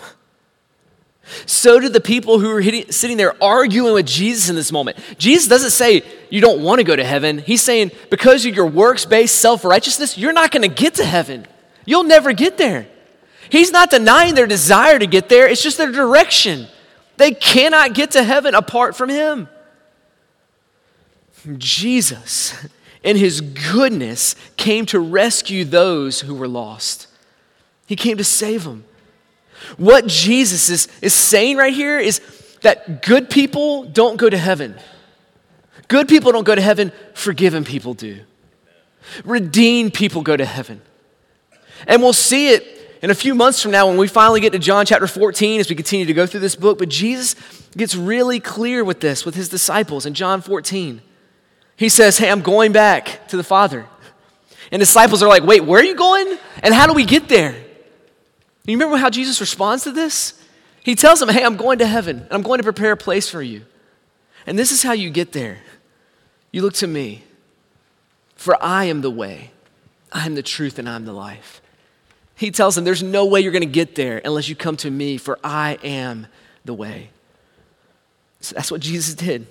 So 1.47 1.81
did 1.81 1.93
the 1.93 2.01
people 2.01 2.39
who 2.39 2.49
were 2.49 2.61
hitting, 2.61 2.91
sitting 2.91 3.17
there 3.17 3.41
arguing 3.43 3.95
with 3.95 4.07
Jesus 4.07 4.49
in 4.49 4.57
this 4.57 4.73
moment. 4.73 4.99
Jesus 5.19 5.49
doesn't 5.49 5.71
say 5.71 6.03
you 6.31 6.41
don't 6.41 6.62
want 6.62 6.81
to 6.81 6.85
go 6.85 6.95
to 6.95 7.05
heaven. 7.05 7.39
He's 7.39 7.62
saying 7.62 7.93
because 8.11 8.45
of 8.45 8.55
your 8.55 8.67
works 8.67 9.05
based 9.05 9.37
self 9.37 9.65
righteousness, 9.65 10.19
you're 10.19 10.33
not 10.33 10.51
going 10.51 10.69
to 10.69 10.75
get 10.75 10.95
to 10.95 11.05
heaven. 11.05 11.47
You'll 11.85 12.05
never 12.05 12.33
get 12.33 12.59
there. 12.59 12.87
He's 13.51 13.71
not 13.71 13.91
denying 13.91 14.35
their 14.35 14.47
desire 14.47 14.99
to 14.99 15.07
get 15.07 15.29
there, 15.29 15.47
it's 15.47 15.62
just 15.62 15.79
their 15.79 15.93
direction. 15.93 16.67
They 17.19 17.33
cannot 17.33 17.95
get 17.95 18.12
to 18.12 18.23
heaven 18.23 18.55
apart 18.55 18.97
from 18.97 19.09
Him. 19.09 19.49
Jesus, 21.58 22.54
in 23.02 23.16
His 23.16 23.40
goodness, 23.40 24.34
came 24.56 24.87
to 24.87 25.00
rescue 25.00 25.64
those 25.64 26.20
who 26.20 26.34
were 26.34 26.49
lost. 26.49 27.06
He 27.87 27.96
came 27.96 28.16
to 28.16 28.25
save 28.25 28.64
them. 28.64 28.84
What 29.76 30.07
Jesus 30.07 30.68
is, 30.68 30.88
is 31.00 31.14
saying 31.14 31.57
right 31.57 31.72
here 31.72 31.98
is 31.98 32.20
that 32.62 33.02
good 33.02 33.31
people 33.31 33.85
don't 33.85 34.16
go 34.16 34.28
to 34.28 34.38
heaven. 34.38 34.76
Good 35.88 36.09
people 36.09 36.33
don't 36.33 36.44
go 36.44 36.55
to 36.55 36.61
heaven, 36.61 36.92
forgiven 37.14 37.64
people 37.64 37.94
do. 37.94 38.20
Redeemed 39.24 39.94
people 39.94 40.22
go 40.22 40.37
to 40.37 40.44
heaven. 40.44 40.81
And 41.87 42.02
we'll 42.02 42.12
see 42.12 42.50
it 42.50 42.98
in 43.02 43.11
a 43.11 43.14
few 43.14 43.35
months 43.35 43.61
from 43.61 43.72
now 43.72 43.88
when 43.88 43.96
we 43.96 44.07
finally 44.07 44.40
get 44.40 44.52
to 44.52 44.59
John 44.59 44.87
chapter 44.87 45.07
14 45.07 45.61
as 45.61 45.68
we 45.68 45.74
continue 45.74 46.07
to 46.07 46.14
go 46.14 46.26
through 46.26 46.40
this 46.40 46.55
book. 46.55 46.78
But 46.78 46.88
Jesus 46.88 47.35
gets 47.76 47.96
really 47.96 48.38
clear 48.38 48.85
with 48.85 49.00
this 49.00 49.24
with 49.24 49.35
his 49.35 49.48
disciples 49.48 50.07
in 50.07 50.14
John 50.14 50.40
14. 50.40 51.02
He 51.83 51.88
says, 51.88 52.16
Hey, 52.16 52.31
I'm 52.31 52.42
going 52.42 52.71
back 52.71 53.27
to 53.27 53.37
the 53.37 53.42
Father. 53.42 53.87
And 54.71 54.79
disciples 54.79 55.21
are 55.21 55.29
like, 55.29 55.42
Wait, 55.42 55.64
where 55.64 55.81
are 55.81 55.85
you 55.85 55.97
going? 55.97 56.38
And 56.62 56.73
how 56.73 56.87
do 56.87 56.92
we 56.92 57.05
get 57.05 57.29
there? 57.29 57.57
You 58.64 58.77
remember 58.77 58.99
how 58.99 59.11
Jesus 59.11 59.40
responds 59.40 59.83
to 59.83 59.90
this? 59.90 60.40
He 60.85 60.95
tells 60.95 61.18
them, 61.18 61.29
Hey, 61.29 61.42
I'm 61.42 61.57
going 61.57 61.81
to 61.81 61.87
heaven, 61.88 62.18
and 62.18 62.33
I'm 62.33 62.42
going 62.42 62.59
to 62.59 62.62
prepare 62.62 62.92
a 62.92 62.97
place 62.97 63.29
for 63.29 63.42
you. 63.42 63.62
And 64.47 64.57
this 64.57 64.71
is 64.71 64.85
how 64.85 64.92
you 64.92 65.11
get 65.11 65.33
there. 65.33 65.59
You 66.53 66.62
look 66.62 66.75
to 66.75 66.87
me, 66.87 67.25
for 68.37 68.57
I 68.62 68.85
am 68.85 69.01
the 69.01 69.11
way, 69.11 69.51
I 70.12 70.25
am 70.25 70.37
the 70.37 70.42
truth, 70.45 70.79
and 70.79 70.88
I'm 70.88 71.05
the 71.05 71.12
life. 71.12 71.61
He 72.37 72.53
tells 72.53 72.77
them, 72.77 72.85
There's 72.85 73.03
no 73.03 73.27
way 73.27 73.40
you're 73.40 73.51
going 73.51 73.62
to 73.62 73.66
get 73.66 73.97
there 73.97 74.23
unless 74.25 74.49
you 74.49 74.55
come 74.55 74.77
to 74.77 74.90
me, 74.92 75.16
for 75.16 75.37
I 75.42 75.79
am 75.83 76.29
the 76.64 76.75
way. 76.75 77.11
So 78.38 78.55
that's 78.55 78.71
what 78.71 78.81
Jesus 78.81 79.16
did. 79.16 79.49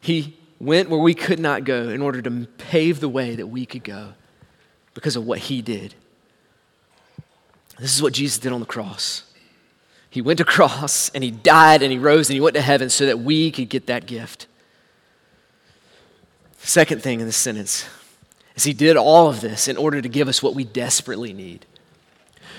He 0.00 0.37
went 0.60 0.88
where 0.88 1.00
we 1.00 1.14
could 1.14 1.38
not 1.38 1.64
go 1.64 1.88
in 1.88 2.02
order 2.02 2.20
to 2.22 2.46
pave 2.58 3.00
the 3.00 3.08
way 3.08 3.36
that 3.36 3.46
we 3.46 3.64
could 3.64 3.84
go 3.84 4.14
because 4.94 5.16
of 5.16 5.24
what 5.24 5.38
he 5.38 5.62
did. 5.62 5.94
This 7.78 7.94
is 7.94 8.02
what 8.02 8.12
Jesus 8.12 8.38
did 8.38 8.52
on 8.52 8.60
the 8.60 8.66
cross. 8.66 9.22
He 10.10 10.20
went 10.20 10.38
to 10.38 10.44
cross 10.44 11.10
and 11.10 11.22
he 11.22 11.30
died 11.30 11.82
and 11.82 11.92
he 11.92 11.98
rose 11.98 12.28
and 12.28 12.34
he 12.34 12.40
went 12.40 12.56
to 12.56 12.62
heaven 12.62 12.90
so 12.90 13.06
that 13.06 13.20
we 13.20 13.50
could 13.50 13.68
get 13.68 13.86
that 13.86 14.06
gift. 14.06 14.46
Second 16.58 17.02
thing 17.02 17.20
in 17.20 17.26
this 17.26 17.36
sentence 17.36 17.86
is 18.56 18.64
he 18.64 18.72
did 18.72 18.96
all 18.96 19.28
of 19.28 19.40
this 19.40 19.68
in 19.68 19.76
order 19.76 20.02
to 20.02 20.08
give 20.08 20.26
us 20.28 20.42
what 20.42 20.54
we 20.54 20.64
desperately 20.64 21.32
need. 21.32 21.66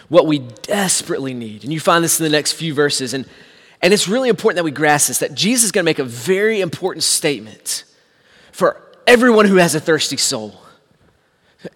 What 0.07 0.25
we 0.25 0.39
desperately 0.39 1.33
need. 1.33 1.63
And 1.63 1.73
you 1.73 1.79
find 1.79 2.03
this 2.03 2.19
in 2.19 2.23
the 2.23 2.29
next 2.29 2.53
few 2.53 2.73
verses. 2.73 3.13
And, 3.13 3.27
and 3.81 3.93
it's 3.93 4.07
really 4.07 4.29
important 4.29 4.55
that 4.55 4.63
we 4.63 4.71
grasp 4.71 5.09
this 5.09 5.19
that 5.19 5.35
Jesus 5.35 5.65
is 5.65 5.71
going 5.71 5.83
to 5.83 5.85
make 5.85 5.99
a 5.99 6.03
very 6.03 6.61
important 6.61 7.03
statement 7.03 7.83
for 8.59 8.81
everyone 9.07 9.45
who 9.45 9.55
has 9.55 9.73
a 9.73 9.79
thirsty 9.79 10.17
soul. 10.17 10.53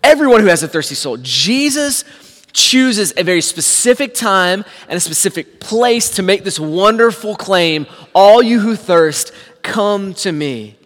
Everyone 0.04 0.41
who 0.41 0.48
has 0.48 0.62
a 0.62 0.67
thirsty 0.67 0.96
soul. 0.96 1.17
Jesus 1.17 2.04
chooses 2.52 3.13
a 3.17 3.24
very 3.24 3.41
specific 3.41 4.13
time 4.13 4.63
and 4.88 4.98
a 4.98 5.00
specific 5.00 5.60
place 5.60 6.10
to 6.17 6.22
make 6.22 6.43
this 6.43 6.60
wonderful 6.60 7.36
claim 7.36 7.88
All 8.13 8.43
you 8.43 8.60
who 8.60 8.76
thirst, 8.76 9.32
come 9.63 10.13
to 10.15 10.32
me. 10.32 10.78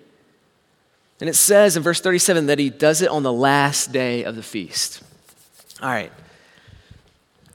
And 1.19 1.29
it 1.29 1.35
says 1.35 1.75
in 1.75 1.83
verse 1.83 1.99
37 1.99 2.45
that 2.45 2.59
he 2.59 2.69
does 2.69 3.01
it 3.01 3.09
on 3.09 3.23
the 3.23 3.33
last 3.33 3.91
day 3.91 4.23
of 4.23 4.35
the 4.35 4.43
feast. 4.43 5.01
All 5.81 5.89
right. 5.89 6.11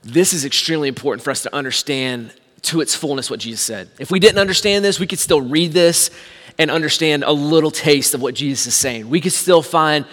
This 0.03 0.33
is 0.33 0.45
extremely 0.45 0.89
important 0.89 1.23
for 1.23 1.31
us 1.31 1.43
to 1.43 1.55
understand 1.55 2.35
to 2.63 2.81
its 2.81 2.95
fullness 2.95 3.31
what 3.31 3.39
Jesus 3.39 3.61
said. 3.61 3.89
If 4.01 4.11
we 4.11 4.19
didn't 4.19 4.39
understand 4.39 4.85
this, 4.85 4.99
we 4.99 5.07
could 5.07 5.21
still 5.21 5.41
read 5.41 5.73
this 5.73 6.11
and 6.59 6.71
understand 6.71 7.25
a 7.25 7.33
little 7.33 7.71
taste 7.71 8.15
of 8.15 8.23
what 8.23 8.35
Jesus 8.35 8.67
is 8.67 8.75
saying. 8.75 9.09
We 9.09 9.21
could 9.21 9.33
still 9.33 9.63
find 9.63 10.05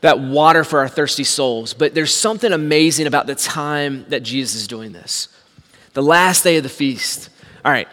that 0.00 0.18
water 0.18 0.64
for 0.64 0.80
our 0.80 0.88
thirsty 0.88 1.24
souls. 1.24 1.74
But 1.74 1.94
there's 1.94 2.14
something 2.14 2.52
amazing 2.52 3.06
about 3.06 3.26
the 3.26 3.34
time 3.34 4.06
that 4.08 4.22
Jesus 4.22 4.62
is 4.62 4.68
doing 4.68 4.92
this. 4.92 5.28
The 5.92 6.02
last 6.02 6.44
day 6.44 6.56
of 6.56 6.62
the 6.62 6.68
feast. 6.68 7.30
All 7.64 7.72
right. 7.72 7.88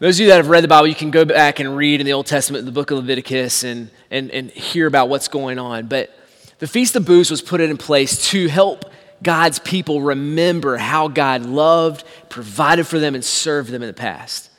Those 0.00 0.16
of 0.16 0.22
you 0.22 0.26
that 0.28 0.36
have 0.36 0.48
read 0.48 0.64
the 0.64 0.68
Bible, 0.68 0.88
you 0.88 0.94
can 0.94 1.10
go 1.10 1.24
back 1.24 1.60
and 1.60 1.76
read 1.76 2.00
in 2.00 2.06
the 2.06 2.12
Old 2.12 2.26
Testament, 2.26 2.64
the 2.64 2.72
book 2.72 2.90
of 2.90 2.98
Leviticus, 2.98 3.62
and, 3.62 3.90
and, 4.10 4.30
and 4.32 4.50
hear 4.50 4.86
about 4.86 5.08
what's 5.08 5.28
going 5.28 5.58
on. 5.58 5.86
But 5.86 6.10
the 6.58 6.66
Feast 6.66 6.96
of 6.96 7.06
Booths 7.06 7.30
was 7.30 7.40
put 7.40 7.60
in 7.60 7.76
place 7.76 8.30
to 8.30 8.48
help 8.48 8.90
God's 9.22 9.58
people 9.60 10.02
remember 10.02 10.76
how 10.76 11.08
God 11.08 11.46
loved, 11.46 12.04
provided 12.28 12.86
for 12.86 12.98
them, 12.98 13.14
and 13.14 13.24
served 13.24 13.70
them 13.70 13.82
in 13.82 13.88
the 13.88 13.94
past. 13.94 14.50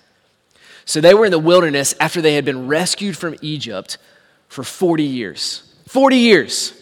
So 0.85 1.01
they 1.01 1.13
were 1.13 1.25
in 1.25 1.31
the 1.31 1.39
wilderness 1.39 1.95
after 1.99 2.21
they 2.21 2.35
had 2.35 2.45
been 2.45 2.67
rescued 2.67 3.17
from 3.17 3.35
Egypt 3.41 3.97
for 4.47 4.63
40 4.63 5.03
years. 5.03 5.63
40 5.87 6.17
years. 6.17 6.73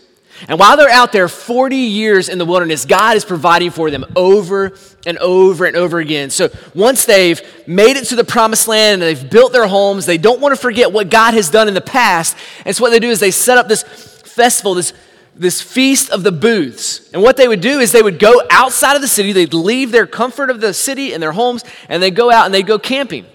And 0.47 0.59
while 0.59 0.75
they're 0.75 0.89
out 0.89 1.11
there 1.11 1.27
40 1.27 1.75
years 1.75 2.27
in 2.27 2.37
the 2.37 2.45
wilderness, 2.45 2.85
God 2.85 3.15
is 3.15 3.23
providing 3.23 3.71
for 3.71 3.89
them 3.91 4.05
over 4.15 4.73
and 5.05 5.17
over 5.19 5.65
and 5.65 5.75
over 5.75 5.99
again. 5.99 6.29
So 6.31 6.49
once 6.73 7.05
they've 7.05 7.41
made 7.67 7.97
it 7.97 8.05
to 8.05 8.15
the 8.15 8.23
promised 8.23 8.67
land 8.67 9.01
and 9.01 9.03
they've 9.03 9.29
built 9.29 9.53
their 9.53 9.67
homes, 9.67 10.05
they 10.05 10.17
don't 10.17 10.41
want 10.41 10.53
to 10.53 10.59
forget 10.59 10.91
what 10.91 11.09
God 11.09 11.33
has 11.33 11.49
done 11.49 11.67
in 11.67 11.73
the 11.73 11.81
past. 11.81 12.35
And 12.65 12.75
so 12.75 12.81
what 12.81 12.89
they 12.89 12.99
do 12.99 13.09
is 13.09 13.19
they 13.19 13.31
set 13.31 13.57
up 13.57 13.67
this 13.67 13.83
festival, 13.83 14.73
this, 14.73 14.91
this 15.35 15.61
feast 15.61 16.09
of 16.09 16.23
the 16.23 16.31
booths. 16.31 17.09
And 17.13 17.21
what 17.21 17.37
they 17.37 17.47
would 17.47 17.61
do 17.61 17.79
is 17.79 17.91
they 17.91 18.01
would 18.01 18.19
go 18.19 18.41
outside 18.49 18.95
of 18.95 19.01
the 19.01 19.07
city, 19.07 19.31
they'd 19.31 19.53
leave 19.53 19.91
their 19.91 20.07
comfort 20.07 20.49
of 20.49 20.59
the 20.59 20.73
city 20.73 21.13
and 21.13 21.21
their 21.21 21.31
homes, 21.31 21.63
and 21.87 22.01
they'd 22.01 22.15
go 22.15 22.31
out 22.31 22.45
and 22.45 22.53
they'd 22.53 22.67
go 22.67 22.79
camping. 22.79 23.25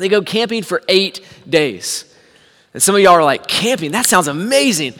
They 0.00 0.08
go 0.08 0.22
camping 0.22 0.62
for 0.62 0.82
eight 0.88 1.24
days. 1.48 2.06
And 2.72 2.82
some 2.82 2.94
of 2.94 3.00
y'all 3.00 3.14
are 3.14 3.24
like, 3.24 3.46
camping, 3.46 3.92
that 3.92 4.06
sounds 4.06 4.28
amazing. 4.28 4.94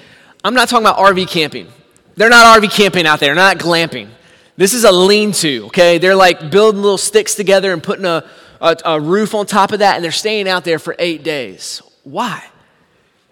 I'm 0.45 0.55
not 0.55 0.69
talking 0.69 0.87
about 0.87 0.99
RV 0.99 1.29
camping. 1.29 1.69
They're 2.17 2.29
not 2.29 2.61
RV 2.61 2.71
camping 2.71 3.07
out 3.07 3.21
there, 3.21 3.35
not 3.35 3.59
glamping. 3.59 4.09
This 4.57 4.75
is 4.75 4.85
a 4.85 4.93
lean 4.93 5.33
to, 5.33 5.67
okay? 5.67 5.99
They're 5.99 6.15
like 6.15 6.51
building 6.51 6.83
little 6.83 6.99
sticks 6.99 7.35
together 7.35 7.73
and 7.73 7.83
putting 7.83 8.05
a, 8.05 8.29
a, 8.61 8.77
a, 8.85 9.01
roof 9.01 9.35
on 9.35 9.47
top 9.47 9.73
of 9.73 9.79
that, 9.79 9.95
and 9.95 10.05
they're 10.05 10.11
staying 10.11 10.49
out 10.49 10.65
there 10.65 10.79
for 10.79 10.95
eight 10.99 11.23
days. 11.23 11.81
Why? 12.05 12.45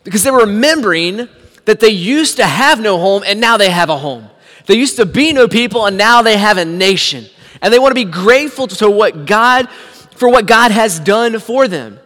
Because 0.04 0.22
they're 0.22 0.32
remembering 0.32 1.28
that 1.66 1.80
they 1.80 1.90
used 1.90 2.36
to 2.36 2.46
have 2.46 2.80
no 2.80 2.96
home 2.96 3.22
and 3.26 3.40
now 3.42 3.58
they 3.58 3.68
have 3.68 3.90
a 3.90 3.98
home. 3.98 4.30
They 4.64 4.76
used 4.76 4.96
to 4.96 5.04
be 5.04 5.34
no 5.34 5.48
people 5.48 5.84
and 5.84 5.98
now 5.98 6.22
they 6.22 6.38
have 6.38 6.56
a 6.56 6.64
nation. 6.64 7.26
And 7.60 7.74
they 7.74 7.78
want 7.78 7.90
to 7.90 8.06
be 8.06 8.10
grateful 8.10 8.68
to 8.68 8.90
what 8.90 9.26
God, 9.26 9.68
for 10.18 10.28
what 10.28 10.46
God 10.46 10.72
has 10.72 10.98
done 10.98 11.38
for 11.38 11.68
them. 11.68 12.00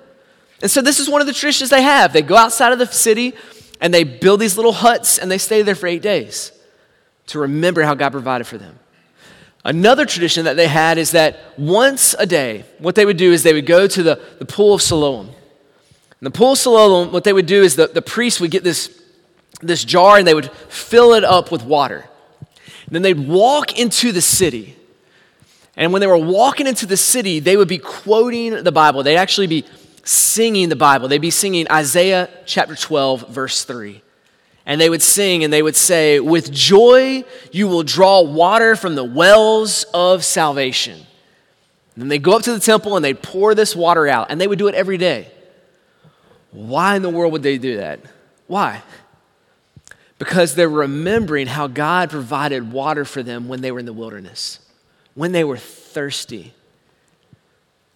And 0.61 0.71
so 0.71 0.83
this 0.83 1.01
is 1.01 1.09
one 1.09 1.21
of 1.21 1.27
the 1.27 1.33
traditions 1.33 1.71
they 1.71 1.83
have. 1.83 2.13
They 2.13 2.23
go 2.23 2.37
outside 2.37 2.73
of 2.73 2.79
the 2.79 2.87
city 2.87 3.35
and 3.81 3.93
they 3.93 4.05
build 4.05 4.41
these 4.41 4.57
little 4.57 4.73
huts 4.73 5.19
and 5.19 5.31
they 5.31 5.39
stay 5.39 5.63
there 5.63 5.75
for 5.75 5.87
eight 5.87 6.03
days 6.03 6.53
to 7.29 7.39
remember 7.39 7.83
how 7.83 7.95
God 7.95 8.13
provided 8.13 8.47
for 8.47 8.59
them. 8.59 8.79
Another 9.65 10.05
tradition 10.05 10.45
that 10.45 10.57
they 10.57 10.67
had 10.67 10.99
is 10.99 11.13
that 11.13 11.39
once 11.57 12.15
a 12.19 12.27
day, 12.27 12.65
what 12.79 12.97
they 12.97 13.07
would 13.07 13.17
do 13.17 13.33
is 13.33 13.43
they 13.43 13.55
would 13.55 13.67
go 13.67 13.87
to 13.87 14.03
the, 14.03 14.21
the 14.39 14.45
pool 14.45 14.75
of 14.75 14.83
Siloam. 14.83 15.29
In 15.29 16.25
the 16.25 16.31
pool 16.31 16.53
of 16.53 16.59
Siloam, 16.59 17.13
what 17.13 17.25
they 17.25 17.33
would 17.33 17.47
do 17.47 17.63
is 17.63 17.77
the, 17.77 17.87
the 17.87 18.03
priest 18.03 18.41
would 18.41 18.51
get 18.51 18.63
this, 18.63 19.03
this 19.61 19.85
jar 19.85 20.19
and 20.19 20.27
they 20.27 20.35
would 20.35 20.51
fill 20.69 21.15
it 21.15 21.25
up 21.25 21.51
with 21.51 21.65
water. 21.65 22.05
And 22.87 22.95
then 22.95 23.03
they'd 23.03 23.29
walk 23.29 23.79
into 23.79 24.13
the 24.13 24.21
city. 24.21 24.77
And 25.77 25.93
when 25.93 26.01
they 26.01 26.07
were 26.07 26.19
walking 26.19 26.67
into 26.67 26.87
the 26.87 26.97
city, 26.97 27.41
they 27.41 27.57
would 27.57 27.69
be 27.69 27.79
quoting 27.79 28.63
the 28.63 28.73
Bible. 28.73 29.03
They'd 29.03 29.17
actually 29.17 29.47
be 29.47 29.65
singing 30.05 30.69
the 30.69 30.77
Bible. 30.77 31.09
They'd 31.09 31.19
be 31.19 31.31
singing 31.31 31.67
Isaiah 31.71 32.29
chapter 32.45 32.75
12, 32.75 33.29
verse 33.29 33.65
3. 33.65 34.03
And 34.65 34.81
they 34.81 34.91
would 34.91 35.03
sing 35.03 35.45
and 35.45 35.53
they 35.53 35.63
would 35.63 35.77
say, 35.77 36.21
With 36.21 36.53
joy 36.53 37.25
you 37.51 37.69
will 37.69 37.83
draw 37.83 38.21
water 38.21 38.77
from 38.77 38.95
the 38.95 39.05
wells 39.05 39.85
of 39.95 40.25
salvation. 40.25 41.07
And 41.95 42.03
then 42.03 42.09
they 42.09 42.19
go 42.19 42.37
up 42.37 42.43
to 42.43 42.53
the 42.53 42.61
temple 42.61 42.97
and 42.97 43.05
they'd 43.05 43.23
pour 43.23 43.55
this 43.55 43.77
water 43.77 44.09
out, 44.09 44.29
and 44.31 44.41
they 44.41 44.47
would 44.47 44.59
do 44.59 44.69
it 44.69 44.75
every 44.75 44.99
day. 44.99 45.31
Why 46.51 46.97
in 46.97 47.03
the 47.03 47.11
world 47.11 47.33
would 47.33 47.43
they 47.43 47.59
do 47.59 47.79
that? 47.79 48.01
Why? 48.47 48.83
Because 50.19 50.55
they're 50.55 50.69
remembering 50.69 51.49
how 51.49 51.67
God 51.67 52.11
provided 52.11 52.73
water 52.73 53.05
for 53.05 53.23
them 53.23 53.49
when 53.49 53.61
they 53.61 53.73
were 53.73 53.79
in 53.79 53.87
the 53.87 53.93
wilderness, 53.93 54.59
when 55.15 55.33
they 55.33 55.45
were 55.45 55.57
thirsty, 55.57 56.53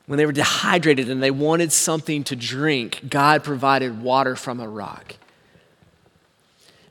when 0.07 0.18
they 0.18 0.26
were 0.26 0.33
dehydrated 0.33 1.11
and 1.11 1.22
they 1.22 1.31
wanted 1.31 1.72
something 1.72 2.24
to 2.24 2.37
drink. 2.37 3.00
God 3.09 3.42
provided 3.42 4.02
water 4.02 4.37
from 4.37 4.61
a 4.61 4.68
rock. 4.68 5.16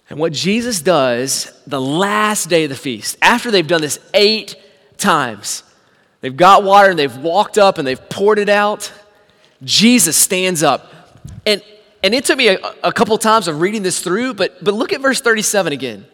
And 0.10 0.20
what 0.20 0.34
Jesus 0.34 0.82
does 0.82 1.52
the 1.66 1.82
last 1.82 2.50
day 2.50 2.66
of 2.66 2.70
the 2.70 2.76
feast, 2.76 3.18
after 3.22 3.50
they've 3.50 3.66
done 3.66 3.82
this 3.82 4.00
eight 4.14 4.56
times, 4.98 5.64
they've 6.22 6.36
got 6.36 6.64
water 6.64 6.90
and 6.90 7.00
they've 7.00 7.18
walked 7.18 7.58
up 7.58 7.78
and 7.78 7.88
they've 7.88 8.10
poured 8.10 8.38
it 8.38 8.50
out, 8.50 8.92
Jesus 9.64 10.16
stands 10.16 10.62
up. 10.62 10.92
And, 11.46 11.64
and 12.04 12.14
it 12.14 12.26
took 12.26 12.38
me 12.38 12.50
a, 12.50 12.60
a 12.84 12.94
couple 12.94 13.18
times 13.18 13.48
of 13.48 13.62
reading 13.62 13.82
this 13.82 14.00
through, 14.00 14.36
but, 14.36 14.64
but 14.64 14.74
look 14.76 14.94
at 14.94 15.02
verse 15.02 15.22
37 15.22 15.74
again. 15.74 16.06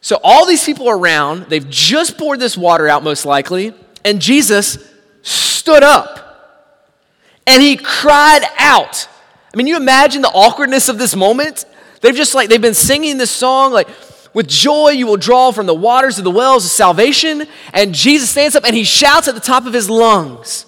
So 0.00 0.18
all 0.22 0.46
these 0.46 0.64
people 0.64 0.88
are 0.88 0.96
around, 0.96 1.46
they've 1.46 1.68
just 1.68 2.16
poured 2.16 2.38
this 2.38 2.56
water 2.56 2.88
out, 2.88 3.02
most 3.02 3.26
likely, 3.26 3.74
and 4.04 4.20
Jesus 4.20 4.78
stood 5.22 5.82
up 5.82 6.26
and 7.46 7.62
he 7.62 7.76
cried 7.76 8.42
out. 8.58 9.08
I 9.52 9.56
mean, 9.56 9.66
you 9.66 9.76
imagine 9.76 10.22
the 10.22 10.28
awkwardness 10.28 10.88
of 10.88 10.98
this 10.98 11.16
moment? 11.16 11.64
They've 12.00 12.14
just 12.14 12.34
like, 12.34 12.48
they've 12.48 12.60
been 12.60 12.74
singing 12.74 13.18
this 13.18 13.30
song, 13.30 13.72
like, 13.72 13.88
with 14.34 14.48
joy 14.48 14.90
you 14.90 15.06
will 15.06 15.16
draw 15.16 15.50
from 15.50 15.64
the 15.64 15.74
waters 15.74 16.18
of 16.18 16.24
the 16.24 16.30
wells 16.30 16.66
of 16.66 16.70
salvation. 16.70 17.46
And 17.72 17.94
Jesus 17.94 18.28
stands 18.28 18.54
up 18.54 18.64
and 18.64 18.76
he 18.76 18.84
shouts 18.84 19.28
at 19.28 19.34
the 19.34 19.40
top 19.40 19.64
of 19.64 19.72
his 19.72 19.88
lungs 19.88 20.66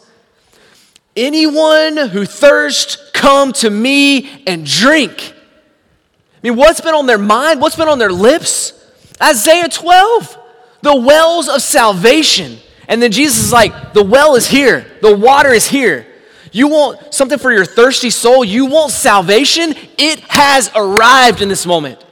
Anyone 1.19 1.97
who 1.97 2.25
thirsts, 2.25 3.11
come 3.13 3.53
to 3.55 3.69
me 3.69 4.45
and 4.47 4.65
drink. 4.65 5.35
I 5.35 6.49
mean, 6.49 6.55
what's 6.55 6.81
been 6.81 6.95
on 6.95 7.07
their 7.07 7.19
mind? 7.19 7.61
What's 7.61 7.75
been 7.75 7.89
on 7.89 7.99
their 7.99 8.13
lips? 8.13 8.73
Isaiah 9.23 9.69
12, 9.69 10.39
the 10.83 10.97
wells 10.97 11.49
of 11.49 11.63
salvation. 11.63 12.59
And 12.87 13.03
then 13.03 13.13
Jesus 13.13 13.45
is 13.45 13.53
like, 13.53 13.93
the 13.93 14.05
well 14.05 14.35
is 14.35 14.47
here, 14.47 14.87
the 15.03 15.17
water 15.17 15.51
is 15.51 15.67
here. 15.67 16.07
You 16.53 16.69
want 16.69 17.13
something 17.13 17.39
for 17.39 17.53
your 17.53 17.67
thirsty 17.67 18.11
soul? 18.11 18.45
You 18.45 18.67
want 18.67 18.93
salvation? 18.93 19.75
It 19.99 20.21
has 20.21 20.71
arrived 20.75 21.43
in 21.43 21.49
this 21.49 21.67
moment. 21.67 22.03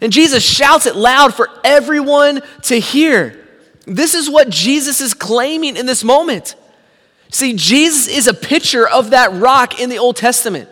And 0.00 0.12
Jesus 0.12 0.44
shouts 0.44 0.86
it 0.86 0.96
loud 0.96 1.34
for 1.34 1.48
everyone 1.64 2.42
to 2.62 2.80
hear. 2.80 3.46
This 3.86 4.14
is 4.14 4.28
what 4.28 4.50
Jesus 4.50 5.00
is 5.00 5.14
claiming 5.14 5.76
in 5.76 5.86
this 5.86 6.04
moment. 6.04 6.56
See, 7.30 7.54
Jesus 7.54 8.08
is 8.08 8.26
a 8.26 8.34
picture 8.34 8.88
of 8.88 9.10
that 9.10 9.32
rock 9.32 9.80
in 9.80 9.90
the 9.90 9.98
Old 9.98 10.16
Testament. 10.16 10.68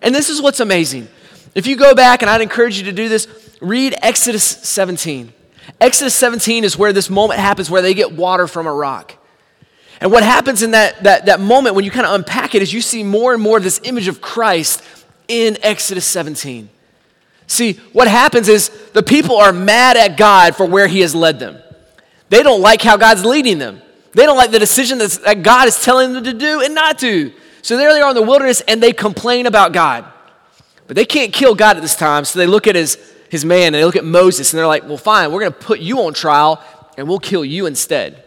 And 0.00 0.14
this 0.14 0.28
is 0.28 0.40
what's 0.40 0.60
amazing. 0.60 1.08
If 1.54 1.66
you 1.66 1.76
go 1.76 1.94
back, 1.94 2.22
and 2.22 2.30
I'd 2.30 2.40
encourage 2.40 2.78
you 2.78 2.84
to 2.84 2.92
do 2.92 3.08
this, 3.08 3.26
read 3.60 3.94
Exodus 4.02 4.44
17. 4.44 5.32
Exodus 5.80 6.14
17 6.14 6.64
is 6.64 6.76
where 6.78 6.92
this 6.92 7.10
moment 7.10 7.40
happens 7.40 7.70
where 7.70 7.82
they 7.82 7.94
get 7.94 8.12
water 8.12 8.46
from 8.46 8.66
a 8.66 8.72
rock. 8.72 9.14
And 10.00 10.12
what 10.12 10.22
happens 10.22 10.62
in 10.62 10.72
that, 10.72 11.02
that, 11.02 11.26
that 11.26 11.40
moment 11.40 11.74
when 11.74 11.84
you 11.84 11.90
kind 11.90 12.06
of 12.06 12.14
unpack 12.14 12.54
it 12.54 12.62
is 12.62 12.72
you 12.72 12.80
see 12.80 13.02
more 13.02 13.34
and 13.34 13.42
more 13.42 13.56
of 13.58 13.64
this 13.64 13.80
image 13.84 14.08
of 14.08 14.20
Christ 14.20 14.82
in 15.26 15.58
Exodus 15.62 16.06
17. 16.06 16.68
See, 17.46 17.74
what 17.92 18.08
happens 18.08 18.48
is 18.48 18.68
the 18.92 19.02
people 19.02 19.36
are 19.36 19.52
mad 19.52 19.96
at 19.96 20.16
God 20.16 20.54
for 20.54 20.66
where 20.66 20.86
He 20.86 21.00
has 21.00 21.14
led 21.14 21.38
them. 21.38 21.58
They 22.28 22.42
don't 22.42 22.60
like 22.60 22.82
how 22.82 22.96
God's 22.96 23.24
leading 23.24 23.58
them. 23.58 23.80
They 24.12 24.24
don't 24.24 24.36
like 24.36 24.50
the 24.50 24.58
decision 24.58 24.98
that 24.98 25.42
God 25.42 25.66
is 25.66 25.82
telling 25.82 26.12
them 26.12 26.24
to 26.24 26.34
do 26.34 26.60
and 26.60 26.74
not 26.74 26.98
to. 27.00 27.32
So 27.62 27.76
there 27.76 27.92
they 27.92 28.00
are 28.00 28.10
in 28.10 28.14
the 28.14 28.22
wilderness 28.22 28.60
and 28.62 28.82
they 28.82 28.92
complain 28.92 29.46
about 29.46 29.72
God. 29.72 30.04
But 30.86 30.96
they 30.96 31.04
can't 31.04 31.32
kill 31.32 31.54
God 31.54 31.76
at 31.76 31.82
this 31.82 31.96
time, 31.96 32.24
so 32.24 32.38
they 32.38 32.46
look 32.46 32.66
at 32.66 32.74
his, 32.74 32.96
his 33.30 33.44
man 33.44 33.66
and 33.66 33.74
they 33.76 33.84
look 33.84 33.96
at 33.96 34.04
Moses 34.04 34.52
and 34.52 34.58
they're 34.58 34.66
like, 34.66 34.84
well, 34.84 34.96
fine, 34.96 35.32
we're 35.32 35.40
going 35.40 35.52
to 35.52 35.58
put 35.58 35.80
you 35.80 36.02
on 36.02 36.14
trial 36.14 36.62
and 36.96 37.08
we'll 37.08 37.18
kill 37.18 37.44
you 37.44 37.66
instead. 37.66 38.24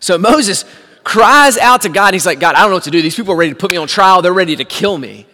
So 0.00 0.18
Moses 0.18 0.64
cries 1.04 1.56
out 1.58 1.82
to 1.82 1.88
God. 1.88 2.14
He's 2.14 2.26
like, 2.26 2.40
God, 2.40 2.54
I 2.54 2.60
don't 2.60 2.70
know 2.70 2.76
what 2.76 2.84
to 2.84 2.90
do. 2.90 3.02
These 3.02 3.16
people 3.16 3.34
are 3.34 3.36
ready 3.36 3.52
to 3.52 3.56
put 3.56 3.70
me 3.70 3.76
on 3.76 3.88
trial, 3.88 4.22
they're 4.22 4.32
ready 4.32 4.56
to 4.56 4.64
kill 4.64 4.96
me. 4.96 5.26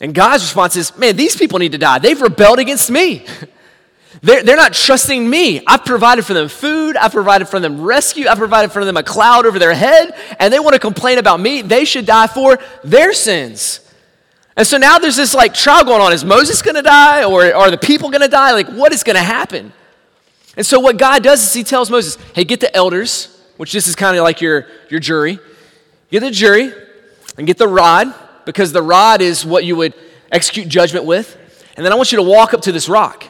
And 0.00 0.14
God's 0.14 0.42
response 0.42 0.76
is, 0.76 0.96
Man, 0.98 1.16
these 1.16 1.36
people 1.36 1.58
need 1.58 1.72
to 1.72 1.78
die. 1.78 1.98
They've 1.98 2.20
rebelled 2.20 2.58
against 2.58 2.90
me. 2.90 3.26
They're, 4.20 4.42
they're 4.42 4.56
not 4.56 4.74
trusting 4.74 5.28
me. 5.28 5.62
I've 5.66 5.84
provided 5.84 6.24
for 6.24 6.34
them 6.34 6.48
food. 6.48 6.96
I've 6.96 7.12
provided 7.12 7.48
for 7.48 7.58
them 7.58 7.80
rescue. 7.80 8.28
I've 8.28 8.38
provided 8.38 8.70
for 8.70 8.84
them 8.84 8.96
a 8.96 9.02
cloud 9.02 9.46
over 9.46 9.58
their 9.58 9.74
head. 9.74 10.14
And 10.38 10.52
they 10.52 10.60
want 10.60 10.74
to 10.74 10.78
complain 10.78 11.18
about 11.18 11.40
me. 11.40 11.62
They 11.62 11.84
should 11.84 12.06
die 12.06 12.26
for 12.26 12.58
their 12.84 13.14
sins. 13.14 13.80
And 14.56 14.66
so 14.66 14.76
now 14.76 14.98
there's 14.98 15.16
this 15.16 15.34
like 15.34 15.54
trial 15.54 15.84
going 15.84 16.02
on. 16.02 16.12
Is 16.12 16.24
Moses 16.24 16.60
going 16.62 16.74
to 16.74 16.82
die 16.82 17.24
or 17.24 17.54
are 17.54 17.70
the 17.70 17.78
people 17.78 18.10
going 18.10 18.22
to 18.22 18.28
die? 18.28 18.52
Like, 18.52 18.68
what 18.68 18.92
is 18.92 19.02
going 19.02 19.16
to 19.16 19.22
happen? 19.22 19.72
And 20.56 20.66
so 20.66 20.78
what 20.80 20.98
God 20.98 21.22
does 21.22 21.42
is 21.42 21.52
he 21.52 21.64
tells 21.64 21.90
Moses, 21.90 22.16
hey, 22.34 22.44
get 22.44 22.60
the 22.60 22.74
elders 22.76 23.32
which 23.62 23.72
this 23.72 23.86
is 23.86 23.94
kind 23.94 24.16
of 24.16 24.24
like 24.24 24.40
your, 24.40 24.66
your 24.88 24.98
jury. 25.00 25.38
Get 26.10 26.20
the 26.20 26.32
jury 26.32 26.72
and 27.38 27.46
get 27.46 27.58
the 27.58 27.68
rod, 27.68 28.12
because 28.44 28.72
the 28.72 28.82
rod 28.82 29.22
is 29.22 29.46
what 29.46 29.64
you 29.64 29.76
would 29.76 29.94
execute 30.32 30.68
judgment 30.68 31.04
with. 31.04 31.38
And 31.76 31.86
then 31.86 31.92
I 31.92 31.94
want 31.94 32.10
you 32.10 32.16
to 32.16 32.24
walk 32.24 32.54
up 32.54 32.62
to 32.62 32.72
this 32.72 32.88
rock. 32.88 33.24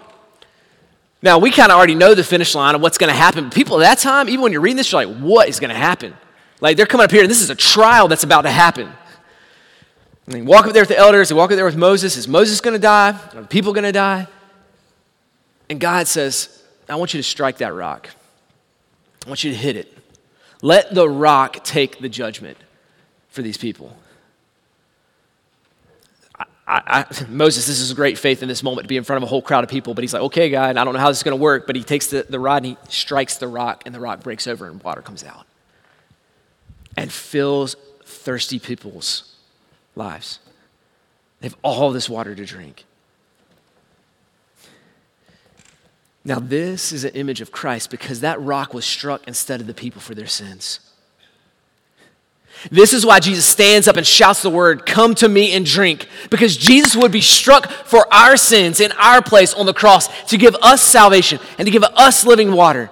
Now, 1.20 1.38
we 1.38 1.50
kind 1.50 1.70
of 1.70 1.76
already 1.76 1.94
know 1.94 2.14
the 2.14 2.24
finish 2.24 2.54
line 2.54 2.74
of 2.74 2.80
what's 2.80 2.96
going 2.96 3.12
to 3.12 3.16
happen. 3.16 3.50
People 3.50 3.80
at 3.80 3.85
that 3.85 3.98
time, 3.98 4.28
even 4.28 4.40
when 4.40 4.52
you're 4.52 4.62
reading 4.62 4.78
this, 4.78 4.90
you're 4.90 5.04
like, 5.04 5.18
what 5.18 5.48
is 5.50 5.61
going 5.61 5.68
to 5.68 5.76
happen? 5.76 6.14
Like, 6.61 6.76
they're 6.76 6.87
coming 6.87 7.04
up 7.04 7.11
here, 7.11 7.20
and 7.20 7.30
this 7.30 7.42
is 7.42 7.50
a 7.50 7.54
trial 7.54 8.08
that's 8.08 8.24
about 8.24 8.42
to 8.42 8.50
happen. 8.50 8.90
And 10.26 10.35
they 10.35 10.42
walk 10.42 10.66
up 10.66 10.72
there 10.72 10.82
with 10.82 10.88
the 10.88 10.98
elders, 10.98 11.28
they 11.28 11.35
walk 11.35 11.50
up 11.50 11.56
there 11.56 11.64
with 11.64 11.76
Moses. 11.76 12.16
Is 12.16 12.28
Moses 12.28 12.61
going 12.61 12.74
to 12.74 12.80
die? 12.80 13.18
Are 13.35 13.42
people 13.42 13.72
going 13.72 13.85
to 13.85 13.92
die? 13.92 14.26
And 15.68 15.80
God 15.80 16.06
says, 16.06 16.62
I 16.88 16.96
want 16.96 17.14
you 17.14 17.18
to 17.18 17.24
strike 17.24 17.58
that 17.58 17.74
rock. 17.74 18.11
I 19.24 19.28
want 19.28 19.42
you 19.42 19.50
to 19.50 19.56
hit 19.56 19.76
it. 19.76 19.96
Let 20.61 20.94
the 20.94 21.08
rock 21.08 21.64
take 21.64 21.98
the 21.98 22.08
judgment 22.08 22.56
for 23.28 23.42
these 23.42 23.56
people. 23.56 23.96
I, 26.38 26.46
I, 26.68 27.24
Moses, 27.28 27.66
this 27.66 27.80
is 27.80 27.90
a 27.90 27.94
great 27.94 28.18
faith 28.18 28.42
in 28.42 28.48
this 28.48 28.62
moment 28.62 28.85
to 28.85 28.88
be 28.88 28.96
in 28.96 29.04
front 29.04 29.22
of 29.22 29.26
a 29.26 29.26
whole 29.26 29.42
crowd 29.42 29.64
of 29.64 29.70
people, 29.70 29.94
but 29.94 30.04
he's 30.04 30.12
like, 30.12 30.22
okay, 30.22 30.50
God, 30.50 30.76
I 30.76 30.85
don't 30.85 30.94
know 30.94 31.00
how 31.00 31.08
this 31.08 31.18
is 31.18 31.22
going 31.24 31.37
to 31.37 31.42
work, 31.42 31.66
but 31.66 31.74
he 31.74 31.82
takes 31.82 32.08
the, 32.08 32.24
the 32.28 32.38
rod 32.38 32.58
and 32.58 32.66
he 32.66 32.76
strikes 32.88 33.38
the 33.38 33.48
rock, 33.48 33.82
and 33.87 33.94
the 33.94 34.00
rock 34.00 34.22
breaks 34.22 34.46
over 34.46 34.68
and 34.68 34.80
water 34.82 35.02
comes 35.02 35.24
out 35.24 35.46
and 36.96 37.11
fills 37.11 37.74
thirsty 38.04 38.58
people's 38.58 39.31
lives. 39.94 40.38
They 41.40 41.48
have 41.48 41.57
all 41.62 41.90
this 41.92 42.09
water 42.09 42.35
to 42.35 42.44
drink. 42.44 42.85
Now, 46.24 46.38
this 46.38 46.92
is 46.92 47.02
an 47.05 47.14
image 47.14 47.40
of 47.40 47.50
Christ 47.50 47.90
because 47.90 48.20
that 48.20 48.40
rock 48.40 48.72
was 48.72 48.85
struck 48.85 49.26
instead 49.26 49.61
of 49.61 49.66
the 49.66 49.74
people 49.74 50.00
for 50.00 50.14
their 50.14 50.28
sins. 50.28 50.78
This 52.70 52.92
is 52.92 53.05
why 53.05 53.18
Jesus 53.18 53.44
stands 53.44 53.88
up 53.88 53.96
and 53.96 54.07
shouts 54.07 54.42
the 54.42 54.50
word, 54.50 54.87
Come 54.87 55.16
to 55.16 55.28
me 55.28 55.52
and 55.52 55.66
drink, 55.66 56.07
because 56.31 56.57
Jesus 56.57 56.94
would 56.94 57.11
be 57.11 57.20
struck 57.20 57.68
for 57.68 58.12
our 58.14 58.37
sins 58.37 58.78
in 58.78 58.92
our 58.92 59.20
place 59.20 59.52
on 59.52 59.66
the 59.66 59.74
cross 59.74 60.09
to 60.26 60.37
give 60.37 60.55
us 60.57 60.81
salvation 60.81 61.40
and 61.59 61.66
to 61.66 61.72
give 61.72 61.83
us 61.83 62.24
living 62.24 62.52
water. 62.52 62.88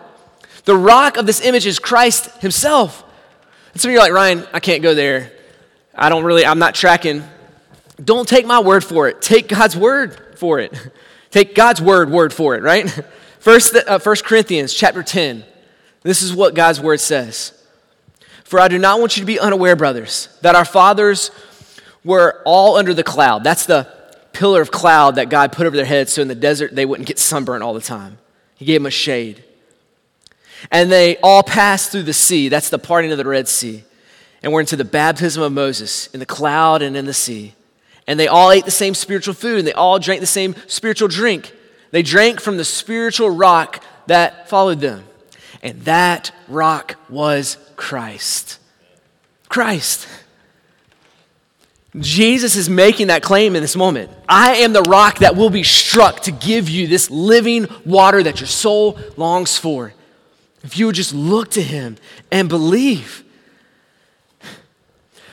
The 0.65 0.77
rock 0.77 1.17
of 1.17 1.27
this 1.27 1.41
image 1.45 1.67
is 1.67 1.79
Christ 1.79 2.27
Himself. 2.41 3.05
And 3.73 3.81
some 3.81 3.91
of 3.91 3.93
you 3.93 4.01
are 4.01 4.05
like, 4.05 4.13
Ryan, 4.13 4.47
I 4.53 4.59
can't 4.59 4.83
go 4.83 4.95
there. 4.95 5.31
I 6.01 6.09
don't 6.09 6.25
really, 6.25 6.47
I'm 6.47 6.59
not 6.59 6.75
tracking. 6.75 7.23
Don't 8.03 8.27
take 8.27 8.47
my 8.47 8.61
word 8.61 8.83
for 8.83 9.09
it. 9.09 9.21
Take 9.21 9.49
God's 9.49 9.77
word 9.77 10.39
for 10.39 10.59
it. 10.59 10.73
Take 11.31 11.55
God's 11.55 11.81
word, 11.81 12.11
word 12.11 12.33
for 12.33 12.57
it, 12.57 12.63
right? 12.65 12.91
First, 13.39 13.77
uh, 13.77 14.01
First 14.01 14.25
Corinthians 14.25 14.75
chapter 14.75 15.01
10. 15.01 15.45
This 16.03 16.23
is 16.23 16.35
what 16.35 16.55
God's 16.55 16.81
word 16.81 16.99
says. 16.99 17.53
For 18.43 18.59
I 18.59 18.67
do 18.67 18.79
not 18.79 18.99
want 18.99 19.17
you 19.17 19.21
to 19.21 19.27
be 19.27 19.39
unaware, 19.39 19.77
brothers, 19.77 20.29
that 20.41 20.57
our 20.57 20.65
fathers 20.65 21.31
were 22.03 22.43
all 22.45 22.77
under 22.77 22.93
the 22.93 23.05
cloud. 23.05 23.45
That's 23.45 23.65
the 23.65 23.87
pillar 24.33 24.61
of 24.61 24.73
cloud 24.73 25.17
that 25.17 25.29
God 25.29 25.53
put 25.53 25.67
over 25.67 25.77
their 25.77 25.85
heads 25.85 26.13
so 26.13 26.23
in 26.23 26.27
the 26.27 26.35
desert 26.35 26.75
they 26.75 26.85
wouldn't 26.85 27.07
get 27.07 27.21
sunburned 27.21 27.63
all 27.63 27.75
the 27.75 27.81
time. 27.81 28.19
He 28.57 28.65
gave 28.65 28.81
them 28.81 28.87
a 28.87 28.91
shade. 28.91 29.45
And 30.71 30.91
they 30.91 31.17
all 31.19 31.45
passed 31.45 31.93
through 31.93 32.03
the 32.03 32.13
sea. 32.13 32.49
That's 32.49 32.71
the 32.71 32.79
parting 32.79 33.13
of 33.13 33.19
the 33.19 33.25
Red 33.25 33.47
Sea. 33.47 33.85
And 34.43 34.53
we 34.53 34.55
were 34.55 34.61
into 34.61 34.77
the 34.77 34.85
baptism 34.85 35.43
of 35.43 35.53
Moses 35.53 36.07
in 36.09 36.21
the 36.21 36.27
cloud 36.27 36.83
and 36.83 36.97
in 36.97 37.07
the 37.07 37.15
sea. 37.15 37.55
And 38.07 38.19
they 38.19 38.29
all 38.29 38.51
ate 38.51 38.65
the 38.65 38.71
same 38.71 38.95
spiritual 38.95 39.35
food 39.35 39.59
and 39.59 39.67
they 39.67 39.73
all 39.73 39.99
drank 39.99 40.21
the 40.21 40.27
same 40.27 40.55
spiritual 40.67 41.09
drink. 41.09 41.55
They 41.91 42.03
drank 42.03 42.41
from 42.41 42.57
the 42.57 42.65
spiritual 42.65 43.31
rock 43.31 43.85
that 44.07 44.49
followed 44.49 44.81
them. 44.81 45.05
And 45.63 45.83
that 45.83 46.33
rock 46.49 46.97
was 47.09 47.59
Christ. 47.77 48.59
Christ. 49.49 50.09
Jesus 51.99 52.55
is 52.55 52.71
making 52.71 53.09
that 53.09 53.23
claim 53.23 53.57
in 53.57 53.63
this 53.63 53.75
moment. 53.75 54.11
I 54.29 54.57
am 54.57 54.73
the 54.73 54.83
rock 54.83 55.19
that 55.19 55.37
will 55.37 55.51
be 55.51 55.65
struck 55.65 56.21
to 56.21 56.31
give 56.31 56.69
you 56.69 56.87
this 56.87 57.11
living 57.11 57.67
water 57.85 58.23
that 58.23 58.41
your 58.41 58.47
soul 58.47 58.99
longs 59.17 59.59
for. 59.59 59.93
If 60.63 60.79
you 60.79 60.87
would 60.87 60.95
just 60.95 61.13
look 61.13 61.51
to 61.53 61.63
him 61.63 61.97
and 62.31 62.49
believe. 62.49 63.25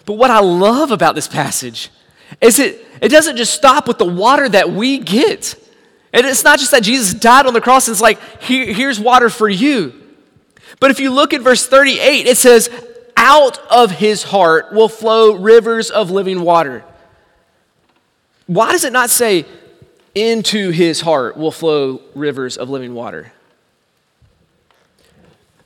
But 0.08 0.14
what 0.14 0.32
I 0.32 0.40
love 0.40 0.92
about 0.92 1.16
this 1.16 1.28
passage 1.28 1.90
is 2.40 2.60
it, 2.60 2.84
it 3.02 3.10
doesn't 3.10 3.36
just 3.36 3.54
stop 3.54 3.90
with 3.90 3.98
the 3.98 4.06
water 4.06 4.48
that 4.48 4.72
we 4.72 5.00
get. 5.00 5.62
And 6.14 6.26
it's 6.26 6.46
not 6.46 6.60
just 6.60 6.72
that 6.72 6.82
Jesus 6.82 7.14
died 7.14 7.46
on 7.46 7.54
the 7.54 7.60
cross 7.60 7.90
and 7.90 7.94
it's 7.94 8.02
like, 8.02 8.20
Here, 8.42 8.74
here's 8.74 9.02
water 9.02 9.30
for 9.30 9.50
you. 9.50 9.94
But 10.80 10.92
if 10.92 11.02
you 11.02 11.12
look 11.12 11.34
at 11.34 11.42
verse 11.42 11.68
38, 11.68 12.26
it 12.26 12.38
says, 12.38 12.70
Out 13.18 13.60
of 13.70 13.92
his 13.92 14.24
heart 14.24 14.72
will 14.72 14.88
flow 14.88 15.36
rivers 15.36 15.92
of 15.92 16.10
living 16.10 16.42
water. 16.42 16.86
Why 18.46 18.72
does 18.72 18.86
it 18.86 18.94
not 18.94 19.10
say, 19.10 19.46
Into 20.16 20.70
his 20.70 21.02
heart 21.02 21.36
will 21.36 21.52
flow 21.52 22.02
rivers 22.16 22.56
of 22.56 22.70
living 22.70 22.94
water? 22.94 23.34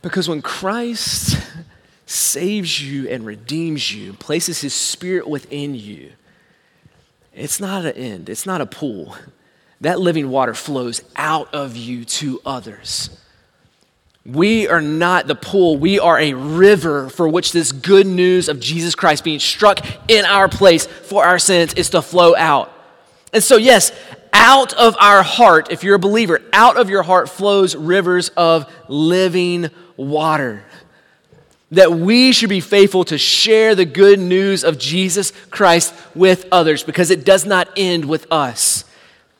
Because 0.01 0.27
when 0.27 0.41
Christ 0.41 1.37
saves 2.11 2.81
you 2.81 3.07
and 3.09 3.25
redeems 3.25 3.93
you, 3.93 4.13
places 4.13 4.61
his 4.61 4.73
spirit 4.73 5.27
within 5.27 5.73
you, 5.75 6.11
it's 7.33 7.59
not 7.59 7.85
an 7.85 7.93
end, 7.93 8.29
it's 8.29 8.45
not 8.45 8.61
a 8.61 8.65
pool. 8.65 9.15
That 9.79 9.99
living 9.99 10.29
water 10.29 10.53
flows 10.53 11.01
out 11.15 11.53
of 11.53 11.75
you 11.75 12.05
to 12.05 12.39
others. 12.45 13.09
We 14.23 14.67
are 14.67 14.81
not 14.81 15.25
the 15.25 15.33
pool. 15.33 15.77
We 15.77 15.97
are 15.97 16.19
a 16.19 16.33
river 16.33 17.09
for 17.09 17.27
which 17.27 17.51
this 17.51 17.71
good 17.71 18.05
news 18.05 18.49
of 18.49 18.59
Jesus 18.59 18.93
Christ 18.93 19.23
being 19.23 19.39
struck 19.39 19.83
in 20.07 20.25
our 20.25 20.47
place 20.47 20.85
for 20.85 21.25
our 21.25 21.39
sins 21.39 21.73
is 21.73 21.89
to 21.91 22.03
flow 22.03 22.35
out. 22.35 22.71
And 23.33 23.41
so, 23.41 23.57
yes, 23.57 23.91
out 24.33 24.73
of 24.73 24.95
our 24.99 25.23
heart, 25.23 25.71
if 25.71 25.83
you're 25.83 25.95
a 25.95 25.99
believer, 25.99 26.41
out 26.53 26.77
of 26.77 26.89
your 26.89 27.01
heart 27.01 27.29
flows 27.29 27.75
rivers 27.75 28.29
of 28.29 28.71
living 28.87 29.71
water. 29.97 30.63
That 31.71 31.93
we 31.93 32.31
should 32.31 32.49
be 32.49 32.59
faithful 32.59 33.05
to 33.05 33.17
share 33.17 33.75
the 33.75 33.85
good 33.85 34.19
news 34.19 34.63
of 34.63 34.77
Jesus 34.77 35.31
Christ 35.49 35.93
with 36.13 36.45
others 36.51 36.83
because 36.83 37.11
it 37.11 37.25
does 37.25 37.45
not 37.45 37.69
end 37.77 38.05
with 38.05 38.29
us. 38.31 38.85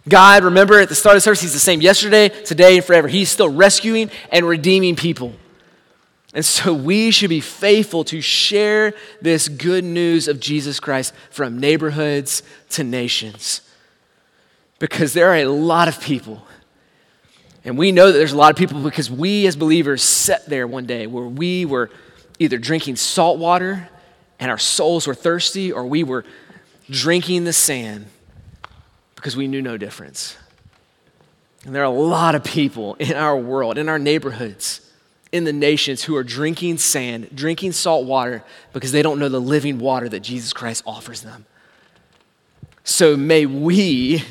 God, 0.07 0.43
remember 0.43 0.79
at 0.79 0.89
the 0.89 0.95
start 0.95 1.15
of 1.17 1.23
service, 1.23 1.41
He's 1.41 1.53
the 1.53 1.59
same 1.59 1.81
yesterday, 1.81 2.29
today, 2.29 2.77
and 2.77 2.85
forever. 2.85 3.07
He's 3.07 3.29
still 3.29 3.49
rescuing 3.49 4.09
and 4.31 4.47
redeeming 4.47 4.95
people. 4.95 5.33
And 6.33 6.45
so 6.45 6.73
we 6.73 7.11
should 7.11 7.29
be 7.29 7.41
faithful 7.41 8.05
to 8.05 8.21
share 8.21 8.93
this 9.21 9.49
good 9.49 9.83
news 9.83 10.29
of 10.29 10.39
Jesus 10.39 10.79
Christ 10.79 11.13
from 11.29 11.59
neighborhoods 11.59 12.41
to 12.69 12.85
nations. 12.85 13.61
Because 14.79 15.13
there 15.13 15.29
are 15.29 15.35
a 15.35 15.45
lot 15.45 15.87
of 15.87 16.01
people 16.01 16.41
and 17.63 17.77
we 17.77 17.91
know 17.91 18.07
that 18.07 18.17
there's 18.17 18.31
a 18.31 18.37
lot 18.37 18.51
of 18.51 18.57
people 18.57 18.81
because 18.81 19.11
we 19.11 19.45
as 19.45 19.55
believers 19.55 20.01
sat 20.01 20.45
there 20.47 20.65
one 20.65 20.85
day 20.85 21.05
where 21.07 21.25
we 21.25 21.65
were 21.65 21.91
either 22.41 22.57
drinking 22.57 22.95
salt 22.95 23.37
water 23.37 23.87
and 24.39 24.49
our 24.49 24.57
souls 24.57 25.05
were 25.05 25.13
thirsty, 25.13 25.71
or 25.71 25.85
we 25.85 26.03
were 26.03 26.25
drinking 26.89 27.43
the 27.43 27.53
sand 27.53 28.07
because 29.15 29.37
we 29.37 29.47
knew 29.47 29.61
no 29.61 29.77
difference. 29.77 30.35
And 31.63 31.75
there 31.75 31.83
are 31.83 31.85
a 31.85 31.89
lot 31.91 32.33
of 32.33 32.43
people 32.43 32.95
in 32.95 33.13
our 33.13 33.37
world, 33.37 33.77
in 33.77 33.87
our 33.87 33.99
neighborhoods, 33.99 34.91
in 35.31 35.43
the 35.43 35.53
nations 35.53 36.03
who 36.03 36.15
are 36.15 36.23
drinking 36.23 36.79
sand, 36.79 37.29
drinking 37.35 37.73
salt 37.73 38.07
water 38.07 38.43
because 38.73 38.91
they 38.91 39.03
don't 39.03 39.19
know 39.19 39.29
the 39.29 39.39
living 39.39 39.77
water 39.77 40.09
that 40.09 40.21
Jesus 40.21 40.51
Christ 40.51 40.81
offers 40.87 41.21
them. 41.21 41.45
So 42.83 43.15
may 43.15 43.45
we 43.45 44.23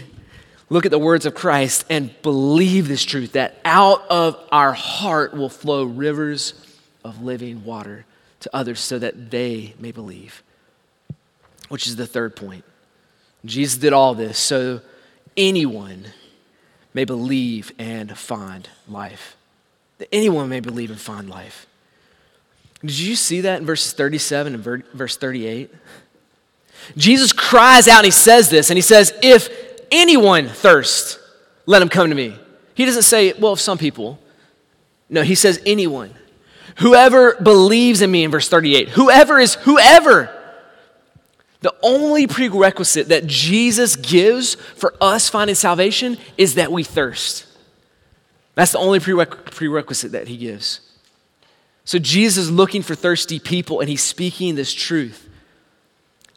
look 0.69 0.85
at 0.85 0.91
the 0.91 0.99
words 0.99 1.27
of 1.27 1.37
Christ 1.37 1.85
and 1.89 2.11
believe 2.23 2.89
this 2.89 3.05
truth 3.05 3.33
that 3.33 3.57
out 3.65 4.03
of 4.11 4.37
our 4.51 4.73
heart 4.73 5.33
will 5.33 5.49
flow 5.49 5.85
rivers 5.85 6.55
of 7.05 7.23
living 7.23 7.65
water 7.65 8.05
to 8.41 8.51
others 8.55 8.81
so 8.81 8.99
that 8.99 9.31
they 9.31 9.75
may 9.79 9.93
believe. 9.93 10.43
Which 11.69 11.87
is 11.87 11.97
the 11.97 12.07
third 12.07 12.37
point. 12.37 12.65
Jesus 13.45 13.79
did 13.79 13.93
all 13.93 14.15
this 14.15 14.39
so 14.39 14.81
anyone 15.37 16.07
may 16.93 17.05
believe 17.05 17.73
and 17.79 18.17
find 18.17 18.69
life. 18.89 19.37
That 19.99 20.09
anyone 20.13 20.49
may 20.49 20.61
believe 20.61 20.91
and 20.91 21.01
find 21.01 21.29
life. 21.29 21.67
Did 22.81 22.99
you 22.99 23.15
see 23.15 23.43
that 23.43 23.61
in 23.61 23.67
verses 23.67 23.93
37 23.93 24.55
and 24.55 24.85
verse 24.95 25.17
38? 25.17 25.71
Jesus 26.97 27.33
cries 27.33 27.89
out 27.89 27.99
and 27.99 28.07
he 28.07 28.11
says 28.11 28.49
this, 28.49 28.71
and 28.71 28.79
he 28.79 28.83
says, 28.83 29.13
If 29.23 29.49
anyone 29.91 30.49
thirst, 30.49 31.19
let 31.67 31.83
him 31.83 31.89
come 31.89 32.09
to 32.09 32.15
me. 32.15 32.37
He 32.75 32.85
doesn't 32.85 33.03
say, 33.03 33.33
well, 33.35 33.53
if 33.53 33.61
some 33.61 33.79
people. 33.79 34.19
No, 35.09 35.23
he 35.23 35.35
says 35.35 35.61
anyone. 35.67 36.15
Whoever 36.79 37.35
believes 37.35 38.01
in 38.03 38.11
me 38.11 38.25
in 38.25 38.31
verse 38.31 38.49
38. 38.49 38.91
Whoever 38.91 39.39
is 39.39 39.55
whoever. 39.55 40.37
The 41.61 41.75
only 41.83 42.27
prerequisite 42.27 43.09
that 43.09 43.27
Jesus 43.27 43.97
gives 43.97 44.55
for 44.55 44.95
us 45.01 45.29
finding 45.29 45.55
salvation 45.55 46.17
is 46.39 46.55
that 46.55 46.73
we 46.73 46.85
thirst. 46.85 47.47
That's 48.55 48.73
the 48.73 48.79
only 48.79 48.99
prerequisite 48.99 50.13
that 50.13 50.29
he 50.29 50.37
gives. 50.37 50.81
So 51.85 51.99
Jesus 51.99 52.45
is 52.45 52.51
looking 52.51 52.83
for 52.83 52.95
thirsty 52.95 53.39
people 53.39 53.81
and 53.81 53.89
he's 53.89 54.03
speaking 54.03 54.55
this 54.55 54.73
truth. 54.73 55.29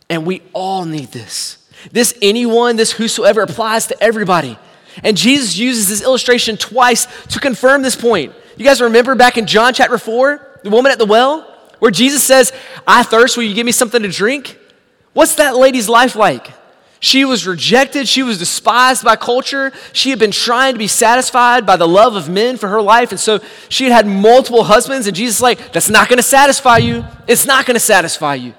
And 0.09 0.25
we 0.25 0.41
all 0.51 0.85
need 0.85 1.11
this. 1.11 1.69
This 1.91 2.13
anyone, 2.21 2.75
this 2.75 2.91
whosoever 2.91 3.41
applies 3.41 3.87
to 3.87 4.03
everybody. 4.03 4.57
And 5.03 5.17
Jesus 5.17 5.57
uses 5.57 5.89
this 5.89 6.03
illustration 6.03 6.57
twice 6.57 7.07
to 7.27 7.39
confirm 7.39 7.81
this 7.81 7.95
point. 7.95 8.33
You 8.57 8.65
guys 8.65 8.81
remember 8.81 9.15
back 9.15 9.37
in 9.37 9.47
John 9.47 9.73
chapter 9.73 9.97
4, 9.97 10.59
the 10.63 10.69
woman 10.69 10.91
at 10.91 10.97
the 10.97 11.05
well, 11.05 11.49
where 11.79 11.91
Jesus 11.91 12.23
says, 12.23 12.53
I 12.87 13.03
thirst, 13.03 13.35
will 13.35 13.43
you 13.43 13.53
give 13.55 13.65
me 13.65 13.71
something 13.71 14.01
to 14.01 14.09
drink? 14.09 14.57
What's 15.13 15.35
that 15.35 15.55
lady's 15.55 15.89
life 15.89 16.15
like? 16.15 16.51
She 16.99 17.25
was 17.25 17.45
rejected. 17.45 18.07
She 18.07 18.23
was 18.23 18.37
despised 18.37 19.03
by 19.03 19.17
culture. 19.17 19.73
She 19.91 20.09
had 20.09 20.19
been 20.19 20.31
trying 20.31 20.73
to 20.73 20.79
be 20.79 20.87
satisfied 20.87 21.65
by 21.65 21.75
the 21.75 21.87
love 21.87 22.15
of 22.15 22.29
men 22.29 22.55
for 22.55 22.69
her 22.69 22.81
life. 22.81 23.11
And 23.11 23.19
so 23.19 23.41
she 23.67 23.83
had 23.83 23.91
had 23.91 24.07
multiple 24.07 24.63
husbands. 24.63 25.05
And 25.05 25.13
Jesus 25.13 25.41
like, 25.41 25.73
That's 25.73 25.89
not 25.89 26.07
going 26.07 26.17
to 26.17 26.23
satisfy 26.23 26.77
you. 26.77 27.03
It's 27.27 27.45
not 27.45 27.65
going 27.65 27.75
to 27.75 27.81
satisfy 27.81 28.35
you. 28.35 28.53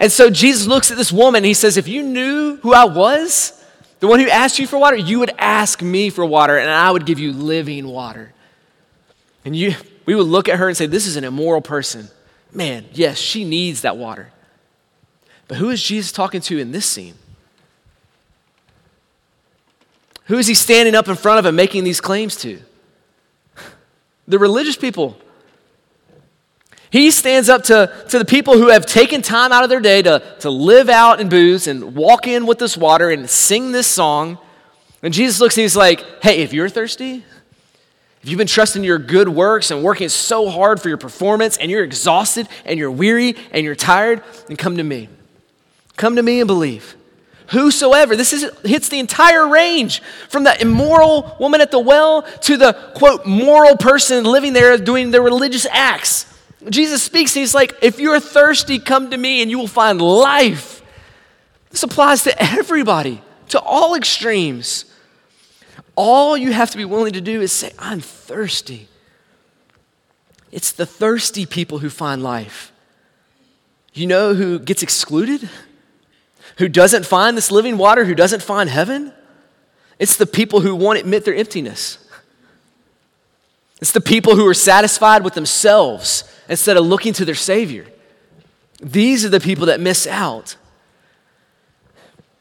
And 0.00 0.10
so 0.10 0.30
Jesus 0.30 0.66
looks 0.66 0.90
at 0.90 0.96
this 0.96 1.12
woman 1.12 1.40
and 1.40 1.46
he 1.46 1.52
says, 1.52 1.76
If 1.76 1.88
you 1.88 2.02
knew 2.02 2.56
who 2.56 2.72
I 2.72 2.86
was, 2.86 3.62
the 4.00 4.06
one 4.06 4.20
who 4.20 4.30
asked 4.30 4.58
you 4.58 4.66
for 4.66 4.78
water, 4.78 4.96
you 4.96 5.18
would 5.18 5.32
ask 5.36 5.82
me 5.82 6.08
for 6.08 6.24
water 6.24 6.56
and 6.56 6.70
I 6.70 6.90
would 6.90 7.04
give 7.04 7.18
you 7.18 7.34
living 7.34 7.86
water. 7.86 8.32
And 9.48 9.56
you, 9.56 9.74
we 10.04 10.14
would 10.14 10.26
look 10.26 10.46
at 10.46 10.58
her 10.58 10.68
and 10.68 10.76
say, 10.76 10.84
This 10.84 11.06
is 11.06 11.16
an 11.16 11.24
immoral 11.24 11.62
person. 11.62 12.10
Man, 12.52 12.84
yes, 12.92 13.16
she 13.16 13.46
needs 13.46 13.80
that 13.80 13.96
water. 13.96 14.30
But 15.46 15.56
who 15.56 15.70
is 15.70 15.82
Jesus 15.82 16.12
talking 16.12 16.42
to 16.42 16.58
in 16.58 16.70
this 16.70 16.84
scene? 16.84 17.14
Who 20.26 20.36
is 20.36 20.46
he 20.46 20.52
standing 20.52 20.94
up 20.94 21.08
in 21.08 21.14
front 21.14 21.38
of 21.38 21.46
and 21.46 21.56
making 21.56 21.84
these 21.84 21.98
claims 21.98 22.36
to? 22.42 22.60
The 24.26 24.38
religious 24.38 24.76
people. 24.76 25.18
He 26.90 27.10
stands 27.10 27.48
up 27.48 27.62
to, 27.64 27.90
to 28.10 28.18
the 28.18 28.26
people 28.26 28.58
who 28.58 28.68
have 28.68 28.84
taken 28.84 29.22
time 29.22 29.50
out 29.50 29.64
of 29.64 29.70
their 29.70 29.80
day 29.80 30.02
to, 30.02 30.22
to 30.40 30.50
live 30.50 30.90
out 30.90 31.22
in 31.22 31.30
booths 31.30 31.66
and 31.66 31.94
walk 31.94 32.26
in 32.26 32.44
with 32.44 32.58
this 32.58 32.76
water 32.76 33.08
and 33.08 33.30
sing 33.30 33.72
this 33.72 33.86
song. 33.86 34.36
And 35.02 35.14
Jesus 35.14 35.40
looks 35.40 35.56
and 35.56 35.62
he's 35.62 35.74
like, 35.74 36.04
hey, 36.22 36.42
if 36.42 36.52
you're 36.52 36.68
thirsty, 36.68 37.24
if 38.22 38.28
you've 38.28 38.38
been 38.38 38.46
trusting 38.46 38.82
your 38.82 38.98
good 38.98 39.28
works 39.28 39.70
and 39.70 39.82
working 39.82 40.08
so 40.08 40.50
hard 40.50 40.80
for 40.80 40.88
your 40.88 40.98
performance 40.98 41.56
and 41.56 41.70
you're 41.70 41.84
exhausted 41.84 42.48
and 42.64 42.78
you're 42.78 42.90
weary 42.90 43.36
and 43.52 43.64
you're 43.64 43.76
tired, 43.76 44.22
then 44.48 44.56
come 44.56 44.76
to 44.76 44.82
me. 44.82 45.08
Come 45.96 46.16
to 46.16 46.22
me 46.22 46.40
and 46.40 46.48
believe. 46.48 46.96
Whosoever, 47.48 48.14
this 48.14 48.32
is, 48.32 48.50
hits 48.62 48.88
the 48.88 48.98
entire 48.98 49.48
range 49.48 50.02
from 50.28 50.44
the 50.44 50.60
immoral 50.60 51.36
woman 51.40 51.60
at 51.60 51.70
the 51.70 51.78
well 51.78 52.22
to 52.22 52.56
the 52.56 52.72
quote 52.94 53.24
moral 53.24 53.76
person 53.76 54.24
living 54.24 54.52
there 54.52 54.76
doing 54.76 55.10
their 55.10 55.22
religious 55.22 55.66
acts. 55.70 56.26
Jesus 56.68 57.02
speaks 57.02 57.34
and 57.36 57.40
he's 57.40 57.54
like, 57.54 57.72
if 57.80 58.00
you're 58.00 58.20
thirsty, 58.20 58.78
come 58.78 59.10
to 59.10 59.16
me 59.16 59.40
and 59.42 59.50
you 59.50 59.58
will 59.58 59.68
find 59.68 60.02
life. 60.02 60.82
This 61.70 61.82
applies 61.82 62.24
to 62.24 62.42
everybody, 62.42 63.22
to 63.50 63.60
all 63.60 63.94
extremes. 63.94 64.84
All 66.00 66.36
you 66.36 66.52
have 66.52 66.70
to 66.70 66.76
be 66.76 66.84
willing 66.84 67.14
to 67.14 67.20
do 67.20 67.40
is 67.40 67.50
say, 67.50 67.72
I'm 67.76 67.98
thirsty. 67.98 68.86
It's 70.52 70.70
the 70.70 70.86
thirsty 70.86 71.44
people 71.44 71.80
who 71.80 71.90
find 71.90 72.22
life. 72.22 72.70
You 73.92 74.06
know 74.06 74.32
who 74.32 74.60
gets 74.60 74.84
excluded? 74.84 75.50
Who 76.58 76.68
doesn't 76.68 77.04
find 77.04 77.36
this 77.36 77.50
living 77.50 77.78
water? 77.78 78.04
Who 78.04 78.14
doesn't 78.14 78.44
find 78.44 78.70
heaven? 78.70 79.12
It's 79.98 80.14
the 80.14 80.24
people 80.24 80.60
who 80.60 80.76
won't 80.76 81.00
admit 81.00 81.24
their 81.24 81.34
emptiness. 81.34 81.98
It's 83.80 83.90
the 83.90 84.00
people 84.00 84.36
who 84.36 84.46
are 84.46 84.54
satisfied 84.54 85.24
with 85.24 85.34
themselves 85.34 86.22
instead 86.48 86.76
of 86.76 86.86
looking 86.86 87.12
to 87.14 87.24
their 87.24 87.34
Savior. 87.34 87.86
These 88.80 89.24
are 89.24 89.30
the 89.30 89.40
people 89.40 89.66
that 89.66 89.80
miss 89.80 90.06
out. 90.06 90.54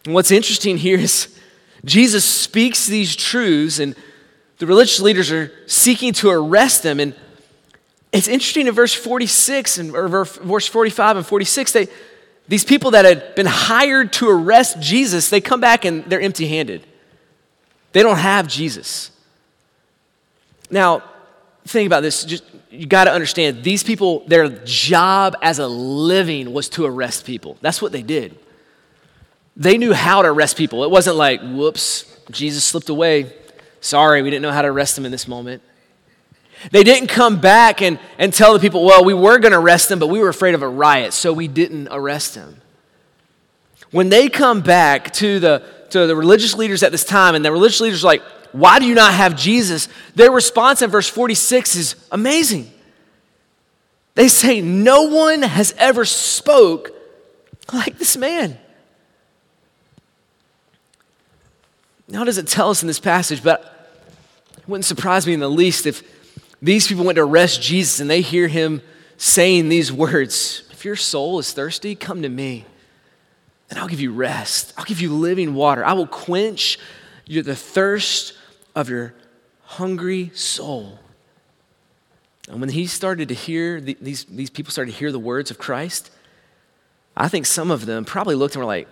And 0.05 0.13
what's 0.13 0.29
interesting 0.29 0.77
here 0.77 0.99
is 0.99 1.35
Jesus 1.85 2.25
speaks 2.25 2.87
these 2.87 3.15
truths, 3.15 3.79
and 3.79 3.95
the 4.57 4.65
religious 4.65 4.99
leaders 4.99 5.31
are 5.31 5.51
seeking 5.67 6.13
to 6.13 6.29
arrest 6.29 6.83
them. 6.83 6.99
And 6.99 7.15
it's 8.11 8.27
interesting 8.27 8.67
in 8.67 8.73
verse 8.73 8.93
46 8.93 9.77
and 9.77 9.95
or 9.95 10.25
verse 10.25 10.67
45 10.67 11.17
and 11.17 11.25
46, 11.25 11.71
they, 11.71 11.87
these 12.47 12.63
people 12.63 12.91
that 12.91 13.05
had 13.05 13.35
been 13.35 13.45
hired 13.45 14.13
to 14.13 14.29
arrest 14.29 14.79
Jesus, 14.79 15.29
they 15.29 15.41
come 15.41 15.59
back 15.59 15.85
and 15.85 16.03
they're 16.05 16.21
empty 16.21 16.47
handed. 16.47 16.85
They 17.91 18.03
don't 18.03 18.17
have 18.17 18.47
Jesus. 18.47 19.11
Now, 20.69 21.03
think 21.65 21.87
about 21.87 22.01
this. 22.01 22.23
Just 22.23 22.43
you 22.69 22.85
got 22.85 23.05
to 23.05 23.11
understand 23.11 23.63
these 23.63 23.83
people, 23.83 24.23
their 24.27 24.49
job 24.49 25.35
as 25.41 25.59
a 25.59 25.67
living 25.67 26.53
was 26.53 26.69
to 26.69 26.85
arrest 26.85 27.25
people. 27.25 27.57
That's 27.61 27.81
what 27.81 27.91
they 27.91 28.01
did. 28.01 28.37
They 29.57 29.79
knew 29.79 29.91
how 29.91 30.21
to 30.21 30.29
arrest 30.29 30.55
people. 30.55 30.83
It 30.83 30.91
wasn't 30.91 31.15
like, 31.15 31.41
whoops, 31.41 32.05
Jesus 32.29 32.63
slipped 32.63 32.89
away. 32.89 33.33
Sorry, 33.81 34.21
we 34.21 34.29
didn't 34.29 34.43
know 34.43 34.51
how 34.51 34.61
to 34.61 34.67
arrest 34.67 34.95
him 34.95 35.03
in 35.03 35.11
this 35.11 35.27
moment. 35.27 35.63
They 36.71 36.83
didn't 36.83 37.07
come 37.07 37.41
back 37.41 37.81
and, 37.81 37.99
and 38.19 38.31
tell 38.31 38.53
the 38.53 38.59
people, 38.59 38.85
well, 38.85 39.03
we 39.03 39.15
were 39.15 39.39
going 39.39 39.51
to 39.51 39.59
arrest 39.59 39.89
him, 39.89 39.97
but 39.97 40.07
we 40.07 40.19
were 40.19 40.29
afraid 40.29 40.53
of 40.53 40.61
a 40.61 40.67
riot, 40.67 41.13
so 41.13 41.33
we 41.33 41.47
didn't 41.47 41.87
arrest 41.89 42.35
him. 42.35 42.61
When 43.89 44.09
they 44.09 44.29
come 44.29 44.61
back 44.61 45.11
to 45.13 45.39
the, 45.39 45.63
to 45.89 46.05
the 46.05 46.15
religious 46.15 46.55
leaders 46.55 46.83
at 46.83 46.91
this 46.91 47.03
time, 47.03 47.33
and 47.33 47.43
the 47.43 47.51
religious 47.51 47.81
leaders 47.81 48.03
are 48.03 48.07
like, 48.07 48.21
why 48.51 48.79
do 48.79 48.85
you 48.85 48.95
not 48.95 49.13
have 49.13 49.35
Jesus? 49.35 49.87
Their 50.15 50.31
response 50.31 50.81
in 50.81 50.89
verse 50.89 51.07
46 51.07 51.75
is 51.75 51.95
amazing. 52.11 52.71
They 54.15 54.27
say, 54.27 54.61
No 54.61 55.03
one 55.03 55.43
has 55.43 55.75
ever 55.77 56.05
spoke 56.05 56.91
like 57.71 57.97
this 57.97 58.17
man. 58.17 58.57
Now, 62.07 62.23
does 62.23 62.37
it 62.37 62.47
tell 62.47 62.69
us 62.69 62.81
in 62.81 62.87
this 62.87 62.99
passage, 62.99 63.43
but 63.43 63.61
it 64.57 64.67
wouldn't 64.67 64.85
surprise 64.85 65.27
me 65.27 65.33
in 65.33 65.39
the 65.39 65.49
least 65.49 65.85
if 65.85 66.03
these 66.61 66.87
people 66.87 67.03
went 67.03 67.17
to 67.17 67.23
arrest 67.23 67.61
Jesus 67.61 67.99
and 67.99 68.09
they 68.09 68.21
hear 68.21 68.47
him 68.47 68.81
saying 69.17 69.69
these 69.69 69.91
words 69.91 70.63
If 70.71 70.85
your 70.85 70.95
soul 70.95 71.39
is 71.39 71.51
thirsty, 71.51 71.95
come 71.95 72.21
to 72.21 72.29
me, 72.29 72.65
and 73.69 73.77
I'll 73.77 73.87
give 73.87 73.99
you 73.99 74.13
rest. 74.13 74.73
I'll 74.77 74.85
give 74.85 75.01
you 75.01 75.13
living 75.13 75.53
water. 75.53 75.83
I 75.83 75.93
will 75.93 76.07
quench 76.07 76.79
your, 77.25 77.43
the 77.43 77.55
thirst 77.55 78.33
of 78.75 78.89
your 78.89 79.13
hungry 79.63 80.31
soul. 80.33 80.99
And 82.47 82.61
when 82.61 82.69
he 82.69 82.87
started 82.87 83.27
to 83.27 83.33
hear, 83.33 83.81
the, 83.81 83.97
these, 83.99 84.23
these 84.25 84.49
people 84.49 84.71
started 84.71 84.91
to 84.93 84.97
hear 84.97 85.11
the 85.11 85.19
words 85.19 85.51
of 85.51 85.57
Christ, 85.57 86.09
I 87.15 87.27
think 87.27 87.45
some 87.45 87.71
of 87.71 87.85
them 87.85 88.05
probably 88.05 88.35
looked 88.35 88.55
and 88.55 88.61
were 88.61 88.67
like, 88.67 88.87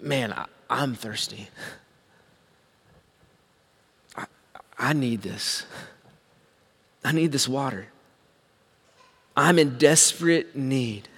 man, 0.00 0.32
I, 0.32 0.46
I'm 0.68 0.94
thirsty. 0.94 1.48
I, 4.16 4.26
I 4.78 4.92
need 4.92 5.22
this. 5.22 5.64
I 7.04 7.12
need 7.12 7.32
this 7.32 7.48
water. 7.48 7.88
I'm 9.36 9.58
in 9.58 9.78
desperate 9.78 10.54
need. 10.56 11.08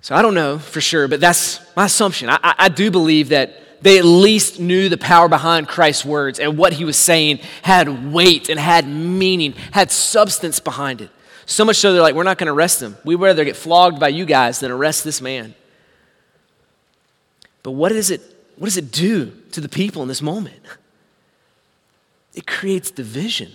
So 0.00 0.14
I 0.14 0.22
don't 0.22 0.34
know 0.34 0.58
for 0.58 0.80
sure, 0.80 1.06
but 1.08 1.20
that's 1.20 1.60
my 1.76 1.84
assumption. 1.84 2.30
I, 2.30 2.38
I, 2.42 2.68
do 2.70 2.90
believe 2.90 3.28
that 3.28 3.82
they 3.82 3.98
at 3.98 4.04
least 4.04 4.58
knew 4.58 4.88
the 4.88 4.96
power 4.96 5.28
behind 5.28 5.68
Christ's 5.68 6.06
words 6.06 6.40
and 6.40 6.56
what 6.56 6.72
he 6.72 6.84
was 6.86 6.96
saying 6.96 7.40
had 7.62 8.12
weight 8.12 8.48
and 8.48 8.58
had 8.58 8.88
meaning, 8.88 9.52
had 9.72 9.90
substance 9.90 10.58
behind 10.58 11.02
it. 11.02 11.10
So 11.44 11.64
much 11.64 11.76
so 11.76 11.92
they're 11.92 12.00
like, 12.00 12.14
we're 12.14 12.22
not 12.22 12.38
going 12.38 12.46
to 12.46 12.52
arrest 12.52 12.80
him. 12.80 12.96
We'd 13.04 13.16
rather 13.16 13.44
get 13.44 13.56
flogged 13.56 14.00
by 14.00 14.08
you 14.08 14.24
guys 14.24 14.60
than 14.60 14.70
arrest 14.70 15.04
this 15.04 15.20
man. 15.20 15.54
But 17.62 17.72
what 17.72 17.90
does 17.90 18.10
it, 18.10 18.20
what 18.56 18.66
does 18.66 18.76
it 18.76 18.90
do 18.90 19.32
to 19.52 19.60
the 19.60 19.68
people 19.68 20.02
in 20.02 20.08
this 20.08 20.22
moment? 20.22 20.60
It 22.34 22.46
creates 22.46 22.90
division. 22.90 23.52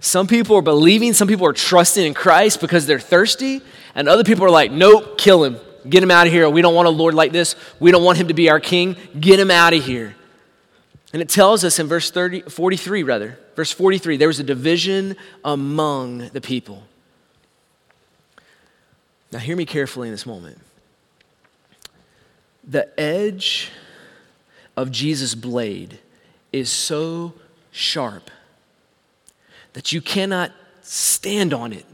Some 0.00 0.26
people 0.26 0.56
are 0.56 0.62
believing, 0.62 1.14
some 1.14 1.28
people 1.28 1.46
are 1.46 1.52
trusting 1.52 2.04
in 2.04 2.12
Christ 2.12 2.60
because 2.60 2.86
they're 2.86 3.00
thirsty, 3.00 3.62
and 3.94 4.08
other 4.08 4.24
people 4.24 4.44
are 4.44 4.50
like, 4.50 4.70
nope, 4.70 5.16
kill 5.16 5.44
him. 5.44 5.58
Get 5.88 6.02
him 6.02 6.10
out 6.10 6.26
of 6.26 6.32
here. 6.32 6.48
We 6.48 6.62
don't 6.62 6.74
want 6.74 6.88
a 6.88 6.90
Lord 6.90 7.14
like 7.14 7.32
this. 7.32 7.56
We 7.78 7.90
don't 7.90 8.04
want 8.04 8.18
him 8.18 8.28
to 8.28 8.34
be 8.34 8.50
our 8.50 8.60
king. 8.60 8.96
Get 9.18 9.38
him 9.38 9.50
out 9.50 9.72
of 9.72 9.84
here. 9.84 10.14
And 11.12 11.22
it 11.22 11.28
tells 11.28 11.62
us 11.62 11.78
in 11.78 11.86
verse 11.86 12.10
30, 12.10 12.42
43, 12.42 13.02
rather, 13.02 13.38
verse 13.54 13.70
43, 13.70 14.16
there 14.16 14.28
was 14.28 14.40
a 14.40 14.44
division 14.44 15.16
among 15.44 16.28
the 16.30 16.40
people. 16.40 16.82
Now, 19.30 19.38
hear 19.38 19.56
me 19.56 19.64
carefully 19.64 20.08
in 20.08 20.12
this 20.12 20.26
moment. 20.26 20.58
The 22.66 22.88
edge 22.98 23.70
of 24.76 24.90
Jesus' 24.90 25.34
blade 25.34 25.98
is 26.52 26.70
so 26.70 27.34
sharp 27.70 28.30
that 29.74 29.92
you 29.92 30.00
cannot 30.00 30.52
stand 30.82 31.52
on 31.52 31.72
it 31.72 31.84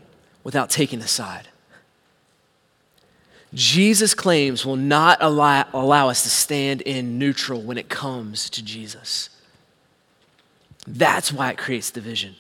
without 0.45 0.71
taking 0.71 1.01
a 1.01 1.09
side. 1.09 1.49
Jesus' 3.53 4.15
claims 4.15 4.65
will 4.65 4.77
not 4.77 5.19
allow, 5.21 5.67
allow 5.73 6.09
us 6.09 6.23
to 6.23 6.29
stand 6.29 6.83
in 6.83 7.19
neutral 7.19 7.61
when 7.61 7.79
it 7.79 7.89
comes 7.89 8.49
to 8.51 8.65
Jesus. 8.65 9.31
That's 10.87 11.33
why 11.33 11.51
it 11.51 11.59
creates 11.59 11.91
division. 11.91 12.37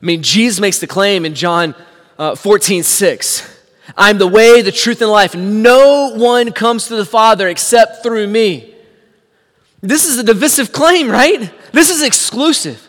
I 0.00 0.04
mean, 0.04 0.22
Jesus 0.22 0.58
makes 0.58 0.78
the 0.78 0.86
claim 0.86 1.24
in 1.24 1.34
John 1.34 1.74
uh, 2.18 2.34
14, 2.34 2.82
6. 2.82 3.53
I'm 3.96 4.18
the 4.18 4.26
way, 4.26 4.62
the 4.62 4.72
truth, 4.72 5.02
and 5.02 5.10
life. 5.10 5.34
No 5.34 6.14
one 6.14 6.52
comes 6.52 6.88
to 6.88 6.96
the 6.96 7.04
Father 7.04 7.48
except 7.48 8.02
through 8.02 8.26
me. 8.26 8.74
This 9.82 10.06
is 10.06 10.18
a 10.18 10.22
divisive 10.22 10.72
claim, 10.72 11.10
right? 11.10 11.52
This 11.72 11.90
is 11.90 12.02
exclusive. 12.02 12.88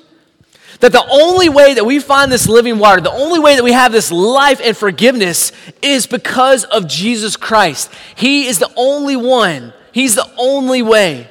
That 0.79 0.91
the 0.91 1.05
only 1.09 1.49
way 1.49 1.73
that 1.73 1.85
we 1.85 1.99
find 1.99 2.31
this 2.31 2.47
living 2.47 2.79
water, 2.79 3.01
the 3.01 3.11
only 3.11 3.39
way 3.39 3.55
that 3.55 3.63
we 3.63 3.71
have 3.71 3.91
this 3.91 4.11
life 4.11 4.61
and 4.63 4.75
forgiveness 4.75 5.51
is 5.81 6.05
because 6.05 6.63
of 6.65 6.87
Jesus 6.87 7.35
Christ. 7.37 7.91
He 8.15 8.47
is 8.47 8.59
the 8.59 8.71
only 8.75 9.15
one, 9.15 9.73
He's 9.91 10.15
the 10.15 10.29
only 10.37 10.81
way. 10.81 11.29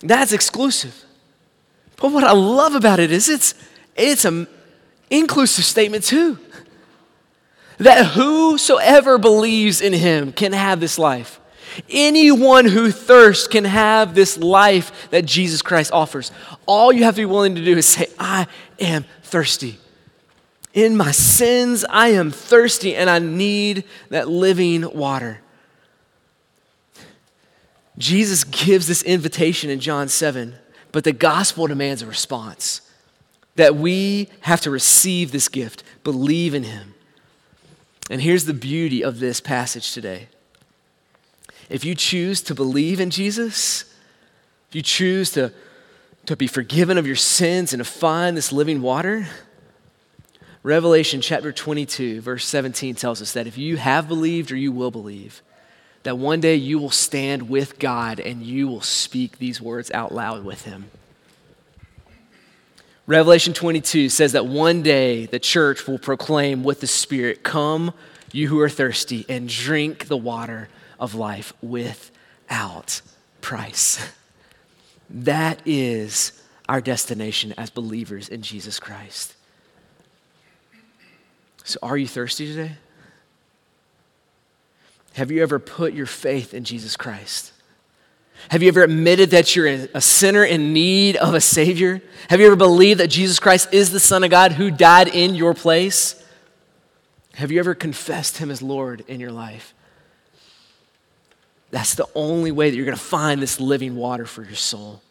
That's 0.00 0.32
exclusive. 0.32 1.04
But 1.96 2.12
what 2.12 2.24
I 2.24 2.32
love 2.32 2.74
about 2.74 3.00
it 3.00 3.10
is 3.10 3.28
it's, 3.28 3.54
it's 3.94 4.24
an 4.24 4.46
inclusive 5.10 5.64
statement 5.64 6.04
too. 6.04 6.38
That 7.78 8.06
whosoever 8.06 9.18
believes 9.18 9.80
in 9.80 9.92
Him 9.92 10.32
can 10.32 10.52
have 10.52 10.80
this 10.80 10.98
life. 10.98 11.40
Anyone 11.90 12.64
who 12.64 12.90
thirsts 12.90 13.46
can 13.46 13.64
have 13.64 14.14
this 14.14 14.38
life 14.38 15.10
that 15.10 15.26
Jesus 15.26 15.60
Christ 15.60 15.92
offers. 15.92 16.32
All 16.64 16.90
you 16.90 17.04
have 17.04 17.16
to 17.16 17.20
be 17.20 17.26
willing 17.26 17.54
to 17.54 17.64
do 17.64 17.76
is 17.76 17.86
say, 17.86 18.06
I 18.18 18.46
am 18.80 19.04
thirsty. 19.22 19.78
In 20.72 20.96
my 20.96 21.10
sins, 21.10 21.84
I 21.90 22.08
am 22.08 22.30
thirsty 22.30 22.94
and 22.94 23.10
I 23.10 23.18
need 23.18 23.84
that 24.08 24.28
living 24.28 24.90
water. 24.94 25.40
Jesus 27.98 28.44
gives 28.44 28.86
this 28.86 29.02
invitation 29.02 29.68
in 29.68 29.80
John 29.80 30.08
7, 30.08 30.54
but 30.92 31.04
the 31.04 31.12
gospel 31.12 31.66
demands 31.66 32.00
a 32.00 32.06
response. 32.06 32.80
that 33.56 33.74
we 33.74 34.28
have 34.42 34.60
to 34.62 34.70
receive 34.70 35.32
this 35.32 35.48
gift, 35.48 35.82
believe 36.04 36.54
in 36.54 36.62
him. 36.62 36.94
And 38.10 38.20
here's 38.20 38.44
the 38.44 38.54
beauty 38.54 39.02
of 39.02 39.18
this 39.18 39.40
passage 39.40 39.92
today. 39.92 40.28
If 41.68 41.84
you 41.84 41.94
choose 41.94 42.40
to 42.42 42.54
believe 42.54 43.00
in 43.00 43.10
Jesus, 43.10 43.92
if 44.68 44.74
you 44.76 44.82
choose 44.82 45.32
to, 45.32 45.52
to 46.26 46.36
be 46.36 46.46
forgiven 46.46 46.98
of 46.98 47.06
your 47.06 47.16
sins 47.16 47.72
and 47.72 47.80
to 47.80 47.84
find 47.84 48.36
this 48.36 48.52
living 48.52 48.82
water, 48.82 49.26
Revelation 50.62 51.20
chapter 51.20 51.52
22, 51.52 52.20
verse 52.20 52.44
17 52.44 52.94
tells 52.94 53.22
us 53.22 53.32
that 53.32 53.46
if 53.46 53.58
you 53.58 53.76
have 53.76 54.08
believed 54.08 54.50
or 54.50 54.56
you 54.56 54.72
will 54.72 54.90
believe, 54.90 55.42
that 56.02 56.18
one 56.18 56.40
day 56.40 56.54
you 56.54 56.78
will 56.78 56.90
stand 56.90 57.48
with 57.48 57.78
God 57.78 58.20
and 58.20 58.42
you 58.42 58.68
will 58.68 58.80
speak 58.80 59.38
these 59.38 59.60
words 59.60 59.90
out 59.90 60.12
loud 60.12 60.44
with 60.44 60.62
Him. 60.62 60.90
Revelation 63.06 63.54
22 63.54 64.08
says 64.08 64.32
that 64.32 64.46
one 64.46 64.82
day 64.82 65.26
the 65.26 65.38
church 65.38 65.86
will 65.86 65.98
proclaim 65.98 66.64
with 66.64 66.80
the 66.80 66.88
Spirit, 66.88 67.44
Come, 67.44 67.94
you 68.32 68.48
who 68.48 68.58
are 68.60 68.68
thirsty, 68.68 69.24
and 69.28 69.48
drink 69.48 70.08
the 70.08 70.16
water 70.16 70.68
of 70.98 71.14
life 71.14 71.52
without 71.62 73.00
price. 73.40 74.12
That 75.08 75.62
is 75.64 76.32
our 76.68 76.80
destination 76.80 77.54
as 77.56 77.70
believers 77.70 78.28
in 78.28 78.42
Jesus 78.42 78.80
Christ. 78.80 79.36
So, 81.62 81.78
are 81.80 81.96
you 81.96 82.08
thirsty 82.08 82.48
today? 82.48 82.72
Have 85.14 85.30
you 85.30 85.44
ever 85.44 85.60
put 85.60 85.92
your 85.92 86.06
faith 86.06 86.52
in 86.52 86.64
Jesus 86.64 86.96
Christ? 86.96 87.52
Have 88.50 88.62
you 88.62 88.68
ever 88.68 88.84
admitted 88.84 89.30
that 89.30 89.56
you're 89.56 89.66
a 89.66 90.00
sinner 90.00 90.44
in 90.44 90.72
need 90.72 91.16
of 91.16 91.34
a 91.34 91.40
Savior? 91.40 92.00
Have 92.30 92.40
you 92.40 92.46
ever 92.46 92.56
believed 92.56 93.00
that 93.00 93.08
Jesus 93.08 93.40
Christ 93.40 93.72
is 93.72 93.90
the 93.90 94.00
Son 94.00 94.22
of 94.22 94.30
God 94.30 94.52
who 94.52 94.70
died 94.70 95.08
in 95.08 95.34
your 95.34 95.52
place? 95.52 96.22
Have 97.34 97.50
you 97.50 97.58
ever 97.58 97.74
confessed 97.74 98.38
Him 98.38 98.50
as 98.50 98.62
Lord 98.62 99.04
in 99.08 99.20
your 99.20 99.32
life? 99.32 99.74
That's 101.70 101.94
the 101.94 102.08
only 102.14 102.52
way 102.52 102.70
that 102.70 102.76
you're 102.76 102.86
going 102.86 102.96
to 102.96 103.02
find 103.02 103.42
this 103.42 103.60
living 103.60 103.96
water 103.96 104.26
for 104.26 104.44
your 104.44 104.54
soul. 104.54 105.02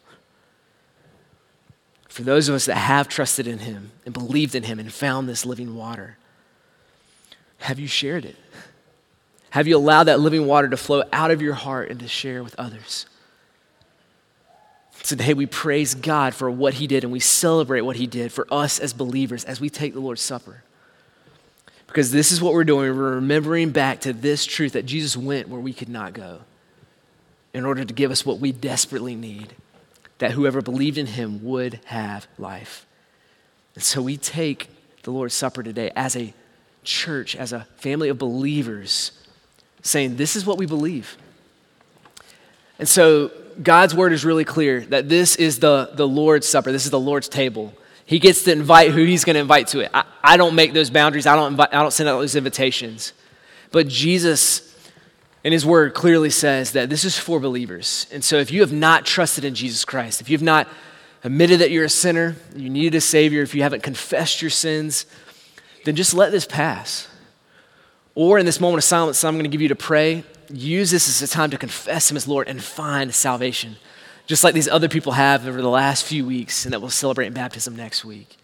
For 2.08 2.22
those 2.22 2.48
of 2.48 2.54
us 2.54 2.64
that 2.64 2.76
have 2.76 3.08
trusted 3.08 3.46
in 3.46 3.58
Him 3.58 3.92
and 4.06 4.14
believed 4.14 4.54
in 4.54 4.62
Him 4.62 4.78
and 4.78 4.90
found 4.90 5.28
this 5.28 5.44
living 5.44 5.76
water, 5.76 6.16
have 7.58 7.78
you 7.78 7.86
shared 7.86 8.24
it? 8.24 8.36
Have 9.50 9.66
you 9.66 9.76
allowed 9.76 10.04
that 10.04 10.20
living 10.20 10.46
water 10.46 10.68
to 10.68 10.76
flow 10.76 11.02
out 11.12 11.30
of 11.30 11.42
your 11.42 11.54
heart 11.54 11.90
and 11.90 12.00
to 12.00 12.08
share 12.08 12.42
with 12.42 12.54
others? 12.58 13.06
Today 15.06 15.34
we 15.34 15.46
praise 15.46 15.94
God 15.94 16.34
for 16.34 16.50
what 16.50 16.74
He 16.74 16.88
did 16.88 17.04
and 17.04 17.12
we 17.12 17.20
celebrate 17.20 17.82
what 17.82 17.94
He 17.94 18.08
did 18.08 18.32
for 18.32 18.44
us 18.50 18.80
as 18.80 18.92
believers 18.92 19.44
as 19.44 19.60
we 19.60 19.70
take 19.70 19.92
the 19.92 20.00
Lord's 20.00 20.20
Supper. 20.20 20.64
Because 21.86 22.10
this 22.10 22.32
is 22.32 22.42
what 22.42 22.52
we're 22.52 22.64
doing. 22.64 22.96
We're 22.96 23.14
remembering 23.14 23.70
back 23.70 24.00
to 24.00 24.12
this 24.12 24.44
truth 24.44 24.72
that 24.72 24.84
Jesus 24.84 25.16
went 25.16 25.48
where 25.48 25.60
we 25.60 25.72
could 25.72 25.88
not 25.88 26.12
go 26.12 26.40
in 27.54 27.64
order 27.64 27.84
to 27.84 27.94
give 27.94 28.10
us 28.10 28.26
what 28.26 28.40
we 28.40 28.50
desperately 28.50 29.14
need 29.14 29.54
that 30.18 30.32
whoever 30.32 30.60
believed 30.60 30.98
in 30.98 31.06
Him 31.06 31.44
would 31.44 31.78
have 31.84 32.26
life. 32.36 32.84
And 33.76 33.84
so 33.84 34.02
we 34.02 34.16
take 34.16 34.68
the 35.04 35.12
Lord's 35.12 35.34
Supper 35.34 35.62
today 35.62 35.92
as 35.94 36.16
a 36.16 36.34
church, 36.82 37.36
as 37.36 37.52
a 37.52 37.68
family 37.76 38.08
of 38.08 38.18
believers, 38.18 39.12
saying, 39.82 40.16
This 40.16 40.34
is 40.34 40.44
what 40.44 40.58
we 40.58 40.66
believe. 40.66 41.16
And 42.80 42.88
so 42.88 43.30
God's 43.62 43.94
word 43.94 44.12
is 44.12 44.24
really 44.24 44.44
clear 44.44 44.80
that 44.86 45.08
this 45.08 45.36
is 45.36 45.58
the, 45.58 45.90
the 45.94 46.06
Lord's 46.06 46.48
Supper, 46.48 46.72
this 46.72 46.84
is 46.84 46.90
the 46.90 47.00
Lord's 47.00 47.28
table. 47.28 47.74
He 48.04 48.18
gets 48.18 48.44
to 48.44 48.52
invite 48.52 48.92
who 48.92 49.04
he's 49.04 49.24
going 49.24 49.34
to 49.34 49.40
invite 49.40 49.68
to 49.68 49.80
it. 49.80 49.90
I, 49.92 50.04
I 50.22 50.36
don't 50.36 50.54
make 50.54 50.72
those 50.72 50.90
boundaries, 50.90 51.26
I 51.26 51.34
don't, 51.34 51.52
invite, 51.52 51.70
I 51.72 51.82
don't 51.82 51.92
send 51.92 52.08
out 52.08 52.18
those 52.18 52.36
invitations. 52.36 53.12
But 53.72 53.88
Jesus, 53.88 54.74
in 55.42 55.52
his 55.52 55.66
word, 55.66 55.94
clearly 55.94 56.30
says 56.30 56.72
that 56.72 56.88
this 56.88 57.04
is 57.04 57.18
for 57.18 57.40
believers. 57.40 58.06
And 58.12 58.22
so 58.22 58.36
if 58.36 58.52
you 58.52 58.60
have 58.60 58.72
not 58.72 59.04
trusted 59.04 59.44
in 59.44 59.54
Jesus 59.54 59.84
Christ, 59.84 60.20
if 60.20 60.28
you 60.28 60.36
have 60.36 60.42
not 60.42 60.68
admitted 61.24 61.60
that 61.60 61.70
you're 61.70 61.84
a 61.84 61.90
sinner, 61.90 62.36
you 62.54 62.70
needed 62.70 62.94
a 62.94 63.00
Savior, 63.00 63.42
if 63.42 63.54
you 63.54 63.62
haven't 63.62 63.82
confessed 63.82 64.40
your 64.40 64.50
sins, 64.50 65.06
then 65.84 65.96
just 65.96 66.14
let 66.14 66.30
this 66.30 66.46
pass. 66.46 67.08
Or 68.14 68.38
in 68.38 68.46
this 68.46 68.60
moment 68.60 68.78
of 68.78 68.84
silence, 68.84 69.22
I'm 69.24 69.34
going 69.34 69.44
to 69.44 69.50
give 69.50 69.60
you 69.60 69.68
to 69.68 69.76
pray 69.76 70.24
use 70.50 70.90
this 70.90 71.08
as 71.08 71.28
a 71.28 71.32
time 71.32 71.50
to 71.50 71.58
confess 71.58 72.10
Him 72.10 72.16
as 72.16 72.28
Lord 72.28 72.48
and 72.48 72.62
find 72.62 73.14
salvation, 73.14 73.76
just 74.26 74.44
like 74.44 74.54
these 74.54 74.68
other 74.68 74.88
people 74.88 75.12
have 75.12 75.46
over 75.46 75.60
the 75.60 75.68
last 75.68 76.04
few 76.04 76.26
weeks 76.26 76.64
and 76.64 76.72
that 76.72 76.80
we'll 76.80 76.90
celebrate 76.90 77.26
in 77.26 77.32
baptism 77.32 77.76
next 77.76 78.04
week. 78.04 78.36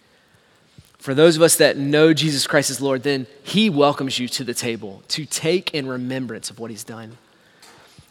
For 0.99 1.15
those 1.15 1.35
of 1.35 1.43
us 1.43 1.57
that 1.57 1.77
know 1.77 2.15
Jesus 2.15 2.47
Christ 2.47 2.71
as 2.71 2.81
Lord, 2.81 3.03
then 3.03 3.27
He 3.43 3.69
welcomes 3.69 4.19
you 4.19 4.29
to 4.29 4.45
the 4.45 4.55
table 4.55 5.03
to 5.09 5.27
take 5.27 5.75
in 5.75 5.89
remembrance 5.89 6.49
of 6.49 6.61
what 6.61 6.71
He's 6.71 6.85
done. 6.85 7.19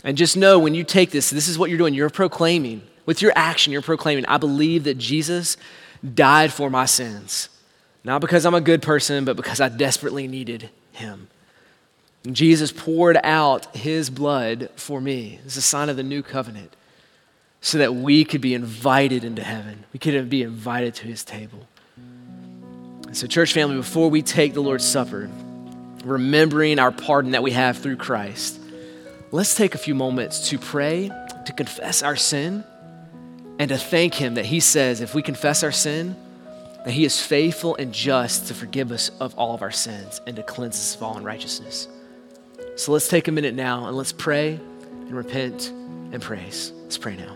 And 0.04 0.18
just 0.18 0.36
know 0.36 0.60
when 0.60 0.74
you 0.74 0.84
take 0.84 1.12
this, 1.12 1.30
this 1.30 1.48
is 1.48 1.58
what 1.58 1.70
you're 1.70 1.78
doing. 1.78 1.94
You're 1.94 2.10
proclaiming, 2.10 2.82
with 3.06 3.22
your 3.22 3.32
action, 3.36 3.72
you're 3.72 3.82
proclaiming, 3.82 4.26
I 4.26 4.38
believe 4.38 4.84
that 4.84 4.98
Jesus 4.98 5.58
died 6.14 6.52
for 6.52 6.70
my 6.70 6.86
sins. 6.86 7.50
Not 8.04 8.20
because 8.20 8.46
I'm 8.46 8.56
a 8.56 8.62
good 8.62 8.82
person, 8.82 9.26
but 9.26 9.36
because 9.36 9.62
I 9.62 9.70
desperately 9.70 10.28
needed 10.28 10.70
Him. 10.92 11.28
Jesus 12.30 12.72
poured 12.72 13.18
out 13.24 13.76
his 13.76 14.10
blood 14.10 14.70
for 14.76 15.02
me. 15.02 15.40
It's 15.46 15.58
a 15.58 15.62
sign 15.62 15.90
of 15.90 15.98
the 15.98 16.04
new 16.04 16.22
covenant 16.22 16.76
so 17.62 17.80
that 17.80 17.96
we 17.96 18.26
could 18.26 18.42
be 18.42 18.54
invited 18.54 19.24
into 19.24 19.44
heaven. 19.44 19.86
We 19.94 20.00
could 20.00 20.30
be 20.30 20.44
invited 20.44 20.96
to 20.96 21.08
his 21.08 21.24
table. 21.24 21.68
so, 23.12 23.28
church 23.28 23.54
family, 23.54 23.76
before 23.76 24.10
we 24.10 24.22
take 24.22 24.54
the 24.54 24.62
Lord's 24.62 24.86
Supper, 24.86 25.30
remembering 26.04 26.80
our 26.80 26.92
pardon 26.92 27.32
that 27.32 27.44
we 27.44 27.52
have 27.52 27.78
through 27.78 27.98
Christ, 27.98 28.60
let's 29.32 29.56
take 29.56 29.74
a 29.74 29.80
few 29.80 29.96
moments 29.96 30.50
to 30.50 30.60
pray, 30.60 31.12
to 31.46 31.54
confess 31.54 32.04
our 32.04 32.16
sin, 32.16 32.64
and 33.58 33.70
to 33.70 33.78
thank 33.78 34.14
him 34.14 34.36
that 34.36 34.46
he 34.46 34.60
says 34.60 35.02
if 35.02 35.16
we 35.16 35.22
confess 35.22 35.64
our 35.64 35.72
sin, 35.72 36.16
that 36.86 36.92
he 36.92 37.06
is 37.06 37.22
faithful 37.22 37.76
and 37.76 37.94
just 37.94 38.48
to 38.48 38.54
forgive 38.54 38.92
us 38.92 39.10
of 39.20 39.36
all 39.36 39.54
of 39.54 39.62
our 39.62 39.72
sins 39.72 40.20
and 40.26 40.36
to 40.36 40.44
cleanse 40.44 40.76
us 40.76 40.96
of 40.96 41.04
all 41.04 41.18
unrighteousness. 41.18 41.88
So 42.76 42.92
let's 42.92 43.08
take 43.08 43.28
a 43.28 43.32
minute 43.32 43.54
now 43.54 43.88
and 43.88 43.96
let's 43.96 44.12
pray 44.12 44.60
and 44.92 45.14
repent 45.14 45.70
and 46.12 46.22
praise. 46.22 46.72
Let's 46.84 46.98
pray 46.98 47.16
now. 47.16 47.36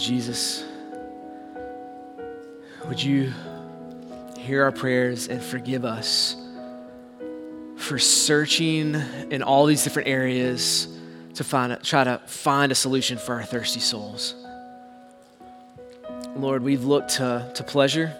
Jesus, 0.00 0.64
would 2.86 3.02
you 3.02 3.32
hear 4.38 4.64
our 4.64 4.72
prayers 4.72 5.28
and 5.28 5.42
forgive 5.42 5.84
us 5.84 6.36
for 7.76 7.98
searching 7.98 8.94
in 9.30 9.42
all 9.42 9.66
these 9.66 9.84
different 9.84 10.08
areas 10.08 10.88
to 11.34 11.44
find, 11.44 11.78
try 11.82 12.04
to 12.04 12.18
find 12.26 12.72
a 12.72 12.74
solution 12.74 13.18
for 13.18 13.34
our 13.34 13.42
thirsty 13.42 13.80
souls? 13.80 14.34
Lord, 16.34 16.62
we've 16.62 16.84
looked 16.84 17.10
to, 17.16 17.50
to 17.54 17.62
pleasure, 17.62 18.10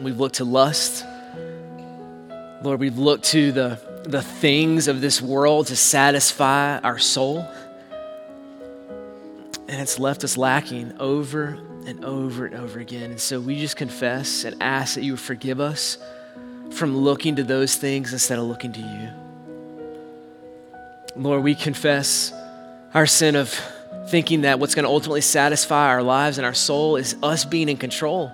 we've 0.00 0.18
looked 0.18 0.36
to 0.36 0.44
lust. 0.44 1.04
Lord, 2.62 2.80
we've 2.80 2.98
looked 2.98 3.26
to 3.26 3.52
the, 3.52 3.78
the 4.04 4.22
things 4.22 4.88
of 4.88 5.00
this 5.00 5.22
world 5.22 5.68
to 5.68 5.76
satisfy 5.76 6.78
our 6.78 6.98
soul. 6.98 7.46
And 9.68 9.80
it's 9.80 9.98
left 9.98 10.22
us 10.24 10.36
lacking 10.36 10.96
over 11.00 11.58
and 11.86 12.04
over 12.04 12.46
and 12.46 12.54
over 12.54 12.78
again. 12.78 13.10
And 13.10 13.20
so 13.20 13.40
we 13.40 13.58
just 13.58 13.76
confess 13.76 14.44
and 14.44 14.62
ask 14.62 14.94
that 14.94 15.02
you 15.02 15.12
would 15.12 15.20
forgive 15.20 15.60
us 15.60 15.98
from 16.70 16.96
looking 16.96 17.36
to 17.36 17.44
those 17.44 17.76
things 17.76 18.12
instead 18.12 18.38
of 18.38 18.44
looking 18.44 18.72
to 18.72 18.80
you. 18.80 19.10
Lord, 21.16 21.42
we 21.42 21.54
confess 21.54 22.32
our 22.92 23.06
sin 23.06 23.36
of 23.36 23.58
thinking 24.08 24.42
that 24.42 24.58
what's 24.60 24.74
going 24.74 24.84
to 24.84 24.90
ultimately 24.90 25.20
satisfy 25.20 25.88
our 25.88 26.02
lives 26.02 26.38
and 26.38 26.46
our 26.46 26.54
soul 26.54 26.96
is 26.96 27.16
us 27.22 27.44
being 27.44 27.68
in 27.68 27.76
control. 27.76 28.30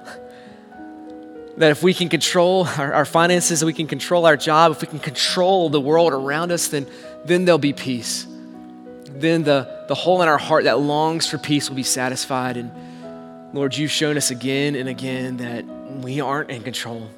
That 1.56 1.70
if 1.70 1.82
we 1.82 1.94
can 1.94 2.08
control 2.08 2.66
our, 2.78 2.92
our 2.92 3.04
finances, 3.04 3.64
we 3.64 3.72
can 3.72 3.86
control 3.86 4.26
our 4.26 4.36
job, 4.36 4.72
if 4.72 4.80
we 4.80 4.88
can 4.88 4.98
control 4.98 5.68
the 5.68 5.80
world 5.80 6.12
around 6.12 6.50
us, 6.50 6.68
then, 6.68 6.86
then 7.24 7.44
there'll 7.44 7.58
be 7.58 7.72
peace. 7.72 8.26
Then 9.14 9.42
the, 9.42 9.84
the 9.88 9.94
hole 9.94 10.22
in 10.22 10.28
our 10.28 10.38
heart 10.38 10.64
that 10.64 10.78
longs 10.78 11.26
for 11.26 11.38
peace 11.38 11.68
will 11.68 11.76
be 11.76 11.82
satisfied. 11.82 12.56
And 12.56 12.72
Lord, 13.54 13.76
you've 13.76 13.90
shown 13.90 14.16
us 14.16 14.30
again 14.30 14.74
and 14.74 14.88
again 14.88 15.36
that 15.38 15.64
we 16.02 16.20
aren't 16.20 16.50
in 16.50 16.62
control. 16.62 17.08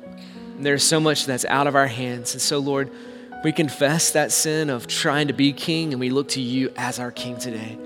There's 0.58 0.84
so 0.84 1.00
much 1.00 1.26
that's 1.26 1.44
out 1.44 1.66
of 1.66 1.74
our 1.74 1.86
hands. 1.86 2.32
And 2.32 2.42
so, 2.42 2.58
Lord, 2.58 2.90
we 3.42 3.52
confess 3.52 4.12
that 4.12 4.32
sin 4.32 4.70
of 4.70 4.86
trying 4.86 5.28
to 5.28 5.34
be 5.34 5.52
king 5.52 5.92
and 5.92 6.00
we 6.00 6.10
look 6.10 6.28
to 6.30 6.40
you 6.40 6.72
as 6.76 6.98
our 6.98 7.10
king 7.10 7.38
today. 7.38 7.78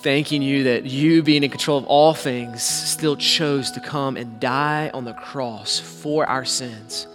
Thanking 0.00 0.42
you 0.42 0.64
that 0.64 0.84
you, 0.84 1.22
being 1.22 1.44
in 1.44 1.50
control 1.50 1.78
of 1.78 1.84
all 1.86 2.14
things, 2.14 2.62
still 2.62 3.16
chose 3.16 3.70
to 3.72 3.80
come 3.80 4.16
and 4.16 4.38
die 4.38 4.90
on 4.92 5.04
the 5.04 5.14
cross 5.14 5.78
for 5.78 6.26
our 6.26 6.44
sins 6.44 7.06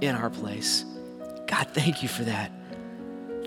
in 0.00 0.14
our 0.14 0.30
place. 0.30 0.84
God, 1.46 1.68
thank 1.72 2.02
you 2.02 2.08
for 2.08 2.24
that. 2.24 2.50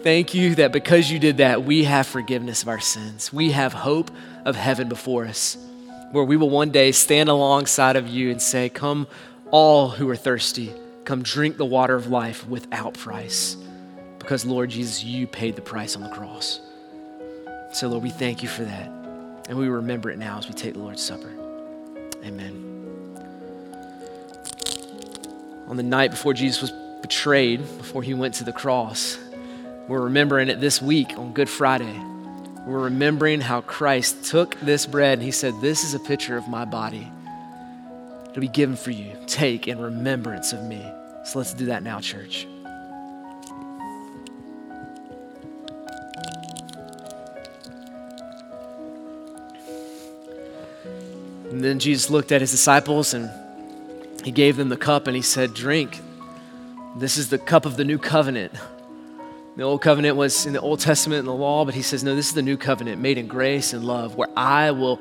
Thank 0.04 0.34
you 0.34 0.56
that 0.56 0.72
because 0.72 1.12
you 1.12 1.20
did 1.20 1.38
that, 1.38 1.64
we 1.64 1.84
have 1.84 2.08
forgiveness 2.08 2.64
of 2.64 2.70
our 2.70 2.80
sins. 2.80 3.32
We 3.32 3.52
have 3.52 3.72
hope 3.72 4.10
of 4.46 4.56
heaven 4.56 4.90
before 4.90 5.26
us, 5.26 5.58
where 6.12 6.24
we 6.24 6.38
will 6.38 6.50
one 6.50 6.72
day 6.72 6.92
stand 6.92 7.30
alongside 7.30 7.96
of 7.96 8.08
you 8.08 8.32
and 8.32 8.42
say, 8.42 8.70
Come, 8.70 9.08
all 9.52 9.90
who 9.90 10.10
are 10.10 10.16
thirsty, 10.16 10.74
come 11.06 11.22
drink 11.22 11.58
the 11.58 11.66
water 11.66 11.96
of 11.96 12.08
life 12.08 12.48
without 12.48 12.96
price. 12.96 13.56
Because, 14.18 14.44
Lord 14.44 14.72
Jesus, 14.72 15.04
you 15.04 15.28
paid 15.28 15.56
the 15.56 15.62
price 15.62 15.96
on 15.96 16.02
the 16.02 16.10
cross. 16.10 16.60
So, 17.72 17.88
Lord, 17.88 18.02
we 18.02 18.10
thank 18.10 18.42
you 18.42 18.50
for 18.50 18.64
that. 18.64 18.88
And 19.50 19.58
we 19.58 19.68
remember 19.68 20.10
it 20.10 20.18
now 20.18 20.40
as 20.40 20.48
we 20.48 20.56
take 20.56 20.74
the 20.74 20.80
Lord's 20.80 21.04
Supper. 21.04 21.32
Amen. 22.24 22.68
On 25.68 25.78
the 25.78 25.84
night 25.84 26.10
before 26.10 26.34
Jesus 26.34 26.62
was 26.62 26.72
betrayed, 27.02 27.60
before 27.78 28.02
he 28.02 28.16
went 28.16 28.34
to 28.36 28.44
the 28.44 28.54
cross, 28.54 29.18
we're 29.88 30.02
remembering 30.02 30.50
it 30.50 30.60
this 30.62 30.82
week 30.82 31.18
on 31.18 31.34
Good 31.34 31.50
Friday. 31.50 32.00
We're 32.66 32.84
remembering 32.84 33.42
how 33.42 33.62
Christ 33.62 34.26
took 34.26 34.60
this 34.60 34.86
bread 34.86 35.14
and 35.14 35.24
he 35.24 35.32
said, 35.32 35.60
This 35.62 35.84
is 35.84 35.94
a 35.94 36.00
picture 36.00 36.38
of 36.38 36.48
my 36.48 36.66
body. 36.66 37.12
It'll 38.30 38.42
be 38.42 38.48
given 38.48 38.76
for 38.76 38.92
you. 38.92 39.18
Take 39.28 39.68
in 39.68 39.80
remembrance 39.80 40.54
of 40.54 40.64
me. 40.64 40.82
So 41.26 41.40
let's 41.40 41.54
do 41.54 41.66
that 41.66 41.84
now, 41.84 42.00
church. 42.00 42.48
And 51.50 51.62
then 51.62 51.80
Jesus 51.80 52.10
looked 52.10 52.32
at 52.32 52.40
his 52.40 52.52
disciples 52.52 53.14
and 53.14 53.30
he 54.24 54.32
gave 54.32 54.56
them 54.56 54.70
the 54.70 54.78
cup 54.78 55.08
and 55.08 55.16
he 55.16 55.22
said, 55.22 55.54
Drink. 55.54 56.00
This 56.98 57.18
is 57.18 57.30
the 57.30 57.38
cup 57.38 57.66
of 57.66 57.76
the 57.76 57.84
new 57.84 57.98
covenant. 57.98 58.54
The 59.58 59.64
old 59.64 59.82
covenant 59.82 60.16
was 60.16 60.46
in 60.46 60.54
the 60.54 60.62
Old 60.62 60.80
Testament 60.80 61.20
and 61.20 61.28
the 61.28 61.34
law, 61.34 61.66
but 61.66 61.74
he 61.74 61.82
says, 61.82 62.04
No, 62.04 62.16
this 62.16 62.28
is 62.28 62.34
the 62.34 62.42
new 62.42 62.58
covenant 62.58 63.02
made 63.02 63.18
in 63.18 63.28
grace 63.28 63.74
and 63.74 63.84
love, 63.84 64.16
where 64.16 64.30
I 64.38 64.72
will 64.72 65.00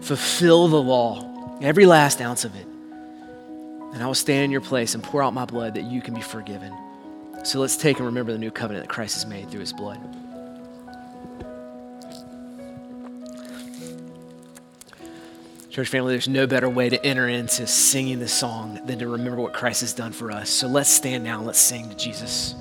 fulfill 0.00 0.66
the 0.66 0.82
law, 0.82 1.58
every 1.60 1.86
last 1.86 2.20
ounce 2.20 2.44
of 2.44 2.54
it. 2.56 2.66
And 3.92 4.02
I 4.02 4.06
will 4.06 4.14
stand 4.14 4.46
in 4.46 4.50
your 4.50 4.60
place 4.60 4.94
and 4.94 5.04
pour 5.04 5.22
out 5.22 5.34
my 5.34 5.44
blood 5.44 5.74
that 5.74 5.84
you 5.84 6.00
can 6.02 6.14
be 6.14 6.20
forgiven. 6.20 6.72
So 7.44 7.60
let's 7.60 7.76
take 7.76 7.98
and 7.98 8.06
remember 8.06 8.32
the 8.32 8.38
new 8.38 8.50
covenant 8.50 8.86
that 8.86 8.92
Christ 8.92 9.14
has 9.14 9.26
made 9.26 9.50
through 9.50 9.60
his 9.60 9.72
blood. 9.72 10.00
Church 15.70 15.88
family, 15.88 16.12
there's 16.12 16.28
no 16.28 16.46
better 16.46 16.68
way 16.68 16.90
to 16.90 17.02
enter 17.04 17.28
into 17.28 17.66
singing 17.66 18.18
this 18.18 18.32
song 18.32 18.78
than 18.84 18.98
to 18.98 19.08
remember 19.08 19.40
what 19.40 19.54
Christ 19.54 19.80
has 19.80 19.94
done 19.94 20.12
for 20.12 20.30
us. 20.30 20.50
So 20.50 20.66
let's 20.66 20.90
stand 20.90 21.24
now 21.24 21.38
and 21.38 21.46
let's 21.46 21.58
sing 21.58 21.88
to 21.88 21.96
Jesus. 21.96 22.54